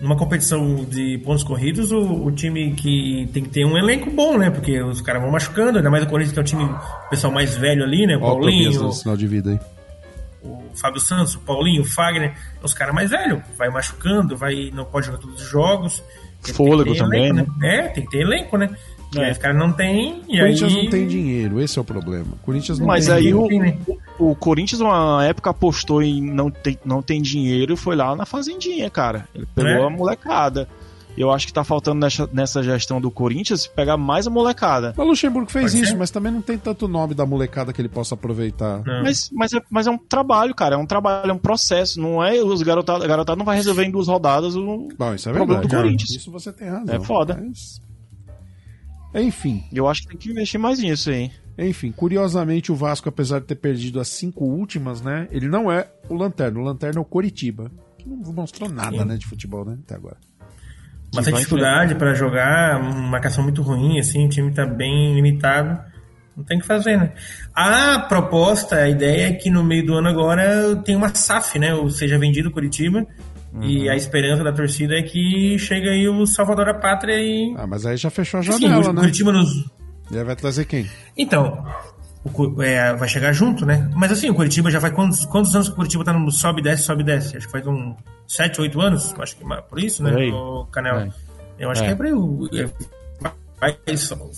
numa 0.00 0.16
competição 0.16 0.84
de 0.84 1.18
pontos 1.18 1.44
corridos, 1.44 1.92
o, 1.92 2.24
o 2.24 2.32
time 2.32 2.72
que 2.72 3.28
tem 3.32 3.44
que 3.44 3.50
ter 3.50 3.64
um 3.64 3.76
elenco 3.76 4.10
bom, 4.10 4.38
né? 4.38 4.50
Porque 4.50 4.82
os 4.82 5.00
caras 5.00 5.22
vão 5.22 5.30
machucando, 5.30 5.78
ainda 5.78 5.90
mais 5.90 6.04
o 6.04 6.08
Corinthians 6.08 6.32
que 6.32 6.38
é 6.38 6.42
o 6.42 6.44
time, 6.44 6.64
o 6.64 7.08
pessoal 7.10 7.32
mais 7.32 7.54
velho 7.56 7.84
ali, 7.84 8.06
né? 8.06 8.16
O 8.16 8.18
o 8.18 8.22
Paulinho, 8.22 8.72
dando 8.72 8.92
sinal 8.92 9.16
de 9.16 9.26
vida 9.26 9.50
aí. 9.50 9.75
O 10.46 10.76
Fábio 10.76 11.00
Santos, 11.00 11.34
o 11.34 11.40
Paulinho, 11.40 11.82
o 11.82 11.84
Fagner, 11.84 12.34
os 12.62 12.72
caras 12.74 12.94
mais 12.94 13.10
velhos. 13.10 13.40
Vai 13.56 13.68
machucando, 13.70 14.36
vai, 14.36 14.70
não 14.72 14.84
pode 14.84 15.06
jogar 15.06 15.18
todos 15.18 15.42
os 15.42 15.48
jogos. 15.48 16.02
Fôlego 16.54 16.94
também, 16.94 17.28
elenco, 17.28 17.52
né? 17.58 17.76
É, 17.76 17.88
tem 17.88 18.04
que 18.04 18.10
ter 18.10 18.20
elenco, 18.20 18.56
né? 18.56 18.70
E 19.14 19.20
aí 19.20 19.30
os 19.32 19.38
caras 19.38 19.56
não 19.56 19.72
tem. 19.72 20.22
E 20.28 20.36
O 20.36 20.40
Corinthians 20.40 20.74
aí... 20.74 20.82
não 20.82 20.90
tem 20.90 21.06
dinheiro, 21.06 21.60
esse 21.60 21.78
é 21.78 21.80
o 21.82 21.84
problema. 21.84 22.26
O 22.32 22.36
Corinthians 22.44 22.78
não 22.78 22.86
Mas 22.86 23.06
tem 23.06 23.14
aí 23.14 23.22
dinheiro. 23.22 23.44
o, 23.44 23.58
né? 23.60 23.78
o 24.18 24.34
Corinthians, 24.34 24.80
uma 24.80 25.24
época, 25.24 25.50
apostou 25.50 26.02
em 26.02 26.20
não 26.20 26.50
tem, 26.50 26.78
não 26.84 27.00
tem 27.00 27.22
dinheiro 27.22 27.74
e 27.74 27.76
foi 27.76 27.96
lá 27.96 28.14
na 28.14 28.26
Fazendinha, 28.26 28.90
cara. 28.90 29.26
Ele 29.34 29.46
pegou 29.54 29.70
É. 29.70 29.86
a 29.86 29.90
molecada. 29.90 30.68
Eu 31.16 31.30
acho 31.30 31.46
que 31.46 31.52
tá 31.52 31.64
faltando 31.64 32.00
nessa, 32.00 32.28
nessa 32.32 32.62
gestão 32.62 33.00
do 33.00 33.10
Corinthians 33.10 33.66
pegar 33.66 33.96
mais 33.96 34.26
a 34.26 34.30
molecada. 34.30 34.92
O 34.96 35.02
Luxemburgo 35.02 35.50
fez 35.50 35.72
Pode 35.72 35.82
isso, 35.82 35.92
ser. 35.92 35.98
mas 35.98 36.10
também 36.10 36.30
não 36.30 36.42
tem 36.42 36.58
tanto 36.58 36.86
nome 36.86 37.14
da 37.14 37.24
molecada 37.24 37.72
que 37.72 37.80
ele 37.80 37.88
possa 37.88 38.14
aproveitar. 38.14 38.82
Não. 38.84 39.02
Mas, 39.02 39.30
mas, 39.32 39.52
é, 39.54 39.62
mas 39.70 39.86
é 39.86 39.90
um 39.90 39.96
trabalho, 39.98 40.54
cara. 40.54 40.74
É 40.74 40.78
um 40.78 40.84
trabalho, 40.86 41.30
é 41.30 41.32
um 41.32 41.38
processo. 41.38 41.98
Não 42.00 42.22
é 42.22 42.34
os 42.42 42.60
garotados 42.62 43.04
a 43.04 43.08
garotada 43.08 43.36
não 43.38 43.44
vai 43.46 43.56
resolver 43.56 43.84
em 43.84 43.90
duas 43.90 44.08
rodadas. 44.08 44.54
O, 44.56 44.88
Bom, 44.98 45.14
isso 45.14 45.28
é 45.28 45.32
Problema 45.32 45.60
verdade. 45.60 45.68
do 45.68 45.82
Corinthians. 45.82 46.10
Isso 46.10 46.30
você 46.30 46.52
tem 46.52 46.68
razão. 46.68 46.94
É 46.94 47.00
foda. 47.00 47.42
Mas- 47.42 47.80
Enfim, 49.14 49.64
eu 49.72 49.88
acho 49.88 50.02
que 50.02 50.08
tem 50.08 50.18
que 50.18 50.30
investir 50.30 50.60
mais 50.60 50.78
nisso 50.78 51.08
aí. 51.10 51.30
enfim, 51.58 51.90
curiosamente 51.90 52.70
o 52.70 52.74
Vasco, 52.76 53.08
apesar 53.08 53.38
de 53.40 53.46
ter 53.46 53.54
perdido 53.54 53.98
as 53.98 54.08
cinco 54.08 54.44
últimas, 54.44 55.00
né? 55.00 55.26
Ele 55.30 55.48
não 55.48 55.72
é 55.72 55.88
o 56.10 56.14
Lanterna. 56.14 56.60
O 56.60 56.62
Lanterna 56.62 56.98
é 56.98 57.02
o 57.02 57.04
Coritiba. 57.04 57.70
Que 57.96 58.06
não 58.06 58.16
mostrou 58.34 58.68
nada, 58.68 58.98
Sim. 58.98 59.04
né, 59.06 59.16
de 59.16 59.26
futebol, 59.26 59.64
né? 59.64 59.78
Até 59.84 59.94
agora. 59.94 60.18
Bastante 61.16 61.36
dificuldade 61.38 61.94
para 61.94 62.14
jogar, 62.14 62.80
uma 62.80 63.08
marcação 63.10 63.42
muito 63.42 63.62
ruim, 63.62 63.98
assim, 63.98 64.26
o 64.26 64.28
time 64.28 64.52
tá 64.52 64.64
bem 64.64 65.14
limitado. 65.14 65.78
Não 66.36 66.44
tem 66.44 66.58
o 66.58 66.60
que 66.60 66.66
fazer, 66.66 66.98
né? 66.98 67.12
A 67.54 67.98
proposta, 68.00 68.76
a 68.76 68.88
ideia 68.88 69.28
é 69.28 69.32
que 69.32 69.48
no 69.48 69.64
meio 69.64 69.86
do 69.86 69.94
ano 69.94 70.08
agora 70.08 70.76
tem 70.84 70.94
uma 70.94 71.08
SAF, 71.14 71.58
né? 71.58 71.74
Ou 71.74 71.88
seja, 71.88 72.18
vendido 72.18 72.50
Curitiba. 72.50 73.06
E 73.62 73.88
a 73.88 73.96
esperança 73.96 74.44
da 74.44 74.52
torcida 74.52 74.94
é 74.98 75.02
que 75.02 75.58
chega 75.58 75.90
aí 75.90 76.06
o 76.06 76.26
Salvador 76.26 76.66
da 76.66 76.74
Pátria 76.74 77.14
e. 77.14 77.54
Ah, 77.56 77.66
mas 77.66 77.86
aí 77.86 77.96
já 77.96 78.10
fechou 78.10 78.40
a 78.40 78.42
janela, 78.42 78.90
o 78.90 78.92
né? 78.92 79.00
Curitiba 79.00 79.32
nos. 79.32 79.48
E 80.10 80.18
aí 80.18 80.24
vai 80.24 80.36
trazer 80.36 80.66
quem? 80.66 80.86
Então, 81.16 81.64
o, 82.32 82.62
é, 82.62 82.94
vai 82.94 83.08
chegar 83.08 83.32
junto, 83.32 83.64
né? 83.64 83.90
Mas 83.94 84.12
assim, 84.12 84.30
o 84.30 84.34
Curitiba 84.34 84.70
já 84.70 84.80
faz 84.80 84.92
quantos, 84.92 85.24
quantos 85.26 85.54
anos 85.54 85.68
que 85.68 85.74
o 85.74 85.76
Curitiba 85.76 86.04
tá 86.04 86.12
no 86.12 86.30
sobe 86.30 86.62
desce, 86.62 86.82
sobe 86.82 87.02
e 87.02 87.04
desce? 87.04 87.36
Acho 87.36 87.46
que 87.46 87.52
faz 87.52 87.66
um 87.66 87.94
7, 88.26 88.60
8 88.60 88.80
anos, 88.80 89.14
acho 89.18 89.36
que 89.36 89.44
por 89.68 89.78
isso, 89.78 90.02
né? 90.02 90.12
O 90.32 90.66
Canela. 90.66 91.04
É. 91.04 91.10
Eu 91.58 91.70
acho 91.70 91.82
é. 91.82 91.86
que 91.86 91.92
é 91.92 91.96
pra 91.96 92.08
eu, 92.08 92.48
vai, 93.60 93.76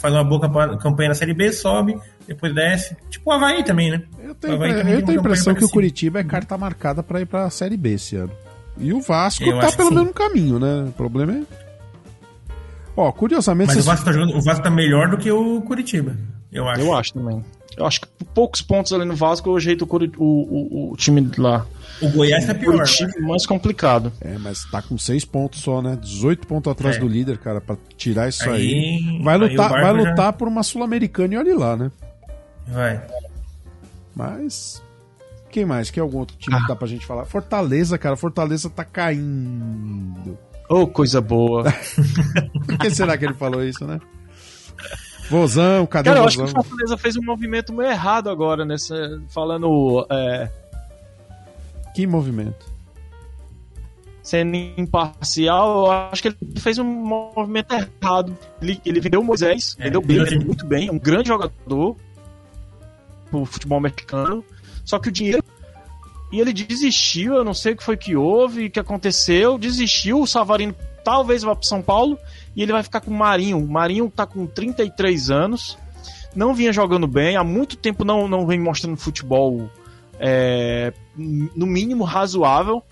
faz 0.00 0.14
uma 0.14 0.24
boa 0.24 0.78
campanha 0.78 1.08
na 1.08 1.14
Série 1.14 1.34
B, 1.34 1.52
sobe, 1.52 1.98
depois 2.26 2.54
desce. 2.54 2.96
Tipo 3.10 3.30
o 3.30 3.32
Havaí 3.32 3.64
também, 3.64 3.90
né? 3.90 4.02
Eu 4.22 4.34
tenho, 4.34 4.64
eu 4.64 5.04
tenho 5.04 5.18
a 5.18 5.20
impressão 5.20 5.54
que 5.54 5.64
o 5.64 5.68
Curitiba 5.68 6.20
é 6.20 6.24
carta 6.24 6.56
marcada 6.56 7.02
para 7.02 7.20
ir 7.20 7.26
pra 7.26 7.50
Série 7.50 7.76
B 7.76 7.94
esse 7.94 8.16
ano. 8.16 8.32
E 8.78 8.92
o 8.92 9.00
Vasco 9.00 9.44
eu 9.44 9.58
tá 9.58 9.72
pelo 9.72 9.90
mesmo 9.90 10.12
caminho, 10.12 10.58
né? 10.58 10.84
O 10.88 10.92
problema 10.92 11.32
é. 11.32 11.42
Ó, 12.96 13.10
curiosamente. 13.12 13.68
Mas 13.68 13.78
o, 13.78 13.82
Vasco 13.82 14.04
tá 14.04 14.12
jogando, 14.12 14.36
o 14.36 14.42
Vasco 14.42 14.62
tá 14.62 14.70
melhor 14.70 15.08
do 15.08 15.18
que 15.18 15.30
o 15.30 15.60
Curitiba, 15.62 16.16
eu 16.52 16.68
acho. 16.68 16.80
Eu 16.80 16.96
acho 16.96 17.14
também. 17.14 17.44
Eu 17.78 17.86
acho 17.86 18.00
que 18.00 18.08
poucos 18.34 18.60
pontos 18.60 18.92
ali 18.92 19.04
no 19.04 19.14
Vasco 19.14 19.48
eu 19.48 19.56
ajeito 19.56 19.86
o, 19.88 19.96
o, 20.18 20.24
o, 20.24 20.92
o 20.92 20.96
time 20.96 21.30
lá. 21.38 21.64
O 22.02 22.08
Goiás 22.10 22.44
tá 22.44 22.54
pior. 22.54 22.74
O 22.74 22.84
time 22.84 23.12
né? 23.12 23.26
mais 23.26 23.46
complicado. 23.46 24.12
É, 24.20 24.36
mas 24.36 24.64
tá 24.64 24.82
com 24.82 24.98
seis 24.98 25.24
pontos 25.24 25.60
só, 25.60 25.80
né? 25.80 25.96
18 26.00 26.46
pontos 26.46 26.70
atrás 26.70 26.96
é. 26.96 26.98
do 26.98 27.06
líder, 27.06 27.38
cara, 27.38 27.60
pra 27.60 27.76
tirar 27.96 28.28
isso 28.28 28.48
aí. 28.50 28.74
aí 28.74 29.22
vai 29.22 29.38
lutar, 29.38 29.72
aí 29.72 29.82
vai 29.82 29.92
lutar 29.92 30.16
já... 30.16 30.32
por 30.32 30.48
uma 30.48 30.64
Sul-Americana 30.64 31.34
e 31.34 31.36
olhe 31.38 31.54
lá, 31.54 31.76
né? 31.76 31.90
Vai. 32.66 33.00
Mas. 34.14 34.82
Quem 35.50 35.64
mais? 35.64 35.90
Quem 35.90 36.00
é 36.00 36.02
algum 36.02 36.18
outro 36.18 36.36
time 36.36 36.56
ah. 36.56 36.60
que 36.60 36.68
dá 36.68 36.74
pra 36.74 36.88
gente 36.88 37.06
falar? 37.06 37.24
Fortaleza, 37.26 37.96
cara. 37.96 38.16
Fortaleza 38.16 38.68
tá 38.68 38.84
caindo. 38.84 40.36
Oh, 40.68 40.86
coisa 40.88 41.20
boa. 41.20 41.64
Por 42.66 42.78
que 42.78 42.90
será 42.90 43.16
que 43.16 43.24
ele 43.24 43.34
falou 43.34 43.64
isso, 43.64 43.86
né? 43.86 44.00
Vozão, 45.30 45.86
cadê 45.86 46.10
Cara, 46.10 46.20
o 46.20 46.24
Vozão? 46.24 46.40
eu 46.40 46.44
acho 46.44 46.54
que 46.54 46.60
o 46.60 46.64
Fortaleza 46.64 46.98
fez 46.98 47.16
um 47.16 47.22
movimento 47.22 47.72
meio 47.72 47.90
errado 47.90 48.30
agora, 48.30 48.64
nesse, 48.64 48.94
falando. 49.28 50.06
É... 50.10 50.50
Que 51.94 52.06
movimento? 52.06 52.66
Sendo 54.22 54.56
imparcial, 54.56 55.86
eu 55.86 55.90
acho 55.90 56.22
que 56.22 56.28
ele 56.28 56.36
fez 56.60 56.78
um 56.78 56.84
movimento 56.84 57.72
errado. 57.72 58.36
Ele, 58.60 58.80
ele 58.84 59.00
vendeu 59.00 59.20
o 59.20 59.24
Moisés, 59.24 59.74
é, 59.78 59.84
vendeu 59.84 60.02
bem, 60.02 60.22
vendeu 60.22 60.46
muito 60.46 60.66
bem, 60.66 60.90
um 60.90 60.98
grande 60.98 61.28
jogador 61.28 61.96
pro 63.30 63.44
futebol 63.44 63.80
mexicano. 63.80 64.44
Só 64.84 64.98
que 64.98 65.08
o 65.08 65.12
dinheiro. 65.12 65.42
E 66.30 66.40
ele 66.40 66.52
desistiu, 66.52 67.34
eu 67.34 67.44
não 67.44 67.54
sei 67.54 67.72
o 67.72 67.76
que 67.76 67.82
foi 67.82 67.96
que 67.96 68.14
houve, 68.14 68.66
o 68.66 68.70
que 68.70 68.78
aconteceu, 68.78 69.56
desistiu, 69.56 70.20
o 70.20 70.26
Savarino 70.26 70.74
talvez 71.08 71.42
vá 71.42 71.54
para 71.56 71.66
São 71.66 71.80
Paulo 71.80 72.18
e 72.54 72.62
ele 72.62 72.70
vai 72.70 72.82
ficar 72.82 73.00
com 73.00 73.10
o 73.10 73.14
Marinho. 73.16 73.56
O 73.56 73.66
Marinho 73.66 74.12
tá 74.14 74.26
com 74.26 74.46
33 74.46 75.30
anos, 75.30 75.78
não 76.36 76.52
vinha 76.52 76.70
jogando 76.70 77.06
bem, 77.06 77.34
há 77.34 77.42
muito 77.42 77.78
tempo 77.78 78.04
não, 78.04 78.28
não 78.28 78.46
vem 78.46 78.60
mostrando 78.60 78.98
futebol 78.98 79.70
é, 80.20 80.92
no 81.16 81.64
mínimo 81.64 82.04
razoável. 82.04 82.82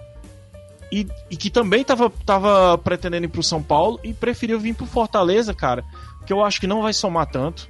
E, 0.91 1.07
e, 1.29 1.37
que 1.37 1.51
também 1.51 1.85
tava, 1.85 2.09
tava 2.25 2.79
pretendendo 2.79 3.27
ir 3.27 3.29
pro 3.29 3.43
São 3.43 3.61
Paulo 3.61 4.01
e 4.03 4.15
preferiu 4.15 4.59
vir 4.59 4.73
pro 4.73 4.87
Fortaleza, 4.87 5.53
cara, 5.53 5.85
que 6.25 6.33
eu 6.33 6.43
acho 6.43 6.59
que 6.59 6.67
não 6.67 6.81
vai 6.81 6.95
somar 6.95 7.27
tanto. 7.27 7.69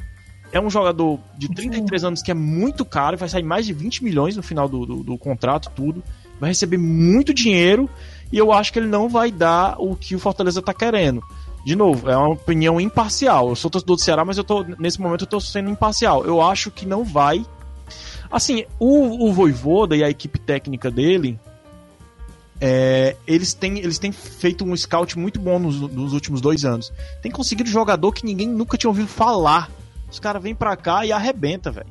É 0.53 0.61
um 0.61 0.71
jogador 0.71 1.19
de 1.37 1.49
33 1.49 2.05
anos 2.05 2.23
que 2.23 2.31
é 2.31 2.35
muito 2.35 2.85
caro, 2.85 3.17
vai 3.17 3.29
sair 3.29 3.43
mais 3.43 3.67
de 3.67 3.73
20 3.73 4.05
milhões 4.05 4.37
no 4.37 4.43
final 4.43 4.69
do, 4.69 4.87
do, 4.87 5.03
do 5.03 5.19
contrato, 5.19 5.73
tudo. 5.75 6.05
Vai 6.39 6.51
receber 6.51 6.77
muito 6.77 7.33
dinheiro 7.33 7.89
e 8.33 8.39
eu 8.39 8.53
acho 8.53 8.73
que 8.73 8.79
ele 8.79 8.89
não 8.89 9.09
vai 9.09 9.31
dar 9.31 9.77
o 9.79 9.97
que 9.97 10.15
o 10.15 10.19
Fortaleza 10.19 10.61
tá 10.61 10.75
querendo 10.75 11.23
de 11.67 11.75
novo, 11.75 12.09
é 12.09 12.17
uma 12.17 12.29
opinião 12.29 12.81
imparcial. 12.81 13.49
Eu 13.49 13.57
sou 13.57 13.69
torcedor 13.69 13.97
do 13.97 14.03
Ceará, 14.03 14.25
mas 14.25 14.39
eu 14.39 14.45
tô, 14.45 14.63
nesse 14.79 15.01
momento 15.01 15.23
eu 15.23 15.27
tô 15.27 15.41
sendo 15.41 15.69
imparcial. 15.69 16.25
Eu 16.25 16.41
acho 16.41 16.71
que 16.71 16.87
não 16.87 17.03
vai. 17.03 17.45
Assim, 18.31 18.65
o, 18.79 19.27
o 19.29 19.33
Voivoda 19.33 19.97
e 19.97 20.05
a 20.05 20.09
equipe 20.09 20.39
técnica 20.39 20.93
dele, 20.93 21.37
é, 22.61 23.17
eles, 23.27 23.53
têm, 23.53 23.81
eles 23.81 23.99
têm 23.99 24.13
feito 24.13 24.65
um 24.65 24.77
scout 24.77 25.19
muito 25.19 25.41
bom 25.41 25.59
nos, 25.59 25.81
nos 25.81 26.13
últimos 26.13 26.41
dois 26.41 26.65
anos. 26.65 26.93
Tem 27.21 27.33
conseguido 27.33 27.69
jogador 27.69 28.13
que 28.13 28.25
ninguém 28.25 28.47
nunca 28.47 28.79
tinha 28.79 28.89
ouvido 28.89 29.09
falar. 29.09 29.69
Os 30.09 30.21
caras 30.21 30.41
vêm 30.41 30.55
pra 30.55 30.77
cá 30.77 31.05
e 31.05 31.11
arrebenta, 31.11 31.73
velho. 31.73 31.91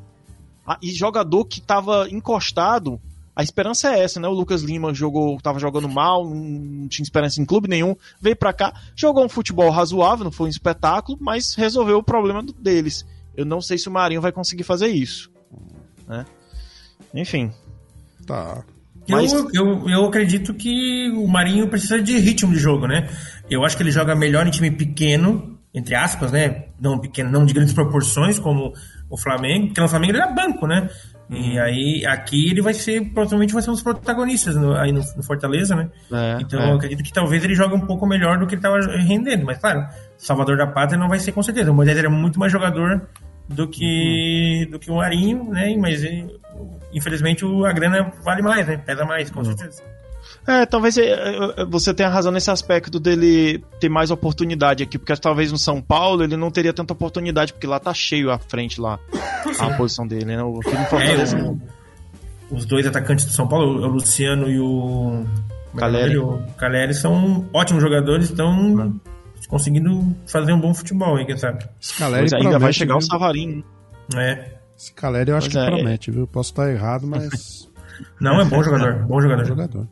Ah, 0.66 0.78
e 0.82 0.90
jogador 0.90 1.44
que 1.44 1.60
tava 1.60 2.08
encostado 2.10 2.98
a 3.36 3.44
esperança 3.44 3.94
é 3.94 4.04
essa, 4.04 4.20
né? 4.20 4.28
O 4.28 4.34
Lucas 4.34 4.62
Lima 4.62 4.94
jogou, 4.94 5.38
tava 5.42 5.60
jogando 5.60 5.90
mal, 5.90 6.24
não 6.24 6.88
tinha 6.88 7.04
esperança 7.04 7.42
em 7.42 7.46
clube 7.46 7.68
nenhum, 7.68 7.96
veio 8.22 8.36
para 8.36 8.54
cá, 8.54 8.74
jogou 8.96 9.26
um 9.26 9.30
futebol 9.30 9.70
razoável, 9.70 10.24
não 10.24 10.32
foi 10.32 10.48
um 10.48 10.50
espetáculo, 10.50 11.18
mas 11.20 11.54
resolveu 11.56 11.98
o 11.98 12.04
problema 12.04 12.42
deles. 12.58 13.06
Eu 13.36 13.46
não 13.46 13.60
sei 13.60 13.78
se 13.78 13.90
o 13.90 13.92
Marinho 13.92 14.22
vai 14.22 14.32
conseguir 14.32 14.64
fazer 14.64 14.88
isso, 14.88 15.30
né? 16.08 16.26
Enfim. 17.14 17.52
Tá. 18.26 18.64
Mas... 19.08 19.34
Eu, 19.34 19.50
eu, 19.54 19.90
eu 19.90 20.06
acredito 20.06 20.54
que 20.54 21.12
o 21.12 21.28
Marinho 21.28 21.68
precisa 21.68 22.02
de 22.02 22.18
ritmo 22.18 22.54
de 22.54 22.60
jogo, 22.60 22.88
né? 22.88 23.10
Eu 23.50 23.64
acho 23.66 23.76
que 23.76 23.84
ele 23.84 23.92
joga 23.92 24.16
melhor 24.16 24.48
em 24.48 24.52
time 24.52 24.72
pequeno, 24.72 25.60
entre 25.74 25.94
aspas, 25.94 26.32
né? 26.32 26.66
Não 26.80 26.98
pequeno, 26.98 27.30
não 27.30 27.46
de 27.46 27.54
grandes 27.54 27.74
proporções, 27.74 28.40
como 28.40 28.74
o 29.10 29.18
Flamengo, 29.18 29.68
porque 29.68 29.82
no 29.82 29.90
Flamengo 29.90 30.14
ele 30.14 30.24
é 30.24 30.34
banco, 30.34 30.66
né? 30.66 30.90
E 31.30 31.58
aí, 31.60 32.06
aqui 32.06 32.52
ele 32.52 32.62
vai 32.62 32.74
ser, 32.74 33.04
provavelmente 33.12 33.54
vai 33.54 33.62
ser 33.62 33.72
um 33.72 33.74
dos 33.74 33.82
protagonistas 33.82 34.56
no, 34.56 34.74
aí 34.74 34.92
no, 34.92 35.00
no, 35.00 35.24
Fortaleza, 35.24 35.76
né? 35.76 35.90
É, 36.12 36.38
então 36.40 36.60
é. 36.62 36.70
eu 36.70 36.76
acredito 36.76 37.04
que 37.04 37.12
talvez 37.12 37.44
ele 37.44 37.56
jogue 37.56 37.74
um 37.74 37.86
pouco 37.86 38.06
melhor 38.06 38.38
do 38.38 38.46
que 38.46 38.54
ele 38.54 38.60
estava 38.60 38.80
rendendo. 38.98 39.44
Mas 39.44 39.58
claro, 39.58 39.88
Salvador 40.18 40.58
da 40.58 40.68
Pátria 40.68 41.00
não 41.00 41.10
vai 41.10 41.20
ser 41.20 41.32
com 41.32 41.42
certeza. 41.42 41.72
O 41.72 41.76
Moisés 41.76 41.98
era 41.98 42.10
muito 42.10 42.40
mais 42.40 42.52
jogador 42.52 43.08
do 43.48 43.68
que, 43.68 44.64
uhum. 44.66 44.72
do 44.72 44.80
que 44.80 44.92
o 44.92 44.98
Marinho, 44.98 45.46
né? 45.46 45.76
Mas 45.80 46.04
ele, 46.04 46.28
infelizmente 46.94 47.44
a 47.44 47.74
grana 47.74 48.12
vale 48.24 48.44
mais, 48.44 48.68
né? 48.68 48.78
Pesa 48.78 49.04
mais, 49.04 49.32
com 49.32 49.40
uhum. 49.40 49.46
certeza. 49.46 49.82
É, 50.48 50.66
talvez 50.66 50.98
é, 50.98 51.10
é, 51.58 51.66
você 51.66 51.94
tenha 51.94 52.08
razão 52.08 52.32
nesse 52.32 52.52
aspecto 52.52 53.00
dele 53.00 53.64
ter 53.80 53.90
mais 53.90 54.12
oportunidade 54.12 54.84
aqui, 54.84 54.98
porque 54.98 55.16
talvez 55.16 55.52
no 55.52 55.58
São 55.58 55.82
Paulo 55.82 56.24
ele 56.24 56.38
não 56.38 56.52
teria 56.52 56.72
tanta 56.72 56.94
oportunidade, 56.94 57.52
porque 57.52 57.66
lá 57.66 57.80
tá 57.80 57.94
cheio 57.94 58.30
à 58.30 58.38
frente 58.38 58.80
lá, 58.80 59.00
a 59.60 59.72
posição 59.76 60.06
dele, 60.06 60.26
né? 60.26 60.44
O 60.44 60.62
Fortaleza. 60.62 61.38
É, 61.38 61.42
o, 61.42 61.60
os 62.52 62.66
dois 62.66 62.86
atacantes 62.86 63.26
do 63.26 63.32
São 63.32 63.48
Paulo, 63.48 63.82
o 63.82 63.88
Luciano 63.88 64.48
e 64.50 64.60
o 64.60 65.26
Caleri, 65.76 66.18
o 66.18 66.44
Caleri 66.58 66.94
são 66.94 67.50
ótimos 67.52 67.82
jogadores, 67.82 68.30
estão 68.30 69.00
conseguindo 69.48 70.16
fazer 70.28 70.54
um 70.54 70.60
bom 70.60 70.74
futebol 70.74 71.18
aí, 71.18 71.26
quem 71.26 71.38
sabe. 71.38 71.68
Esse 71.82 71.98
Caleri 71.98 72.24
ainda 72.24 72.38
promete, 72.38 72.60
vai 72.60 72.74
chegar 72.74 72.94
viu? 72.94 73.00
o 73.00 73.02
Savarino. 73.02 73.64
É. 74.16 74.56
Esse 74.78 74.94
Caleri 74.94 75.32
eu 75.32 75.38
acho 75.38 75.50
pois 75.50 75.66
que 75.66 75.72
é. 75.72 75.76
promete, 75.76 76.12
viu? 76.12 76.28
Posso 76.28 76.52
estar 76.52 76.72
errado, 76.72 77.08
mas. 77.08 77.68
Não, 78.22 78.40
é 78.40 78.46
bom 78.46 78.62
jogador. 78.64 79.06
Bom 79.06 79.20
jogador. 79.22 79.42
Bom 79.42 79.48
jogador. 79.48 79.88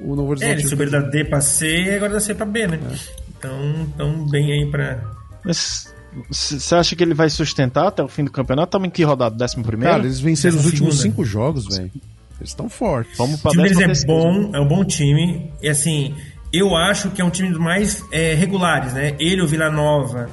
o 0.00 0.14
Novo 0.14 0.30
Horizonte. 0.30 0.50
É, 0.50 0.52
eles 0.52 0.68
subiram 0.68 0.90
da 0.90 1.00
D 1.00 1.24
pra 1.24 1.40
C 1.40 1.66
e 1.66 1.90
agora 1.94 2.12
da 2.12 2.20
C 2.20 2.34
pra 2.34 2.44
B, 2.44 2.66
né? 2.66 2.80
É. 2.90 2.96
Então, 3.38 3.86
tão 3.96 4.28
bem 4.28 4.52
aí 4.52 4.70
pra... 4.70 5.02
Mas 5.44 5.94
você 6.30 6.74
acha 6.74 6.96
que 6.96 7.02
ele 7.02 7.14
vai 7.14 7.30
sustentar 7.30 7.88
até 7.88 8.02
o 8.02 8.08
fim 8.08 8.24
do 8.24 8.30
campeonato? 8.30 8.68
Estamos 8.68 8.88
em 8.88 8.90
que 8.90 9.02
rodada? 9.04 9.36
Décimo 9.36 9.64
primeiro? 9.64 9.92
Cara, 9.92 10.04
eles 10.04 10.20
venceram 10.20 10.58
os 10.58 10.66
últimos 10.66 11.00
cinco 11.00 11.24
jogos, 11.24 11.66
velho. 11.76 11.90
Eles 12.38 12.50
estão 12.50 12.68
fortes. 12.68 13.16
Vamos 13.16 13.40
pra 13.40 13.50
o 13.50 13.54
time 13.54 13.70
deles 13.74 14.02
é 14.02 14.06
bom, 14.06 14.50
é 14.54 14.60
um 14.60 14.68
bom 14.68 14.84
time. 14.84 15.50
E 15.62 15.68
assim, 15.68 16.14
eu 16.52 16.74
acho 16.76 17.10
que 17.10 17.20
é 17.20 17.24
um 17.24 17.30
time 17.30 17.48
dos 17.50 17.58
mais 17.58 18.04
é, 18.12 18.34
regulares, 18.34 18.92
né? 18.92 19.14
Ele, 19.18 19.42
o 19.42 19.46
Vila 19.46 19.70
Nova, 19.70 20.28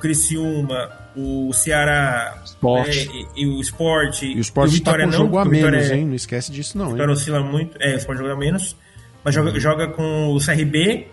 Criciúma, 0.00 0.90
o 1.16 1.52
Ceará 1.52 2.40
Sport. 2.44 2.88
né, 2.88 3.26
e, 3.36 3.42
e 3.42 3.46
o 3.46 3.60
Sport. 3.60 4.22
E 4.22 4.34
o 4.36 4.40
Sport 4.40 4.68
o 4.68 4.70
tá 4.72 4.76
Vitória 4.76 5.04
com 5.04 5.10
não, 5.12 5.18
jogo 5.18 5.38
a 5.38 5.42
o 5.42 5.48
Vitória 5.48 5.76
menos, 5.78 5.90
é- 5.92 5.96
hein? 5.96 6.06
Não 6.06 6.14
esquece 6.14 6.50
disso, 6.50 6.76
não, 6.76 6.86
O 6.86 6.88
hein? 6.88 6.92
Vitória 6.94 7.12
oscila 7.12 7.40
muito. 7.40 7.76
É, 7.80 7.94
o 7.94 7.98
Sport 7.98 8.18
joga 8.18 8.36
menos. 8.36 8.76
Mas 9.24 9.34
joga, 9.34 9.60
joga 9.60 9.88
com 9.88 10.34
o 10.34 10.38
CRB. 10.40 11.06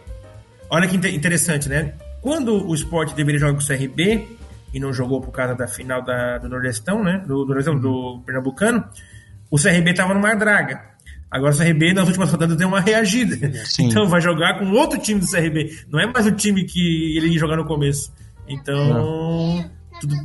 Olha 0.70 0.88
que 0.88 0.96
inte- 0.96 1.16
interessante, 1.16 1.70
né? 1.70 1.94
Quando 2.22 2.68
o 2.68 2.74
Sport 2.74 3.14
deveria 3.14 3.40
jogar 3.40 3.54
com 3.54 3.60
o 3.60 3.66
CRB 3.66 4.28
e 4.74 4.80
não 4.80 4.92
jogou 4.92 5.22
por 5.22 5.32
causa 5.32 5.54
da 5.56 5.68
final 5.68 6.04
da, 6.04 6.38
do 6.40 6.50
Nordestão, 6.50 7.04
né? 7.04 7.20
Do, 7.28 7.44
do, 7.44 7.48
Nordestão, 7.48 7.80
do 7.80 8.22
Pernambucano, 8.26 8.84
o 9.52 9.58
CRB 9.58 9.94
tava 9.94 10.14
numa 10.14 10.34
draga. 10.36 10.82
Agora 11.32 11.54
o 11.54 11.58
CRB 11.58 11.94
nas 11.94 12.08
últimas 12.08 12.32
rodadas 12.32 12.58
deu 12.58 12.68
uma 12.68 12.80
reagida. 12.82 13.36
Sim. 13.66 13.86
Então 13.88 14.08
vai 14.08 14.20
jogar 14.20 14.58
com 14.60 14.72
outro 14.72 14.98
time 15.00 15.20
do 15.20 15.28
CRB. 15.28 15.70
Não 15.92 16.00
é 16.00 16.08
mais 16.12 16.26
o 16.26 16.32
time 16.32 16.64
que 16.66 17.16
ele 17.18 17.28
ia 17.34 17.40
jogar 17.40 17.56
no 17.58 17.66
começo. 17.66 18.12
Então, 18.48 19.70
tudo- 20.02 20.16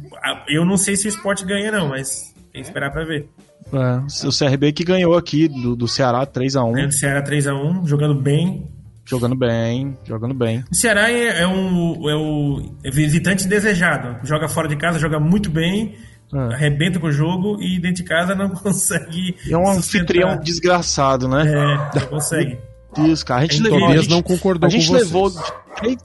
eu 0.48 0.64
não 0.64 0.76
sei 0.76 0.96
se 0.96 1.07
o 1.07 1.11
Sport 1.11 1.44
ganha, 1.44 1.70
não, 1.70 1.88
mas 1.88 2.34
tem 2.52 2.62
que 2.62 2.68
esperar 2.68 2.90
pra 2.90 3.05
ver. 3.05 3.28
É, 3.72 4.26
o 4.26 4.32
CRB 4.32 4.72
que 4.72 4.84
ganhou 4.84 5.16
aqui 5.16 5.48
do, 5.48 5.74
do 5.76 5.88
Ceará 5.88 6.24
3x1, 6.26 6.72
Ganhando 6.72 6.90
o 6.90 6.92
Ceará 6.92 7.22
3x1, 7.22 7.86
jogando 7.86 8.14
bem, 8.14 8.66
jogando 9.05 9.34
bem, 9.36 9.96
jogando 10.05 10.34
bem. 10.34 10.64
O 10.70 10.74
Ceará 10.74 11.11
é, 11.11 11.42
é 11.42 11.46
um 11.46 12.09
é 12.09 12.14
o 12.14 12.74
visitante 12.92 13.46
desejado. 13.46 14.26
Joga 14.26 14.48
fora 14.48 14.68
de 14.68 14.76
casa, 14.76 14.98
joga 14.98 15.18
muito 15.20 15.50
bem, 15.50 15.96
É. 16.33 16.55
arrebenta 16.55 16.99
com 16.99 17.07
o 17.07 17.12
jogo 17.12 17.61
e 17.62 17.79
dentro 17.81 18.03
de 18.03 18.05
casa 18.05 18.35
não 18.35 18.49
consegue. 18.55 19.37
É 19.51 19.57
um 19.57 19.64
sustentar. 19.75 19.77
anfitrião 19.79 20.37
desgraçado, 20.41 21.29
né? 21.29 21.43
É, 21.47 22.01
não 22.01 22.07
consegue. 22.09 22.59
Deus, 22.97 23.22
cara. 23.22 23.41
A 23.41 23.47
gente 23.47 23.61
levou. 23.62 23.89
A 23.89 23.97
gente, 23.97 24.11
não 24.11 24.22
concordou 24.22 24.66
a 24.66 24.70
gente 24.70 24.87
com 24.89 24.93
levou 24.95 25.31
vocês. 25.31 25.45
de 25.47 25.77
três- 25.77 25.99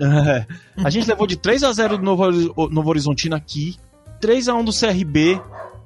É. 0.00 0.46
a 0.84 0.90
gente 0.90 1.08
levou 1.08 1.26
de 1.26 1.36
3x0 1.36 1.96
do 1.96 2.02
Novo, 2.02 2.30
Novo 2.70 2.88
Horizontino 2.90 3.34
aqui, 3.34 3.76
3x1 4.20 4.62
do 4.64 4.72
CRB, 4.72 5.40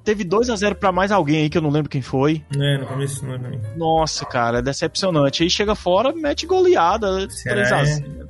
teve 0.05 0.25
2x0 0.25 0.75
pra 0.75 0.93
mais 0.93 1.11
alguém 1.13 1.43
aí 1.43 1.49
que 1.51 1.57
eu 1.57 1.63
não 1.63 1.71
lembro 1.71 1.89
quem 1.89 2.03
foi. 2.03 2.45
É, 2.57 2.79
no 2.79 2.87
começo 2.87 3.25
não 3.25 3.35
é. 3.35 3.61
Nossa, 3.77 4.25
cara, 4.27 4.59
é 4.59 4.63
decepcionante. 4.63 5.43
Aí 5.43 5.49
chega 5.51 5.75
fora, 5.75 6.13
mete 6.13 6.45
goleada, 6.47 7.29
Ceará 7.31 7.63
3x0. 7.85 8.29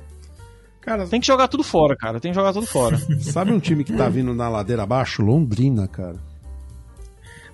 Cara, 0.85 1.07
Tem 1.07 1.19
que 1.19 1.27
jogar 1.27 1.47
tudo 1.47 1.63
fora, 1.63 1.95
cara. 1.95 2.19
Tem 2.19 2.31
que 2.31 2.35
jogar 2.35 2.53
tudo 2.53 2.67
fora. 2.67 2.97
sabe 3.19 3.51
um 3.51 3.59
time 3.59 3.83
que 3.83 3.93
tá 3.93 4.09
vindo 4.09 4.33
na 4.33 4.49
ladeira 4.49 4.83
abaixo? 4.83 5.21
Londrina, 5.21 5.87
cara. 5.87 6.17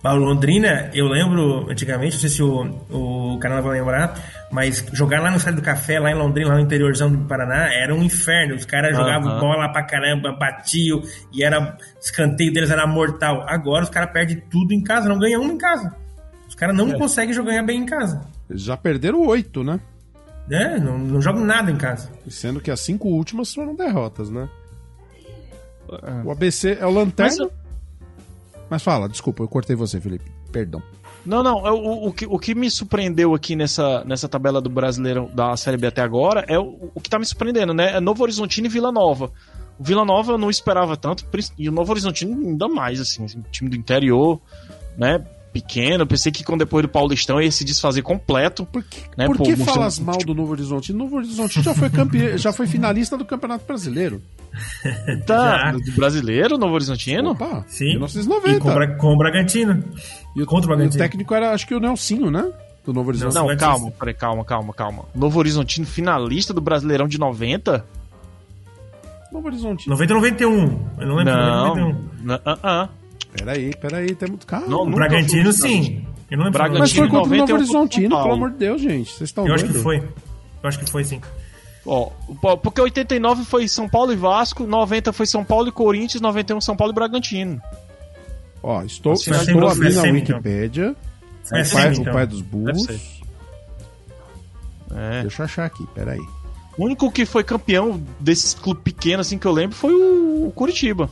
Mas 0.02 0.18
Londrina, 0.18 0.90
eu 0.94 1.08
lembro 1.08 1.70
antigamente, 1.70 2.14
não 2.14 2.20
sei 2.22 2.30
se 2.30 2.42
o, 2.42 2.64
o 2.90 3.38
canal 3.40 3.62
vai 3.62 3.80
lembrar, 3.80 4.18
mas 4.50 4.86
jogar 4.94 5.22
lá 5.22 5.30
no 5.30 5.36
Estádio 5.36 5.60
do 5.60 5.66
Café, 5.66 6.00
lá 6.00 6.10
em 6.10 6.16
Londrina, 6.16 6.52
lá 6.52 6.56
no 6.56 6.62
interiorzão 6.62 7.12
do 7.12 7.18
Paraná, 7.28 7.68
era 7.74 7.94
um 7.94 8.02
inferno. 8.02 8.56
Os 8.56 8.64
caras 8.64 8.96
jogavam 8.96 9.38
bola 9.40 9.70
pra 9.74 9.84
caramba, 9.84 10.32
batiam, 10.32 11.02
e 11.34 11.44
era 11.44 11.78
escanteio 12.00 12.54
deles 12.54 12.72
era 12.72 12.88
mortal. 12.88 13.46
Agora 13.48 13.84
os 13.84 13.90
caras 13.90 14.12
perdem 14.12 14.42
tudo 14.50 14.74
em 14.74 14.82
casa, 14.82 15.10
não 15.10 15.20
ganham 15.20 15.42
um 15.42 15.52
em 15.52 15.58
casa. 15.58 15.94
Os 16.48 16.56
caras 16.56 16.76
não 16.76 16.92
conseguem 16.94 17.34
jogar 17.34 17.62
bem 17.64 17.82
em 17.82 17.86
casa. 17.86 18.22
Eles 18.50 18.64
já 18.64 18.78
perderam 18.78 19.28
oito, 19.28 19.64
né? 19.66 19.82
Né? 20.50 20.80
Não, 20.80 20.98
não 20.98 21.22
jogam 21.22 21.46
nada 21.46 21.72
em 21.72 21.78
casa. 21.78 22.10
Sendo 22.28 22.60
que 22.60 22.72
as 22.72 22.80
cinco 22.80 23.08
últimas 23.08 23.54
foram 23.54 23.76
derrotas, 23.76 24.30
né? 24.30 24.50
O 26.24 26.32
ABC 26.32 26.78
é 26.80 26.86
o 26.86 26.92
Lanterna. 26.92 27.46
Mas 27.46 27.52
Mas, 28.70 28.84
fala, 28.84 29.10
desculpa, 29.10 29.44
eu 29.44 29.48
cortei 29.48 29.76
você, 29.76 30.00
Felipe. 30.00 30.32
Perdão. 30.52 30.82
Não, 31.26 31.44
não. 31.44 31.66
é 31.66 31.72
O, 31.72 32.08
o, 32.08 32.14
que, 32.14 32.26
o 32.26 32.40
que 32.40 32.56
me 32.56 32.70
surpreendeu 32.70 33.34
aqui 33.34 33.56
nessa, 33.56 34.04
nessa 34.06 34.28
tabela 34.28 34.62
do 34.62 34.70
Brasileirão 34.70 35.30
da 35.34 35.56
Série 35.58 35.78
B 35.78 35.88
até 35.88 36.02
agora 36.02 36.46
é 36.48 36.58
o, 36.58 36.92
o 36.94 37.02
que 37.02 37.10
tá 37.10 37.20
me 37.20 37.26
surpreendendo, 37.26 37.74
né? 37.74 37.96
É 37.96 38.00
Novo 38.00 38.24
Horizontino 38.24 38.68
e 38.68 38.70
Vila 38.70 38.92
Nova. 38.92 39.32
O 39.78 39.84
Vila 39.84 40.04
Nova 40.04 40.34
eu 40.34 40.38
não 40.38 40.50
esperava 40.50 40.98
tanto, 40.98 41.26
e 41.58 41.70
o 41.70 41.72
Novo 41.72 41.92
Horizontino 41.92 42.34
ainda 42.34 42.68
mais, 42.68 43.00
assim, 43.00 43.26
assim, 43.26 43.44
time 43.52 43.70
do 43.70 43.76
interior, 43.76 44.40
né? 44.98 45.24
Pequeno. 45.52 46.04
Eu 46.04 46.08
pensei 46.08 46.32
que 46.32 46.44
quando 46.44 46.60
depois 46.60 46.84
do 46.84 46.90
Paulistão 46.90 47.42
ia 47.42 47.52
se 47.52 47.64
desfazer 47.66 48.02
completo. 48.02 48.66
Por 48.66 48.84
que, 48.84 49.02
Né, 49.18 49.26
por 49.26 49.38
pô, 49.38 49.44
que 49.44 49.52
mostrando- 49.56 49.74
falas 49.76 50.00
mal 50.00 50.18
do 50.18 50.34
Novo 50.36 50.52
Horizonte? 50.52 50.94
Novo 50.94 51.18
Horizonte 51.18 51.62
já 51.62 51.74
foi 51.74 51.90
campeão, 51.90 52.38
já 52.38 52.54
foi 52.54 52.68
finalista 52.68 53.18
do 53.18 53.26
Campeonato 53.26 53.66
Brasileiro. 53.66 54.22
Tá, 55.26 55.72
do 55.72 55.92
brasileiro, 55.96 56.58
Novo 56.58 56.74
Horizontino? 56.74 57.32
Opa, 57.32 57.64
Sim. 57.68 57.90
1990. 57.94 58.58
E 58.58 58.60
com, 58.60 58.74
Bra- 58.74 58.96
com 58.96 59.14
o 59.14 59.18
Bragantino. 59.18 59.84
E 60.36 60.42
o, 60.42 60.46
contra 60.46 60.70
o 60.70 60.72
e 60.72 60.74
o 60.74 60.78
Bragantino. 60.78 61.04
técnico 61.04 61.34
era, 61.34 61.52
acho 61.54 61.68
que 61.68 61.76
o 61.76 61.80
Nelsinho, 61.80 62.32
né? 62.32 62.52
Do 62.86 62.94
Novo 62.94 63.10
Horizonte. 63.10 63.36
Não, 63.36 63.46
Batista. 63.46 63.66
calma, 63.68 63.92
peraí, 63.92 64.14
calma, 64.16 64.44
calma, 64.46 64.74
calma. 64.74 65.06
Novo 65.14 65.38
Horizontino 65.38 65.86
finalista 65.86 66.54
do 66.54 66.62
Brasileirão 66.62 67.08
de 67.08 67.20
90? 67.20 67.86
Novo 69.32 69.48
Horizonte. 69.48 69.88
90 69.88 70.14
91. 70.16 70.88
Eu 71.00 71.08
não 71.08 71.16
lembro. 71.18 71.34
Não. 71.34 71.68
91. 71.76 72.10
Não, 72.24 72.40
ah, 72.46 72.58
ah. 72.64 72.90
Peraí, 73.40 73.76
peraí, 73.76 74.16
temos. 74.16 74.44
Calma. 74.46 74.68
Não, 74.68 74.82
O 74.82 74.86
nunca 74.86 74.98
Bragantino, 74.98 75.54
foi 75.54 75.70
sim. 75.70 76.06
Eu 76.30 76.38
não 76.38 76.46
lembro. 76.46 76.60
Bragantino 76.60 76.80
Mas 76.80 76.92
foi 76.92 77.08
contra 77.08 77.18
o 77.18 77.24
90 77.26 77.40
Novo 77.42 77.54
Horizontino, 77.56 78.10
São 78.10 78.10
pelo 78.10 78.22
Paulo. 78.22 78.34
amor 78.34 78.52
de 78.52 78.58
Deus, 78.58 78.82
gente. 78.82 79.12
Vocês 79.12 79.30
estão 79.30 79.48
Eu 79.48 79.54
acho 79.56 79.66
que 79.66 79.74
foi. 79.74 79.98
Eu 79.98 80.68
acho 80.70 80.80
que 80.80 80.90
foi, 80.92 81.04
sim. 81.04 81.22
Ó, 81.86 82.10
porque 82.58 82.82
89 82.82 83.46
foi 83.46 83.68
São 83.68 83.88
Paulo 83.90 84.12
e 84.12 84.16
Vasco, 84.16 84.66
90 84.66 85.12
foi 85.14 85.26
São 85.26 85.44
Paulo 85.44 85.70
e 85.70 85.72
Corinthians, 85.72 86.22
91 86.22 86.62
São 86.62 86.76
Paulo 86.76 86.94
e 86.94 86.96
Bragantino. 86.96 87.60
Ó, 88.62 88.84
estou, 88.84 89.14
Assim, 89.14 89.32
estou 89.32 89.68
abrindo 89.68 90.00
a 90.00 90.08
então. 90.08 90.14
Wikipédia. 90.14 90.96
Foi 91.46 91.62
o, 91.62 91.72
pai, 91.72 91.94
então. 91.94 92.04
o 92.04 92.14
pai 92.14 92.28
dos 92.28 92.42
burros. 92.42 92.88
É. 94.96 95.22
Deixa 95.22 95.42
eu 95.42 95.46
achar 95.46 95.66
aqui, 95.66 95.86
peraí. 95.96 96.20
O 96.78 96.86
único 96.86 97.12
que 97.12 97.26
foi 97.26 97.44
campeão 97.44 98.02
desses 98.20 98.54
clubes 98.54 98.84
pequenos 98.84 99.28
assim 99.28 99.38
que 99.38 99.46
eu 99.48 99.52
lembro 99.52 99.76
foi 99.76 99.94
o 99.94 100.52
Curitiba. 100.56 101.10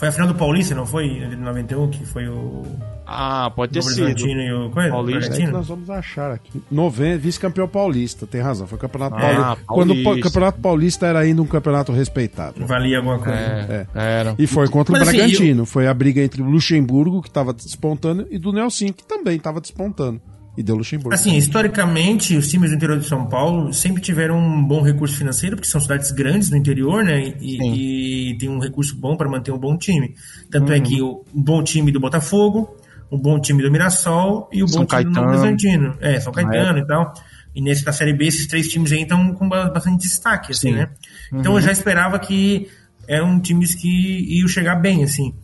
Foi 0.00 0.08
a 0.08 0.12
final 0.12 0.28
do 0.28 0.34
Paulista, 0.34 0.74
não 0.74 0.86
foi? 0.86 1.06
De 1.10 1.36
91, 1.36 1.90
que 1.90 2.06
foi 2.06 2.26
o 2.26 2.62
Ah, 3.06 3.52
pode 3.54 3.74
ter 3.74 3.82
sido. 3.82 4.08
E 4.26 4.50
o. 4.50 4.70
Qual 4.70 4.82
é? 4.86 4.88
Paulista. 4.88 5.20
Bragantino? 5.28 5.52
nós 5.52 5.68
vamos 5.68 5.90
achar 5.90 6.30
aqui. 6.30 6.62
Novembro, 6.70 7.18
vice-campeão 7.20 7.68
paulista, 7.68 8.26
tem 8.26 8.40
razão. 8.40 8.66
Foi 8.66 8.78
campeonato 8.78 9.16
Ah, 9.16 9.20
paulista. 9.20 9.64
Quando 9.66 9.92
o 9.92 10.20
campeonato 10.22 10.58
paulista 10.58 11.06
era 11.06 11.18
ainda 11.18 11.42
um 11.42 11.46
campeonato 11.46 11.92
respeitado. 11.92 12.64
Valia 12.66 12.96
alguma 12.96 13.18
coisa. 13.18 13.38
É, 13.38 13.86
É. 13.94 14.20
era. 14.20 14.34
E 14.38 14.46
foi 14.46 14.68
contra 14.70 14.92
Mas 14.98 15.02
o 15.06 15.10
assim, 15.10 15.18
Bragantino. 15.18 15.66
Foi 15.66 15.86
a 15.86 15.92
briga 15.92 16.22
entre 16.22 16.40
o 16.40 16.46
Luxemburgo, 16.46 17.20
que 17.20 17.28
estava 17.28 17.52
despontando, 17.52 18.26
e 18.30 18.38
do 18.38 18.52
Nelson, 18.54 18.94
que 18.94 19.04
também 19.04 19.36
estava 19.36 19.60
despontando. 19.60 20.18
E 20.60 20.62
deu 20.62 20.76
Luxemburgo. 20.76 21.14
Assim, 21.14 21.36
historicamente, 21.36 22.36
os 22.36 22.48
times 22.48 22.68
do 22.70 22.76
interior 22.76 22.98
de 22.98 23.06
São 23.06 23.24
Paulo 23.26 23.72
sempre 23.72 24.02
tiveram 24.02 24.38
um 24.38 24.62
bom 24.62 24.82
recurso 24.82 25.16
financeiro, 25.16 25.56
porque 25.56 25.68
são 25.70 25.80
cidades 25.80 26.10
grandes 26.10 26.50
no 26.50 26.56
interior, 26.58 27.02
né? 27.02 27.32
E, 27.40 28.30
e 28.32 28.36
tem 28.38 28.48
um 28.50 28.58
recurso 28.58 28.94
bom 28.94 29.16
para 29.16 29.26
manter 29.28 29.50
um 29.52 29.58
bom 29.58 29.76
time. 29.78 30.14
Tanto 30.50 30.68
Uhum. 30.68 30.74
é 30.76 30.80
que 30.80 31.00
o, 31.00 31.24
um 31.34 31.42
bom 31.42 31.62
time 31.64 31.90
do 31.90 31.98
Botafogo, 31.98 32.76
um 33.10 33.18
bom 33.18 33.40
time 33.40 33.62
do 33.62 33.70
Mirassol 33.70 34.50
e 34.52 34.62
o 34.62 34.68
São 34.68 34.82
bom 34.82 34.86
time 34.86 35.04
do 35.04 35.12
Caetano. 35.14 35.28
Horizontino. 35.28 35.96
É, 36.00 36.20
São 36.20 36.30
Caetano 36.32 36.78
e 36.78 36.86
tal. 36.86 37.14
E 37.54 37.60
nesse 37.62 37.82
da 37.82 37.92
Série 37.92 38.12
B, 38.12 38.26
esses 38.26 38.46
três 38.46 38.68
times 38.68 38.92
aí 38.92 39.02
estão 39.02 39.32
com 39.32 39.48
ba- 39.48 39.70
bastante 39.70 40.02
destaque, 40.02 40.52
assim, 40.52 40.68
Sim. 40.72 40.74
né? 40.74 40.88
Então 41.32 41.54
eu 41.54 41.60
já 41.62 41.72
esperava 41.72 42.18
que 42.18 42.68
eram 43.08 43.40
times 43.40 43.74
que 43.74 44.38
iam 44.38 44.46
chegar 44.46 44.76
bem, 44.76 45.02
assim. 45.02 45.34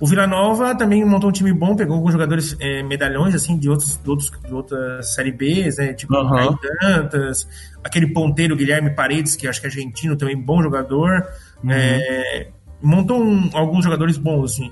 O 0.00 0.06
Vila 0.06 0.26
Nova 0.26 0.74
também 0.74 1.04
montou 1.04 1.30
um 1.30 1.32
time 1.32 1.52
bom, 1.52 1.74
pegou 1.74 1.96
alguns 1.96 2.12
jogadores 2.12 2.54
eh, 2.60 2.82
medalhões, 2.82 3.34
assim, 3.34 3.56
de, 3.58 3.68
outros, 3.70 3.96
de, 4.02 4.10
outros, 4.10 4.30
de 4.46 4.52
outras 4.52 5.14
Série 5.14 5.32
Bs, 5.32 5.78
né? 5.78 5.94
Tipo. 5.94 6.12
Caio 6.28 6.58
Dantas, 6.82 7.48
aquele 7.82 8.06
ponteiro 8.12 8.54
Guilherme 8.56 8.90
Paredes, 8.90 9.34
que 9.36 9.48
acho 9.48 9.60
que 9.60 9.66
é 9.66 9.70
argentino 9.70 10.14
também, 10.16 10.36
bom 10.36 10.62
jogador. 10.62 11.26
Eh, 11.70 12.48
montou 12.82 13.22
um- 13.24 13.48
alguns 13.54 13.84
jogadores 13.84 14.18
bons, 14.18 14.52
assim. 14.52 14.70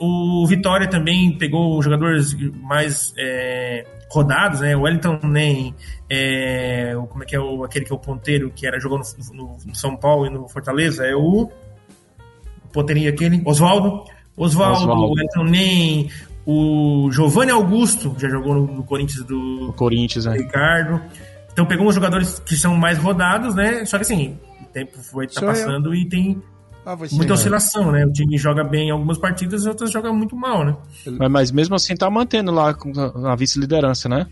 O, 0.00 0.42
o 0.42 0.46
Vitória 0.46 0.88
também 0.88 1.36
pegou 1.38 1.80
jogadores 1.82 2.34
mais 2.60 3.12
eh, 3.16 3.84
rodados, 4.10 4.60
né? 4.60 4.74
O 4.74 4.80
Wellington 4.80 5.20
Nem, 5.22 5.74
o- 6.96 7.06
como 7.06 7.22
é 7.22 7.26
que 7.26 7.36
é 7.36 7.40
o, 7.40 7.62
aquele 7.62 7.84
que 7.84 7.92
é 7.92 7.94
o 7.94 7.98
ponteiro 7.98 8.50
que 8.54 8.66
era 8.66 8.80
jogou 8.80 8.98
no, 8.98 9.04
no- 9.34 9.56
no 9.66 9.74
São 9.74 9.94
Paulo 9.96 10.26
e 10.26 10.30
no 10.30 10.48
Fortaleza? 10.48 11.04
É 11.06 11.14
o 11.14 11.48
o 12.64 12.70
ponteirinho 12.72 13.08
aquele, 13.10 13.40
Oswaldo. 13.46 14.04
Oswaldo, 14.38 14.80
Oswaldo. 14.90 15.04
o 15.04 15.44
o 16.46 17.10
Giovanni 17.12 17.50
Augusto, 17.50 18.14
já 18.18 18.28
jogou 18.28 18.54
no, 18.54 18.66
no 18.76 18.82
Corinthians 18.84 19.20
O 19.20 19.24
do 19.26 19.72
Corinthians, 19.76 20.24
né? 20.24 20.38
Ricardo. 20.38 21.00
Então 21.52 21.66
pegou 21.66 21.86
uns 21.88 21.94
jogadores 21.94 22.38
que 22.38 22.56
são 22.56 22.74
mais 22.76 22.96
rodados, 22.98 23.54
né? 23.54 23.84
Só 23.84 23.98
que 23.98 24.02
assim, 24.02 24.38
o 24.62 24.66
tempo 24.72 24.98
foi 25.02 25.26
tá 25.26 25.34
Sou 25.40 25.42
eu. 25.42 25.48
passando 25.54 25.94
e 25.94 26.08
tem 26.08 26.40
Ah, 26.86 26.96
muita 27.12 27.34
oscilação, 27.34 27.92
né? 27.92 28.06
O 28.06 28.12
time 28.12 28.38
joga 28.38 28.64
bem 28.64 28.88
em 28.88 28.90
algumas 28.90 29.18
partidas 29.18 29.66
e 29.66 29.68
outras 29.68 29.90
joga 29.90 30.10
muito 30.12 30.34
mal, 30.34 30.64
né? 30.64 30.74
Mas, 31.18 31.30
mas 31.30 31.50
mesmo 31.52 31.74
assim 31.74 31.94
tá 31.94 32.08
mantendo 32.08 32.50
lá 32.50 32.74
a- 33.26 33.36
vice-liderança, 33.36 34.08
né? 34.08 34.26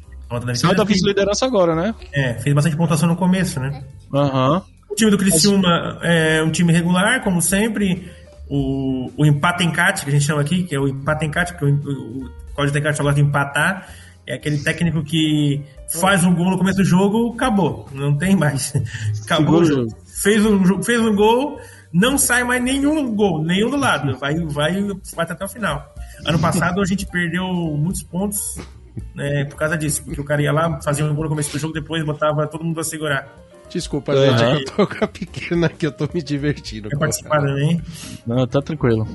Saiu 0.54 0.74
da 0.74 0.84
vice-liderança 0.84 1.44
agora, 1.44 1.74
né? 1.74 1.94
é, 2.12 2.34
fez 2.34 2.54
bastante 2.54 2.76
pontuação 2.76 3.08
no 3.08 3.16
começo, 3.16 3.60
né? 3.60 3.84
Aham. 4.14 4.62
O 4.90 4.94
time 4.94 5.10
do 5.10 5.18
Criciúma 5.18 5.98
é 6.02 6.42
um 6.42 6.50
time 6.50 6.72
regular, 6.72 7.22
como 7.22 7.42
sempre. 7.42 8.10
O, 8.48 9.10
o 9.16 9.26
empate 9.26 9.64
encate, 9.64 10.04
que 10.04 10.10
a 10.10 10.12
gente 10.12 10.24
chama 10.24 10.40
aqui, 10.40 10.62
que 10.62 10.74
é 10.74 10.78
o 10.78 10.86
empate 10.86 11.26
encate, 11.26 11.52
porque 11.52 11.66
o, 11.66 12.24
o, 12.24 12.30
Código 12.56 12.72
de 12.72 12.78
Encate 12.78 13.02
gosta 13.02 13.20
de 13.20 13.28
empatar. 13.28 13.88
É 14.26 14.34
aquele 14.34 14.58
técnico 14.58 15.04
que 15.04 15.62
faz 16.00 16.24
um 16.24 16.34
gol 16.34 16.50
no 16.50 16.58
começo 16.58 16.78
do 16.78 16.84
jogo, 16.84 17.34
acabou. 17.34 17.86
Não 17.92 18.16
tem 18.16 18.34
mais. 18.34 18.72
Acabou 19.24 19.64
Segura. 19.64 19.86
Fez 20.20 20.44
um, 20.44 20.82
fez 20.82 21.00
um 21.00 21.14
gol, 21.14 21.60
não 21.92 22.18
sai 22.18 22.42
mais 22.42 22.60
nenhum 22.60 23.14
gol, 23.14 23.44
nenhum 23.44 23.70
do 23.70 23.76
lado. 23.76 24.18
Vai, 24.18 24.34
vai, 24.46 24.82
vai 25.14 25.26
até 25.28 25.44
o 25.44 25.48
final. 25.48 25.94
Ano 26.24 26.40
passado 26.40 26.80
a 26.80 26.84
gente 26.84 27.06
perdeu 27.06 27.46
muitos 27.46 28.02
pontos 28.02 28.58
né, 29.14 29.44
por 29.44 29.56
causa 29.56 29.76
disso, 29.76 30.02
porque 30.02 30.20
o 30.20 30.24
cara 30.24 30.42
ia 30.42 30.52
lá, 30.52 30.80
fazia 30.82 31.04
um 31.04 31.14
gol 31.14 31.24
no 31.24 31.30
começo 31.30 31.52
do 31.52 31.58
jogo, 31.58 31.74
depois 31.74 32.04
botava 32.04 32.48
todo 32.48 32.64
mundo 32.64 32.80
a 32.80 32.84
segurar. 32.84 33.28
Desculpa, 33.70 34.12
Uhum. 34.14 34.20
gente, 34.38 34.42
é 34.42 34.56
que 34.56 34.62
eu 34.62 34.64
tô 34.76 34.86
com 34.86 35.04
a 35.04 35.08
pequena 35.08 35.68
que 35.68 35.86
eu 35.86 35.92
tô 35.92 36.08
me 36.14 36.22
divertindo. 36.22 36.88
Quer 36.88 36.98
participar 36.98 37.40
também? 37.40 37.80
Não, 38.26 38.46
tá 38.46 38.62
tranquilo. 38.62 39.06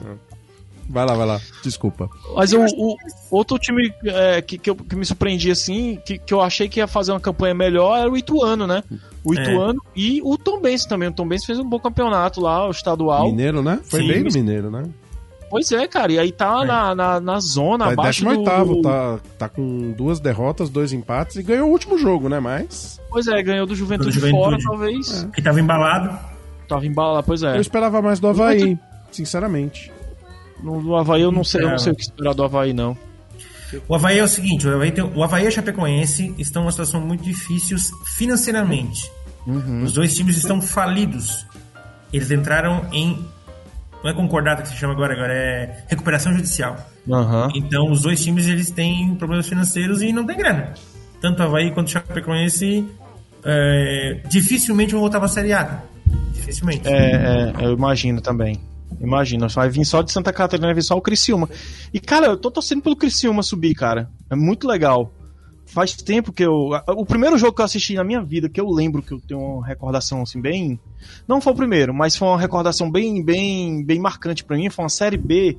Vai 0.90 1.06
lá, 1.06 1.14
vai 1.14 1.26
lá. 1.26 1.40
Desculpa. 1.64 2.10
Mas 2.36 2.52
o, 2.52 2.60
o- 2.66 2.98
outro 3.32 3.58
time 3.58 3.94
é, 4.04 4.42
que, 4.42 4.58
que, 4.58 4.70
eu- 4.70 4.76
que 4.76 4.96
me 4.96 5.06
surpreendi 5.06 5.50
assim, 5.50 5.98
que, 6.06 6.18
que 6.18 6.34
eu 6.34 6.42
achei 6.42 6.68
que 6.68 6.80
ia 6.82 6.88
fazer 6.88 7.12
uma 7.14 7.20
campanha 7.20 7.54
melhor, 7.54 7.98
era 7.98 8.10
o 8.12 8.18
Ituano, 8.18 8.68
né? 8.68 8.84
O 9.24 9.34
É. 9.34 9.42
Ituano 9.42 9.82
e 9.96 10.22
o 10.22 10.38
Tom 10.38 10.60
Benz 10.60 10.86
também. 10.86 11.08
O 11.08 11.14
Tom 11.14 11.26
Benz 11.28 11.46
fez 11.46 11.60
um 11.60 11.64
bom 11.70 11.80
campeonato 11.80 12.42
lá, 12.42 12.68
o 12.68 12.72
estadual. 12.72 13.28
Mineiro, 13.28 13.62
né? 13.64 13.80
Foi 13.86 14.02
Sim, 14.02 14.08
bem 14.08 14.18
no 14.20 14.24
mas- 14.26 14.36
Mineiro, 14.36 14.70
né? 14.70 14.84
Pois 15.52 15.72
é, 15.72 15.86
cara. 15.88 16.12
E 16.14 16.18
aí 16.18 16.32
tá 16.32 16.62
É. 16.64 16.66
na, 16.66 16.96
na, 16.96 17.20
na 17.20 17.40
zona, 17.40 17.86
Tá 17.86 17.92
abaixo 17.92 18.24
18 18.26 18.66
do... 18.66 18.82
tá, 18.82 19.20
tá 19.38 19.50
com 19.50 19.92
duas 19.92 20.20
derrotas, 20.20 20.70
dois 20.70 20.92
empates 20.94 21.36
e 21.36 21.44
ganhou 21.44 21.68
o 21.68 21.72
último 21.72 21.98
jogo, 21.98 22.28
né? 22.28 22.40
Mas 22.40 23.00
Pois 23.10 23.28
é, 23.28 23.44
ganhou 23.44 23.68
do 23.68 23.76
Juventude, 23.76 24.10
Do 24.10 24.14
Juventude. 24.16 24.42
fora, 24.42 24.58
talvez. 24.64 25.28
Que 25.36 25.42
tava 25.42 25.60
embalado. 25.60 26.18
Tava 26.68 26.86
embalado, 26.88 27.28
pois 27.28 27.44
é. 27.44 27.58
eu 27.58 27.62
esperava 27.62 28.02
mais 28.02 28.20
do 28.20 28.28
Havaí, 28.30 28.80
sinceramente. 29.12 29.92
No, 30.64 30.82
no 30.82 30.96
Havaí 30.96 31.22
eu 31.22 31.32
não 31.32 31.44
sei, 31.44 31.62
eu 31.62 31.68
não 31.68 31.76
É. 31.76 31.78
sei 31.78 31.92
o 31.92 31.96
que 31.96 32.02
esperar 32.04 32.34
do 32.34 32.44
Havaí, 32.44 32.72
não. 32.74 32.98
O 33.88 33.96
Havaí 33.96 34.20
é 34.20 34.24
o 34.24 34.28
seguinte, 34.28 34.68
o 34.68 34.74
Havaí, 34.74 34.92
tem, 34.92 35.04
o 35.04 35.24
Havaí 35.24 35.44
e 35.46 35.48
a 35.48 35.52
Chapecoense 35.52 36.34
estão 36.38 36.62
numa 36.64 36.72
situação 36.72 37.02
muito 37.02 37.24
difícil 37.24 37.78
financeiramente. 38.06 39.12
Os 39.84 39.92
dois 39.94 40.16
times 40.16 40.38
estão 40.38 40.62
falidos. 40.62 41.46
Eles 42.14 42.30
entraram 42.32 42.86
em. 42.94 43.26
Não 44.04 44.10
é 44.10 44.14
concordata 44.14 44.64
que 44.64 44.70
se 44.70 44.76
chama 44.76 44.94
agora, 44.94 45.14
agora 45.14 45.34
é 45.34 45.84
recuperação 45.88 46.34
judicial. 46.34 46.76
Aham. 47.10 47.50
Então 47.56 47.92
os 47.92 48.02
dois 48.02 48.24
times 48.24 48.48
eles 48.48 48.72
têm 48.72 49.16
problemas 49.16 49.48
financeiros 49.48 50.02
e 50.02 50.12
não 50.12 50.26
tem 50.26 50.38
grana. 50.38 50.74
Tanto 51.20 51.42
o 51.42 51.46
Havaí 51.46 51.72
quanto 51.72 51.88
o 51.88 51.92
Chapecoense 51.92 52.88
é, 53.44 54.22
dificilmente 54.28 54.92
vão 54.92 55.02
voltar 55.02 55.20
pra 55.20 55.28
Série 55.28 55.54
A. 55.54 55.84
Dificilmente. 56.34 56.88
É, 56.88 57.54
é, 57.60 57.66
eu 57.66 57.74
imagino 57.74 58.22
também. 58.22 58.60
Imagina, 59.00 59.48
vai 59.48 59.70
vir 59.70 59.86
só 59.86 60.02
de 60.02 60.12
Santa 60.12 60.34
Catarina, 60.34 60.68
vai 60.68 60.76
vir 60.76 60.84
só 60.84 60.96
o 60.96 61.02
Criciúma. 61.02 61.50
E, 61.94 62.00
cara, 62.00 62.28
eu 62.28 62.38
tô 62.38 62.52
torcendo 62.52 62.82
pelo 62.82 62.96
Criciúma 62.96 63.42
subir, 63.42 63.74
cara. 63.74 64.10
É 64.30 64.36
muito 64.36 64.68
legal. 64.68 65.12
Faz 65.74 65.94
tempo 65.96 66.34
que 66.34 66.44
eu. 66.44 66.72
O 66.88 67.06
primeiro 67.06 67.38
jogo 67.38 67.54
que 67.56 67.62
eu 67.62 67.66
assisti 67.66 67.94
na 67.96 68.04
minha 68.04 68.22
vida, 68.22 68.50
que 68.50 68.60
eu 68.60 68.70
lembro 68.70 69.02
que 69.02 69.14
eu 69.14 69.20
tenho 69.22 69.40
uma 69.40 69.66
recordação 69.66 70.22
assim, 70.22 70.42
bem. 70.42 70.80
Não 71.28 71.40
foi 71.40 71.54
o 71.54 71.56
primeiro, 71.56 71.94
mas 71.94 72.16
foi 72.16 72.28
uma 72.28 72.40
recordação 72.40 72.92
bem, 72.92 73.24
bem, 73.24 73.84
bem 73.84 74.00
marcante 74.00 74.44
pra 74.44 74.58
mim. 74.58 74.70
Foi 74.70 74.84
uma 74.84 74.90
série 74.90 75.18
B 75.18 75.58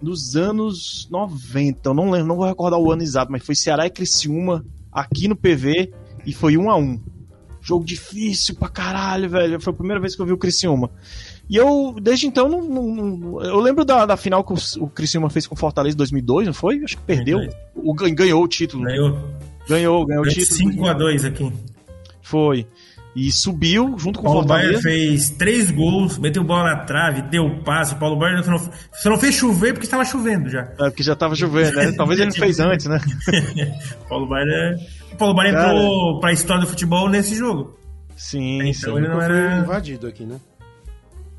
dos 0.00 0.36
anos 0.36 1.08
90. 1.10 1.88
Eu 1.90 1.94
não 1.94 2.10
lembro, 2.10 2.28
não 2.28 2.36
vou 2.36 2.46
recordar 2.46 2.78
o 2.78 2.92
ano 2.92 3.02
exato, 3.02 3.32
mas 3.32 3.44
foi 3.44 3.56
Ceará 3.56 3.84
e 3.86 3.90
Criciúma 3.90 4.64
aqui 4.92 5.26
no 5.26 5.34
PV 5.34 5.92
e 6.24 6.32
foi 6.32 6.56
um 6.56 6.70
a 6.70 6.76
um. 6.76 7.00
Jogo 7.60 7.84
difícil 7.84 8.54
pra 8.54 8.68
caralho, 8.68 9.28
velho. 9.28 9.60
Foi 9.60 9.72
a 9.72 9.76
primeira 9.76 10.00
vez 10.00 10.14
que 10.14 10.22
eu 10.22 10.26
vi 10.26 10.32
o 10.32 10.38
Criciúma. 10.38 10.88
E 11.50 11.56
eu, 11.56 11.96
desde 12.00 12.26
então, 12.26 12.48
não, 12.48 12.62
não- 12.62 13.42
eu 13.42 13.58
lembro 13.58 13.84
da, 13.84 14.06
da 14.06 14.16
final 14.16 14.44
que 14.44 14.52
o, 14.52 14.84
o 14.84 14.88
Criciúma 14.88 15.28
fez 15.28 15.46
com 15.46 15.54
o 15.54 15.58
Fortaleza 15.58 15.94
em 15.94 15.98
2002, 15.98 16.46
não 16.46 16.54
foi? 16.54 16.82
Acho 16.84 16.96
que 16.96 17.02
perdeu. 17.02 17.38
2002. 17.38 17.68
O, 17.74 17.94
gan- 17.94 18.14
ganhou 18.14 18.42
o 18.44 18.48
título. 18.48 18.84
Ganhou 18.84 19.18
Ganhou, 19.68 20.06
ganhou 20.06 20.24
o 20.24 20.28
título. 20.28 20.72
5x2 20.72 21.26
aqui. 21.26 21.52
Foi. 22.22 22.66
E 23.16 23.32
subiu 23.32 23.96
junto 23.98 24.20
com 24.20 24.28
o 24.28 24.30
Paulo 24.32 24.46
Baier 24.46 24.74
Fortaleza. 24.74 24.82
fez 24.88 25.30
três 25.30 25.70
gols, 25.70 26.18
meteu 26.18 26.44
bola 26.44 26.64
na 26.74 26.76
trave, 26.84 27.22
deu 27.22 27.62
passe. 27.64 27.94
Paulo 27.96 28.16
Baier 28.16 28.44
só 28.44 28.50
não, 28.52 28.58
só 28.92 29.10
não 29.10 29.18
fez 29.18 29.34
chover 29.34 29.72
porque 29.72 29.86
estava 29.86 30.04
chovendo 30.04 30.48
já. 30.48 30.60
É, 30.78 30.88
porque 30.90 31.02
já 31.02 31.16
tava 31.16 31.34
chovendo, 31.34 31.74
né? 31.76 31.92
Talvez 31.96 32.20
ele 32.20 32.30
não 32.30 32.36
fez 32.36 32.60
antes, 32.60 32.86
né? 32.86 33.00
Paulo 34.08 34.28
Baier, 34.28 34.76
o 35.12 35.16
Paulo 35.16 35.34
Baier 35.34 35.52
Cara. 35.54 35.72
entrou 35.74 36.20
pra 36.20 36.32
história 36.32 36.62
do 36.62 36.68
futebol 36.68 37.08
nesse 37.08 37.34
jogo. 37.34 37.76
Sim, 38.16 38.60
Então 38.68 38.92
sim. 38.94 38.98
ele 38.98 39.08
não 39.08 39.20
era. 39.20 39.58
invadido 39.58 40.06
aqui, 40.06 40.24
né? 40.24 40.36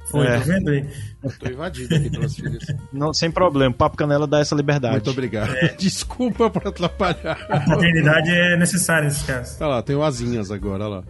Foi, 0.09 0.25
É. 0.25 0.37
tá 0.37 0.43
vendo 0.43 0.69
aí? 0.69 0.85
Eu 1.23 1.31
tô 1.37 1.49
invadido 1.49 1.95
aqui 1.95 2.09
pelas 2.09 2.35
filhas. 2.35 2.63
Não, 2.91 3.13
sem 3.13 3.29
problema. 3.29 3.73
Papo 3.73 3.95
Canela 3.97 4.25
dá 4.25 4.39
essa 4.39 4.55
liberdade. 4.55 4.93
Muito 4.95 5.09
obrigado. 5.11 5.53
É. 5.55 5.67
Desculpa 5.77 6.49
por 6.49 6.67
atrapalhar. 6.67 7.45
A 7.49 7.59
paternidade 7.59 8.29
é 8.31 8.57
necessária 8.57 9.05
nesse 9.05 9.23
caso. 9.25 9.57
Olha 9.59 9.75
lá, 9.75 9.81
tem 9.83 9.95
o 9.95 10.03
Asinhas 10.03 10.49
agora, 10.51 10.85
olha 10.85 10.95
lá. 10.97 11.03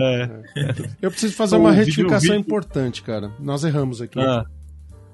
É. 0.00 0.30
Eu 1.02 1.10
preciso 1.10 1.34
fazer 1.34 1.56
O 1.56 1.58
uma 1.60 1.72
retificação 1.72 2.20
vídeo- 2.20 2.36
importante, 2.36 3.02
cara. 3.02 3.30
Nós 3.40 3.64
erramos 3.64 4.00
aqui. 4.00 4.18
Ah, 4.20 4.44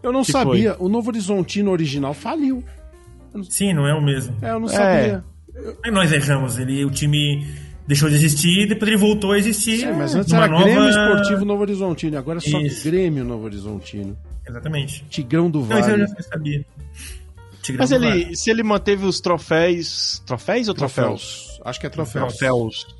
Eu 0.02 0.12
não 0.12 0.22
que 0.22 0.30
sabia, 0.30 0.76
o 0.78 0.88
Novo 0.88 1.08
Horizontino 1.10 1.70
original 1.72 2.14
faliu. 2.14 2.62
Sim, 3.50 3.72
não 3.74 3.86
é 3.88 3.94
o 3.94 4.00
mesmo. 4.02 4.36
É, 4.40 4.50
eu 4.50 4.60
não 4.60 4.68
É. 4.68 4.72
sabia. 4.72 5.24
Aí 5.84 5.90
nós 5.90 6.12
erramos. 6.12 6.58
Ele, 6.58 6.84
o 6.84 6.90
time 6.90 7.44
deixou 7.86 8.08
de 8.08 8.14
existir, 8.16 8.66
depois 8.68 8.88
ele 8.90 8.96
voltou 9.00 9.32
a 9.32 9.38
existir. 9.38 9.78
Sim, 9.80 9.92
mas 9.92 10.14
antes 10.14 10.32
era 10.32 10.48
nova... 10.48 10.64
Grêmio 10.64 10.88
Esportivo 10.88 11.44
Novo 11.44 11.62
Horizontino, 11.62 12.18
agora 12.18 12.38
é 12.38 12.40
só 12.40 12.58
Isso. 12.60 12.84
Grêmio 12.84 13.24
Novo 13.24 13.44
Horizontino. 13.44 14.16
Exatamente. 14.48 15.04
Tigrão 15.08 15.50
do 15.50 15.60
Não, 15.60 15.78
isso 15.78 15.90
eu 15.90 15.98
Vale. 15.98 16.06
já 16.16 16.22
sabia. 16.22 16.64
Tigrão 17.62 17.78
Mas 17.82 17.90
do 17.90 17.98
Vale. 18.00 18.20
ele, 18.22 18.36
se 18.36 18.50
ele 18.50 18.62
manteve 18.62 19.04
os 19.06 19.20
troféus. 19.20 20.22
Troféus 20.24 20.68
ou 20.68 20.74
troféus? 20.74 21.20
Troféus. 21.44 21.60
Acho 21.64 21.80
que 21.80 21.86
é 21.86 21.90
troféus. 21.90 22.28
Troféus. 22.36 22.96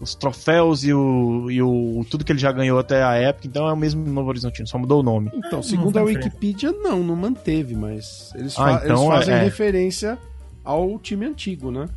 Os 0.00 0.14
troféus 0.16 0.82
e 0.84 0.92
o, 0.92 1.48
e 1.50 1.62
o. 1.62 2.04
tudo 2.10 2.24
que 2.24 2.32
ele 2.32 2.38
já 2.38 2.50
ganhou 2.50 2.76
até 2.78 3.04
a 3.04 3.14
época, 3.14 3.46
então 3.46 3.68
é 3.68 3.72
o 3.72 3.76
mesmo 3.76 4.04
Novo 4.04 4.28
Horizontino, 4.30 4.66
só 4.66 4.76
mudou 4.76 4.98
o 5.00 5.02
nome. 5.02 5.30
Então, 5.32 5.62
segundo 5.62 5.94
não 5.94 6.02
a. 6.02 6.04
Wikipedia, 6.06 6.72
não, 6.72 7.04
não 7.04 7.14
manteve, 7.14 7.76
mas 7.76 8.32
eles, 8.34 8.58
Ah, 8.58 8.78
fa- 8.78 8.84
então 8.84 8.96
eles 9.04 9.06
fazem 9.18 9.34
é- 9.34 9.42
referência 9.44 10.18
ao 10.64 10.98
time 10.98 11.26
antigo, 11.26 11.70
né? 11.70 11.88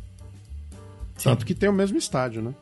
Sim. 1.16 1.30
Tanto 1.30 1.46
que 1.46 1.54
tem 1.54 1.68
o 1.68 1.72
mesmo 1.72 1.96
estádio, 1.98 2.42
né? 2.42 2.54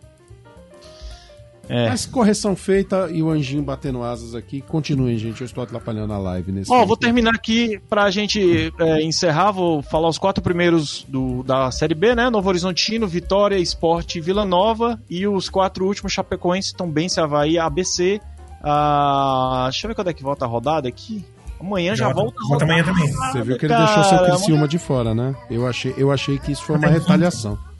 É. 1.68 1.88
Mas 1.88 2.05
correção 2.05 2.55
feita 2.55 3.09
e 3.11 3.22
o 3.22 3.30
anjinho 3.30 3.62
batendo 3.62 4.02
asas 4.02 4.34
aqui. 4.34 4.61
Continuem, 4.61 5.16
gente. 5.16 5.40
Eu 5.40 5.46
estou 5.46 5.64
atrapalhando 5.64 6.12
a 6.12 6.18
live 6.18 6.52
nesse 6.52 6.70
Ó, 6.70 6.84
vou 6.84 6.96
terminar 6.96 7.34
aqui 7.34 7.80
pra 7.88 8.11
gente 8.11 8.70
é, 8.78 9.02
encerrar, 9.02 9.50
vou 9.52 9.80
falar 9.82 10.09
os 10.09 10.18
quatro 10.18 10.42
primeiros 10.42 11.07
do, 11.09 11.42
da 11.42 11.70
Série 11.70 11.94
B, 11.94 12.14
né? 12.14 12.28
Novo 12.28 12.48
Horizontino, 12.48 13.07
Vitória, 13.07 13.57
Esporte 13.57 14.18
e 14.18 14.20
Vila 14.20 14.44
Nova. 14.44 15.00
E 15.09 15.26
os 15.26 15.48
quatro 15.48 15.86
últimos, 15.86 16.12
Chapecoense, 16.12 16.74
Tombense, 16.74 17.18
Havaí, 17.18 17.59
ABC. 17.59 18.20
Ah, 18.62 19.68
deixa 19.70 19.86
eu 19.86 19.88
ver 19.88 19.94
quando 19.94 20.09
é 20.09 20.12
que 20.12 20.22
volta 20.22 20.44
a 20.44 20.48
rodada 20.48 20.86
aqui. 20.88 21.24
Amanhã 21.59 21.96
já, 21.96 22.12
volta 22.12 22.38
a 22.44 22.48
Volta 22.48 22.64
rodada. 22.66 22.82
amanhã 22.82 22.84
também. 22.84 23.11
Você 23.32 23.42
viu 23.42 23.57
que 23.57 23.64
ele 23.64 23.72
Cara, 23.72 23.86
deixou 23.86 24.05
seu 24.05 24.18
Criciúma 24.26 24.68
de 24.68 24.78
fora, 24.78 25.14
né? 25.14 25.34
Eu 25.50 25.66
achei, 25.66 25.94
eu 25.96 26.12
achei 26.12 26.38
que 26.38 26.52
isso 26.52 26.62
foi 26.62 26.76
uma 26.76 26.88
retaliação. 26.88 27.59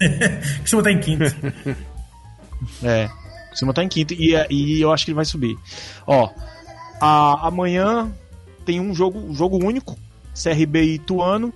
Você 0.64 0.76
botar 0.76 0.90
em 0.92 1.00
quinto. 1.00 1.24
É. 2.82 3.10
O 3.52 3.56
Cima 3.56 3.74
tá 3.74 3.82
em 3.82 3.88
quinto 3.88 4.14
e, 4.14 4.34
e 4.48 4.80
eu 4.80 4.92
acho 4.92 5.04
que 5.04 5.10
ele 5.10 5.16
vai 5.16 5.24
subir. 5.24 5.58
Ó, 6.06 6.30
a- 7.00 7.48
amanhã 7.48 8.10
tem 8.64 8.78
um 8.80 8.94
jogo, 8.94 9.18
um 9.18 9.34
jogo 9.34 9.56
único, 9.62 9.98
CRB 10.32 10.82
e 10.84 10.94
Ituano. 10.94 11.52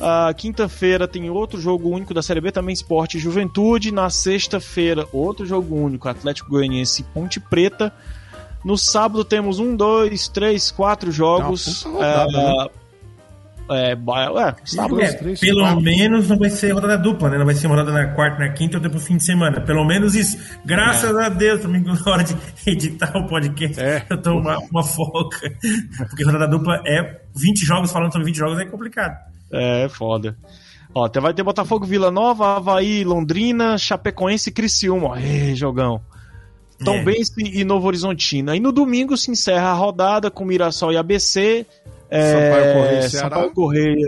A 0.00 0.32
quinta-feira 0.34 1.06
tem 1.06 1.28
outro 1.30 1.60
jogo 1.60 1.88
único 1.90 2.12
da 2.14 2.22
Série 2.22 2.40
B, 2.40 2.50
também 2.52 2.72
Esporte 2.72 3.16
e 3.18 3.20
Juventude. 3.20 3.92
Na 3.92 4.08
sexta-feira, 4.10 5.06
outro 5.12 5.46
jogo 5.46 5.74
único, 5.76 6.08
Atlético 6.08 6.50
Goianiense 6.50 7.02
e 7.02 7.04
Ponte 7.04 7.38
Preta. 7.38 7.92
No 8.64 8.76
sábado 8.76 9.22
temos 9.24 9.58
um, 9.58 9.76
dois, 9.76 10.28
três, 10.28 10.70
quatro 10.70 11.12
jogos. 11.12 11.84
Puta 11.84 11.88
rodada, 11.96 12.70
é, 13.70 13.90
é, 13.90 13.94
ba- 13.96 14.24
é, 14.24 14.66
sábado. 14.66 15.00
É, 15.00 15.12
três, 15.12 15.40
pelo 15.40 15.60
quatro. 15.60 15.80
menos 15.80 16.28
não 16.28 16.38
vai 16.38 16.50
ser 16.50 16.70
rodada 16.72 16.96
dupla, 16.98 17.30
né? 17.30 17.38
Não 17.38 17.44
vai 17.44 17.54
ser 17.54 17.66
rodada 17.66 17.90
na 17.92 18.08
quarta, 18.14 18.38
na 18.38 18.48
quinta 18.50 18.76
ou 18.76 18.82
depois 18.82 19.06
fim 19.06 19.16
de 19.16 19.24
semana. 19.24 19.60
Pelo 19.60 19.84
menos 19.84 20.14
isso. 20.14 20.38
Graças 20.64 21.14
É. 21.16 21.22
a 21.24 21.28
Deus, 21.28 21.60
domingo 21.62 21.92
na 21.92 22.12
hora 22.12 22.24
de 22.24 22.36
editar 22.66 23.16
o 23.16 23.26
podcast, 23.26 23.80
É. 23.80 24.04
eu 24.10 24.20
tô 24.20 24.38
uma, 24.38 24.58
uma 24.70 24.82
folga. 24.84 25.36
Porque 26.08 26.24
rodada 26.24 26.46
dupla 26.48 26.80
é 26.86 27.20
20 27.34 27.64
jogos, 27.64 27.90
falando 27.92 28.12
sobre 28.12 28.26
20 28.26 28.36
jogos 28.36 28.58
é 28.58 28.64
complicado. 28.64 29.16
É, 29.52 29.88
foda. 29.88 30.36
Ó, 30.94 31.04
até 31.04 31.20
vai 31.20 31.34
ter 31.34 31.42
Botafogo, 31.42 31.84
Vila 31.84 32.10
Nova, 32.10 32.56
Havaí, 32.56 33.04
Londrina, 33.04 33.76
Chapecoense 33.76 34.48
e 34.48 34.52
Criciúma. 34.52 35.08
Ó, 35.08 35.16
jogão. 35.54 36.00
Tombense 36.84 37.32
e 37.42 37.64
Novo 37.64 37.86
Horizontino. 37.86 38.50
Aí 38.50 38.60
no 38.60 38.70
domingo 38.70 39.16
se 39.16 39.30
encerra 39.30 39.70
a 39.70 39.74
rodada 39.74 40.30
com 40.30 40.44
Mirassol 40.44 40.92
e 40.92 40.96
ABC. 40.96 41.66
É, 42.10 42.32
Sampaio 42.32 42.74
Correia 42.74 42.98
e. 43.00 43.10
Sampaio 43.10 43.50
Correia 43.52 44.06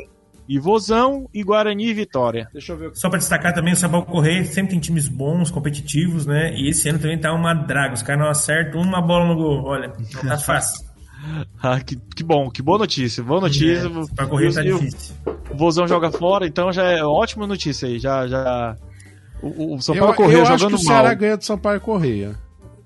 e 0.49 0.59
Vozão 0.59 1.29
e 1.35 1.43
Guarani 1.43 1.89
e 1.89 1.95
Vitória. 1.95 2.49
Deixa 2.53 2.73
eu 2.73 2.77
ver 2.79 2.87
o 2.89 2.93
que 2.93 2.99
Só 2.99 3.11
pra 3.11 3.19
destacar 3.19 3.53
também, 3.53 3.75
o 3.75 3.77
Sabal 3.77 4.05
Correia 4.07 4.43
sempre 4.47 4.71
tem 4.71 4.81
times 4.81 5.07
bons, 5.07 5.51
competitivos, 5.51 6.25
né? 6.25 6.53
E 6.55 6.71
esse 6.71 6.89
ano 6.89 6.99
também 6.99 7.19
tá 7.19 7.33
uma 7.35 7.53
draga. 7.53 7.93
Os 7.95 8.03
caras 8.03 8.23
não 8.23 8.31
acertam 8.31 8.81
uma 8.81 9.03
bola 9.03 9.27
no 9.27 9.37
gol. 9.37 9.65
Olha, 9.67 9.93
não 10.15 10.29
tá 10.31 10.39
fácil. 10.39 10.87
Ah, 11.61 11.81
que, 11.81 11.97
que 12.17 12.23
bom, 12.23 12.49
que 12.49 12.63
boa 12.63 12.79
notícia. 12.79 13.23
Boa 13.25 13.41
notícia. 13.41 13.91
Pra 14.15 14.25
correr 14.27 14.55
tá 14.55 14.63
E 14.65 14.73
o- 14.73 14.79
difícil. 14.79 15.15
O 15.51 15.57
Vozão 15.57 15.87
joga 15.87 16.11
fora, 16.13 16.47
então 16.47 16.73
já 16.73 16.85
é 16.85 17.03
ótima 17.05 17.45
notícia 17.47 17.89
aí. 17.89 17.99
Já, 17.99 18.27
já... 18.29 18.77
O, 19.43 19.73
o 19.73 19.75
eu, 19.75 19.81
Sampaio 19.81 20.05
eu 20.11 20.15
Correia 20.15 20.43
acho 20.43 20.53
que 20.53 20.59
jogando 20.59 20.75
o 20.77 20.79
Ceará 20.79 21.09
mal. 21.09 21.17
ganha 21.17 21.37
do 21.37 21.45
Sampaio 21.45 21.81
Correia. 21.81 22.37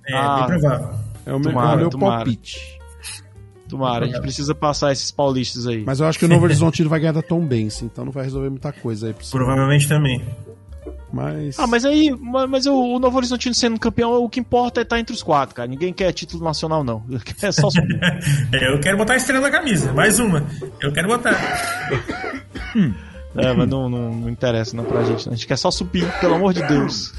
É, 0.09 0.17
Ah. 0.17 0.47
bem 0.49 0.59
provável. 0.59 0.89
É 1.27 1.33
o 1.33 1.39
meu, 1.39 1.51
Tomara, 1.53 1.73
é 1.73 1.75
o 1.87 1.91
meu 1.91 1.99
palpite. 1.99 2.79
Tomara, 3.77 4.05
a 4.05 4.09
gente 4.09 4.21
precisa 4.21 4.55
passar 4.55 4.93
esses 4.93 5.11
paulistas 5.11 5.67
aí. 5.67 5.83
Mas 5.87 5.99
eu 5.99 6.07
acho 6.07 6.19
que 6.19 6.25
o 6.27 6.29
Novo 6.29 6.45
Horizontino 6.45 6.91
vai 6.91 7.01
ganhar 7.01 7.13
da 7.13 7.23
Tom 7.23 7.41
Benz, 7.47 7.81
então 7.83 8.05
não 8.05 8.13
vai 8.13 8.25
resolver 8.25 8.51
muita 8.51 8.71
coisa 8.73 9.07
aí. 9.09 9.15
Provavelmente 9.31 9.89
também. 9.89 10.23
Mas. 11.11 11.59
Ah, 11.59 11.67
mas 11.67 11.85
aí, 11.85 12.11
ma- 12.11 12.47
mas 12.47 12.67
o, 12.67 12.75
o 12.75 12.99
Novo 12.99 13.17
Horizontino 13.17 13.55
sendo 13.55 13.79
campeão, 13.81 14.13
o 14.23 14.29
que 14.29 14.41
importa 14.41 14.81
é 14.81 14.83
estar 14.83 14.99
entre 14.99 15.15
os 15.15 15.23
quatro, 15.23 15.55
cara. 15.55 15.67
Ninguém 15.69 15.93
quer 15.93 16.13
título 16.13 16.45
nacional, 16.45 16.85
não. 16.85 17.03
É 17.43 17.51
só 17.53 17.69
eu 18.53 18.79
quero 18.81 18.97
botar 18.99 19.15
a 19.15 19.17
estrela 19.17 19.43
na 19.43 19.51
camisa. 19.51 19.93
Mais 19.93 20.19
uma. 20.21 20.47
Eu 20.81 20.93
quero 20.93 21.09
botar. 21.09 21.33
É, 23.37 23.53
mas 23.55 23.69
não, 23.69 23.89
não, 23.89 24.15
não 24.15 24.29
interessa 24.29 24.77
não 24.77 24.85
pra 24.85 25.03
gente. 25.05 25.27
não. 25.27 25.33
A 25.33 25.37
gente 25.37 25.47
quer 25.47 25.57
só 25.57 25.71
subir, 25.71 26.07
pelo 26.21 26.35
amor 26.35 26.53
de 26.53 26.63
Deus. 26.67 27.13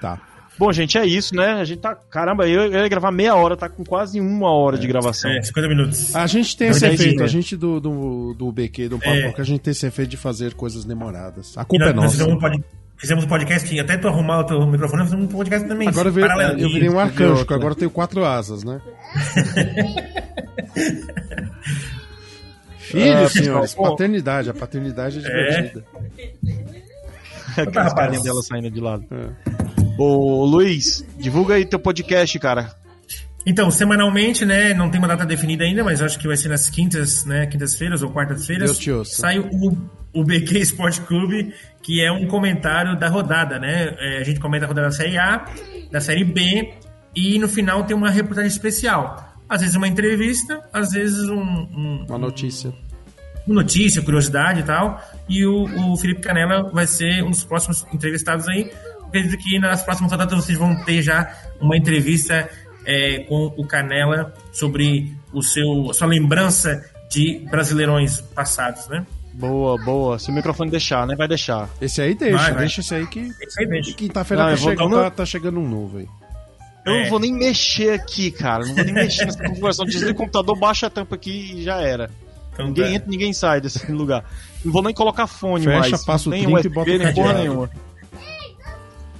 Tá. 0.00 0.18
Bom, 0.60 0.70
gente, 0.74 0.98
é 0.98 1.06
isso, 1.06 1.34
né? 1.34 1.52
A 1.54 1.64
gente 1.64 1.80
tá. 1.80 1.94
Caramba, 1.94 2.46
eu, 2.46 2.64
eu 2.64 2.80
ia 2.82 2.88
gravar 2.88 3.10
meia 3.10 3.34
hora, 3.34 3.56
tá 3.56 3.66
com 3.66 3.82
quase 3.82 4.20
uma 4.20 4.50
hora 4.52 4.76
de 4.76 4.86
gravação. 4.86 5.30
É, 5.30 5.40
50 5.40 5.68
minutos. 5.68 6.14
A 6.14 6.26
gente 6.26 6.54
tem 6.54 6.68
Mas 6.68 6.76
esse 6.76 6.84
é 6.86 6.92
efeito, 6.92 7.12
isso, 7.14 7.20
a 7.20 7.22
né? 7.22 7.28
gente 7.28 7.56
do, 7.56 7.80
do, 7.80 8.34
do 8.34 8.52
BQ, 8.52 8.90
do 8.90 8.98
Papo, 8.98 9.10
É. 9.10 9.32
que 9.32 9.40
a 9.40 9.44
gente 9.44 9.60
tem 9.60 9.70
esse 9.72 9.86
efeito 9.86 10.10
de 10.10 10.18
fazer 10.18 10.52
coisas 10.52 10.84
demoradas. 10.84 11.56
A 11.56 11.64
culpa 11.64 11.86
é 11.86 11.94
nós, 11.94 11.96
nós 11.96 12.04
nossa. 12.18 12.18
fizemos, 12.18 12.58
um 12.58 12.62
fizemos 12.98 13.24
um 13.24 13.26
podcast, 13.28 13.80
até 13.80 13.96
tu 13.96 14.06
arrumar 14.08 14.40
o 14.40 14.44
teu 14.44 14.66
microfone, 14.66 14.98
nós 15.00 15.08
fizemos 15.10 15.32
um 15.32 15.34
podcast 15.34 15.66
também. 15.66 15.88
Agora 15.88 16.08
eu 16.08 16.12
virei, 16.12 16.28
paralelo. 16.28 16.60
eu 16.60 16.68
virei 16.68 16.88
um 16.90 16.98
arcanjo, 17.00 17.46
que 17.46 17.54
agora 17.54 17.70
eu 17.72 17.76
tenho 17.78 17.90
quatro 17.90 18.22
asas, 18.22 18.62
né? 18.62 18.82
Filhos, 22.78 23.14
Ah, 23.14 23.28
senhores, 23.28 23.70
pessoal, 23.70 23.84
bom. 23.86 23.90
paternidade. 23.92 24.50
A 24.50 24.54
paternidade 24.54 25.18
é 25.18 25.22
divertida. 25.22 25.84
Aqueles 27.56 27.74
rapaz. 27.74 27.94
carinhos 27.94 28.22
dela 28.24 28.42
saindo 28.42 28.70
de 28.70 28.80
lado. 28.80 29.04
É. 29.10 29.69
Ô, 30.02 30.46
Luiz, 30.46 31.04
divulga 31.18 31.56
aí 31.56 31.64
teu 31.66 31.78
podcast, 31.78 32.38
cara. 32.38 32.74
Então, 33.44 33.70
semanalmente, 33.70 34.46
né? 34.46 34.72
Não 34.72 34.88
tem 34.90 34.98
uma 34.98 35.06
data 35.08 35.26
definida 35.26 35.62
ainda, 35.64 35.84
mas 35.84 36.00
acho 36.00 36.18
que 36.18 36.26
vai 36.26 36.38
ser 36.38 36.48
nas 36.48 36.70
quintas, 36.70 37.26
né? 37.26 37.46
Quintas-feiras 37.46 38.02
ou 38.02 38.10
quartas-feiras. 38.10 38.70
Deus 38.70 38.78
te 38.78 38.90
ouça. 38.90 39.16
Sai 39.20 39.38
o, 39.38 39.76
o 40.14 40.24
BQ 40.24 40.58
Esporte 40.58 41.02
Clube, 41.02 41.52
que 41.82 42.02
é 42.02 42.10
um 42.10 42.26
comentário 42.26 42.98
da 42.98 43.08
rodada, 43.10 43.58
né? 43.58 43.94
É, 43.98 44.18
a 44.20 44.24
gente 44.24 44.40
comenta 44.40 44.64
a 44.64 44.68
rodada 44.68 44.86
da 44.86 44.92
Série 44.92 45.18
A, 45.18 45.44
da 45.92 46.00
Série 46.00 46.24
B, 46.24 46.72
e 47.14 47.38
no 47.38 47.46
final 47.46 47.84
tem 47.84 47.94
uma 47.94 48.08
reportagem 48.08 48.48
especial. 48.50 49.34
Às 49.46 49.60
vezes 49.60 49.76
uma 49.76 49.86
entrevista, 49.86 50.62
às 50.72 50.92
vezes 50.92 51.28
um, 51.28 51.42
um, 51.42 52.06
Uma 52.08 52.18
notícia. 52.18 52.72
uma 53.46 53.56
notícia, 53.56 54.00
curiosidade 54.00 54.60
e 54.60 54.62
tal. 54.62 54.98
E 55.28 55.44
o, 55.44 55.92
o 55.92 55.96
Felipe 55.98 56.22
Canela 56.22 56.70
vai 56.72 56.86
ser 56.86 57.22
um 57.22 57.30
dos 57.30 57.44
próximos 57.44 57.84
entrevistados 57.92 58.48
aí. 58.48 58.70
Acredito 59.10 59.36
que 59.38 59.58
nas 59.58 59.82
próximas 59.82 60.10
rodadas 60.12 60.34
vocês 60.44 60.56
vão 60.56 60.74
ter 60.84 61.02
já 61.02 61.30
uma 61.60 61.76
entrevista 61.76 62.48
é, 62.86 63.24
com 63.28 63.52
o 63.56 63.66
Canela 63.66 64.32
sobre 64.52 65.12
o 65.32 65.42
seu, 65.42 65.90
a 65.90 65.94
sua 65.94 66.06
lembrança 66.06 66.82
de 67.10 67.44
brasileirões 67.50 68.20
passados, 68.20 68.86
né? 68.88 69.04
Boa, 69.34 69.76
boa. 69.84 70.18
Se 70.18 70.30
o 70.30 70.32
microfone 70.34 70.70
deixar, 70.70 71.06
né? 71.06 71.14
Vai 71.16 71.26
deixar. 71.28 71.68
Esse 71.80 72.00
aí 72.02 72.14
deixa, 72.14 72.36
Vai, 72.36 72.50
vai. 72.52 72.60
deixa 72.60 72.80
esse 72.80 72.94
aí 72.94 73.06
que. 73.06 73.20
Isso 73.20 73.58
aí 73.60 73.66
deixa. 73.66 73.92
Quinta-feira 73.94 74.44
tá, 74.44 74.50
eu 74.52 74.56
vou 74.56 74.70
chegando- 74.70 74.96
tá- 74.96 75.10
tá 75.10 75.26
chegando 75.26 75.60
um 75.60 75.68
novo 75.68 75.98
aí. 75.98 76.08
Eu 76.86 76.94
É. 76.94 77.02
não 77.02 77.10
vou 77.10 77.18
nem 77.20 77.32
mexer 77.32 77.90
aqui, 77.92 78.30
cara. 78.30 78.64
Não 78.64 78.74
vou 78.74 78.84
nem 78.84 78.94
mexer 78.94 79.24
nessa 79.26 79.42
configuração. 79.42 79.84
Desliga 79.84 80.12
o 80.12 80.14
computador, 80.14 80.58
baixa 80.58 80.86
a 80.86 80.90
tampa 80.90 81.14
aqui 81.14 81.54
e 81.58 81.62
já 81.62 81.80
era. 81.80 82.10
Então, 82.52 82.66
ninguém 82.66 82.84
tá. 82.84 82.90
entra, 82.92 83.08
ninguém 83.08 83.32
sai 83.32 83.60
desse 83.60 83.90
lugar. 83.92 84.24
Não 84.64 84.72
vou 84.72 84.82
nem 84.82 84.92
colocar 84.94 85.26
fone 85.26 85.64
Fecha, 85.64 85.78
mais. 85.90 86.04
passa 86.04 86.28
o 86.28 86.32
nem 86.32 86.42
trinco 86.44 86.66
e 86.66 86.68
bota 86.68 86.90
nem 86.98 87.14
porra 87.14 87.32
nenhuma. 87.34 87.70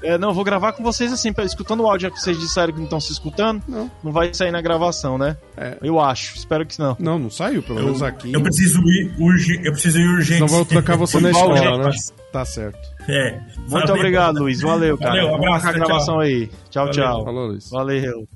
É, 0.02 0.16
não, 0.16 0.28
eu 0.28 0.34
vou 0.34 0.44
gravar 0.44 0.72
com 0.72 0.82
vocês 0.82 1.12
assim, 1.12 1.32
escutando 1.44 1.80
o 1.80 1.86
áudio, 1.86 2.08
já 2.08 2.10
que 2.10 2.20
vocês 2.20 2.38
disseram 2.38 2.72
que 2.72 2.78
não 2.78 2.84
estão 2.84 3.00
se 3.00 3.12
escutando. 3.12 3.62
Não. 3.68 3.90
Não 4.02 4.12
vai 4.12 4.32
sair 4.32 4.50
na 4.50 4.60
gravação, 4.60 5.18
né? 5.18 5.36
É. 5.56 5.76
Eu 5.82 6.00
acho, 6.00 6.36
espero 6.36 6.64
que 6.66 6.78
não. 6.78 6.96
Não, 6.98 7.18
não 7.18 7.30
saiu, 7.30 7.62
pelo 7.62 7.80
menos 7.80 8.02
aqui. 8.02 8.32
Eu 8.32 8.42
preciso 8.42 8.80
ir 8.80 9.14
urgente. 9.18 9.66
Eu 9.66 9.72
preciso 9.72 9.98
ir 9.98 10.08
urgente. 10.08 10.40
Não 10.40 10.48
vou 10.48 10.64
trocar 10.64 10.96
você 10.96 11.20
na 11.20 11.30
escola, 11.30 11.78
né? 11.78 11.90
Tá 12.32 12.44
certo. 12.44 12.78
É. 13.08 13.40
Muito 13.58 13.68
Valeu. 13.68 13.94
obrigado, 13.94 14.38
Luiz. 14.38 14.60
Valeu, 14.60 14.96
cara. 14.96 15.10
Valeu, 15.10 15.26
um 15.26 15.30
Vamos 15.32 15.46
abraço, 15.46 15.66
a 15.66 15.72
tchau, 15.72 15.86
gravação 15.86 16.20
aí. 16.20 16.50
Tchau, 16.70 16.86
Valeu. 16.86 16.92
tchau. 16.92 17.24
Falou, 17.24 17.46
Luiz. 17.48 17.70
Valeu. 17.70 18.28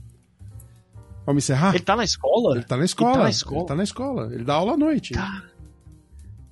Vamos 1.27 1.45
encerrar? 1.45 1.75
Ele 1.75 1.85
tá 1.85 1.97
na 1.97 2.05
escola? 2.05 2.57
Ele 2.57 2.65
tá 2.65 2.77
na 2.77 2.85
escola. 2.85 3.11
Ele 3.11 3.19
tá 3.19 3.25
na 3.25 3.31
escola. 3.31 3.61
Ele 3.61 3.69
tá 3.69 3.75
na 3.75 3.85
escola. 3.85 4.31
Ele 4.33 4.45
dá 4.45 4.55
aula 4.55 4.73
à 4.75 4.77
noite. 4.77 5.15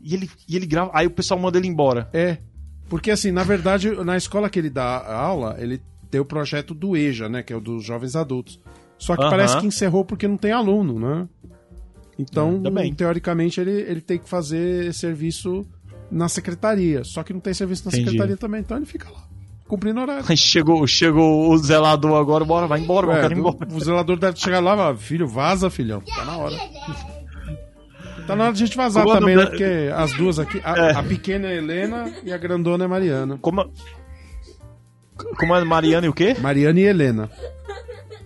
E 0.01 0.15
ele, 0.15 0.31
e 0.49 0.57
ele 0.57 0.67
grava. 0.67 0.91
Aí 0.95 1.07
o 1.07 1.11
pessoal 1.11 1.39
manda 1.39 1.59
ele 1.59 1.69
embora. 1.69 2.09
É. 2.13 2.39
Porque, 2.93 3.11
assim, 3.11 3.31
na 3.33 3.43
verdade, 3.43 3.91
na 4.05 4.19
escola 4.19 4.51
que 4.51 4.59
ele 4.59 4.69
dá 4.69 5.03
aula, 5.11 5.57
ele 5.59 5.81
tem 6.11 6.21
o 6.21 6.27
projeto 6.27 6.75
do 6.75 6.95
EJA, 6.95 7.27
né? 7.27 7.43
Que 7.43 7.51
é 7.51 7.57
o 7.57 7.61
dos 7.61 7.83
jovens 7.83 8.15
adultos. 8.15 8.61
Só 8.99 9.17
que 9.17 9.23
parece 9.23 9.57
que 9.59 9.67
encerrou 9.67 10.05
porque 10.05 10.29
não 10.29 10.37
tem 10.37 10.53
aluno, 10.53 10.99
né? 11.01 11.27
Então, 12.19 12.61
bem. 12.61 12.93
teoricamente, 12.93 13.59
ele, 13.59 13.71
ele 13.71 14.03
tem 14.03 14.19
que 14.19 14.29
fazer 14.29 14.93
serviço 14.93 15.65
na 16.11 16.29
secretaria. 16.29 17.03
Só 17.03 17.23
que 17.23 17.33
não 17.33 17.41
tem 17.41 17.55
serviço 17.55 17.87
na 17.87 17.89
Entendi. 17.93 18.05
secretaria 18.05 18.37
também, 18.37 18.61
então 18.61 18.77
ele 18.77 18.85
fica 18.85 19.09
lá, 19.11 19.25
cumprindo 19.67 19.99
horário. 19.99 20.37
Chegou, 20.37 20.87
chegou 20.87 21.51
o 21.51 21.57
zelador 21.57 22.21
agora, 22.21 22.45
bora, 22.45 22.67
vai 22.67 22.79
embora, 22.79 23.07
eu 23.07 23.13
É, 23.13 23.21
quero 23.23 23.33
ir 23.35 23.39
embora. 23.39 23.57
o 23.73 23.81
zelador 23.81 24.19
deve 24.19 24.39
chegar 24.39 24.61
lá 24.61 24.75
e 24.75 24.77
falar, 24.77 24.97
filho, 24.99 25.27
vaza, 25.27 25.71
filhão. 25.71 26.03
Tá 26.03 26.27
na 26.27 26.37
hora. 26.37 26.55
Tá 28.27 28.37
na 28.37 28.45
hora 28.45 28.53
de 28.53 28.63
a 28.63 28.67
gente 28.67 28.77
vazar 28.77 29.05
Como 29.05 29.19
também, 29.19 29.37
né? 29.37 29.47
Porque 29.47 29.91
as 29.95 30.13
duas 30.17 30.39
aqui, 30.39 30.61
a, 30.65 30.77
É. 30.77 30.93
a 30.97 31.03
pequena 31.03 31.49
é 31.49 31.57
Helena 31.57 32.13
e 32.25 32.33
a 32.33 32.39
grandona 32.39 32.85
é 32.85 32.87
Mariana. 32.89 33.37
Como, 33.41 33.71
como 35.39 35.57
é 35.57 35.65
Mariana 35.65 36.07
e 36.07 36.09
o 36.09 36.13
quê? 36.15 36.37
Mariana 36.41 36.79
e 36.81 36.85
Helena. 36.85 37.31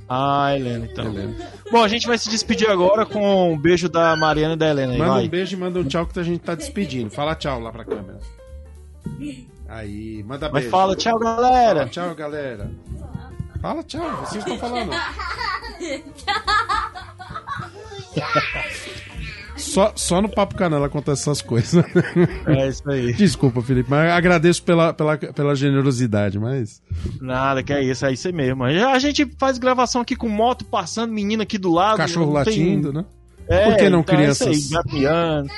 Ah, 0.08 0.54
Helena, 0.54 0.86
então. 0.90 1.06
Helena. 1.06 1.34
Bom, 1.72 1.82
a 1.82 1.88
gente 1.88 2.06
vai 2.06 2.16
se 2.18 2.28
despedir 2.30 2.70
agora 2.70 3.04
com 3.04 3.52
um 3.54 3.58
beijo 3.58 3.88
da 3.88 4.14
Mariana 4.16 4.54
e 4.54 4.56
da 4.56 4.68
Helena 4.68 4.92
aí, 4.92 4.98
Manda 4.98 5.12
vai. 5.14 5.24
um 5.24 5.28
beijo 5.28 5.56
e 5.56 5.58
manda 5.58 5.78
um 5.80 5.84
tchau 5.84 6.06
que 6.06 6.18
a 6.20 6.22
gente 6.22 6.38
tá 6.40 6.54
despedindo. 6.54 7.10
Fala 7.10 7.34
tchau 7.34 7.58
lá 7.58 7.72
pra 7.72 7.84
câmera. 7.84 8.20
Aí, 9.68 10.22
manda 10.24 10.46
Mas 10.48 10.52
beijo. 10.62 10.70
fala, 10.70 10.94
tchau, 10.94 11.18
Fala 11.18 11.40
galera. 11.40 11.86
tchau, 11.86 12.14
galera. 12.14 12.70
Fala 13.60 13.82
tchau, 13.82 14.08
vocês 14.26 14.44
estão 14.46 14.58
falando. 14.58 14.92
Só, 19.66 19.92
só 19.96 20.22
no 20.22 20.28
Papo 20.28 20.54
Canela 20.54 20.86
acontece 20.86 21.22
essas 21.22 21.42
coisas. 21.42 21.84
É 22.46 22.68
isso 22.68 22.88
aí. 22.90 23.12
Desculpa, 23.12 23.60
Felipe, 23.60 23.90
mas 23.90 24.10
agradeço 24.12 24.62
pela, 24.62 24.92
pela, 24.94 25.16
pela 25.18 25.54
generosidade, 25.54 26.38
mas. 26.38 26.80
Nada, 27.20 27.62
que 27.62 27.72
é 27.72 27.82
isso, 27.82 28.06
é 28.06 28.12
isso 28.12 28.26
aí 28.28 28.32
mesmo. 28.32 28.64
A 28.64 28.98
gente 28.98 29.26
faz 29.38 29.58
gravação 29.58 30.00
aqui 30.00 30.14
com 30.16 30.28
moto 30.28 30.64
passando, 30.64 31.12
menino 31.12 31.42
aqui 31.42 31.58
do 31.58 31.72
lado. 31.72 31.96
Cachorro 31.96 32.32
não 32.32 32.44
tem- 32.44 32.58
latindo, 32.58 32.92
né? 32.92 33.04
É, 33.48 33.64
Por 33.70 33.76
que 33.76 33.88
não 33.90 34.00
então 34.00 34.18
é 34.18 34.24
isso 34.28 34.44
crianças? 34.44 34.72
aí. 34.74 35.48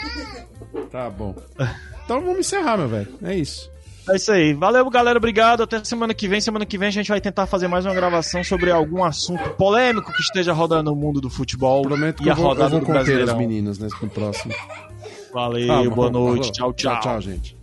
Tá 0.90 1.08
bom. 1.10 1.34
Então 2.04 2.20
vamos 2.22 2.38
encerrar, 2.40 2.76
meu 2.76 2.88
velho. 2.88 3.08
É 3.22 3.34
isso. 3.34 3.70
É 4.10 4.16
isso 4.16 4.32
aí. 4.32 4.54
Valeu, 4.54 4.88
galera. 4.90 5.18
Obrigado. 5.18 5.62
Até 5.62 5.82
semana 5.84 6.14
que 6.14 6.26
vem. 6.28 6.40
Semana 6.40 6.64
que 6.64 6.78
vem 6.78 6.88
a 6.88 6.92
gente 6.92 7.08
vai 7.08 7.20
tentar 7.20 7.46
fazer 7.46 7.68
mais 7.68 7.84
uma 7.84 7.94
gravação 7.94 8.42
sobre 8.42 8.70
algum 8.70 9.04
assunto 9.04 9.50
polêmico 9.50 10.12
que 10.12 10.20
esteja 10.22 10.52
rodando 10.52 10.90
no 10.90 10.96
mundo 10.96 11.20
do 11.20 11.28
futebol. 11.28 11.82
Prometo 11.82 12.22
que 12.22 12.28
e 12.28 12.30
a 12.30 12.32
eu 12.32 12.36
vou, 12.36 12.44
eu 12.44 12.48
rodada 12.50 12.70
vou 12.70 12.80
do 12.80 12.86
conter 12.86 13.22
as 13.22 13.34
meninas 13.34 13.78
nesse 13.78 14.02
no 14.02 14.08
próximo. 14.10 14.54
Valeu, 15.32 15.66
Tá, 15.66 15.82
boa 15.94 16.10
falou. 16.10 16.28
noite. 16.30 16.52
Tchau, 16.52 16.72
tchau. 16.72 16.92
Tchau, 16.94 17.00
tchau, 17.00 17.20
gente. 17.20 17.56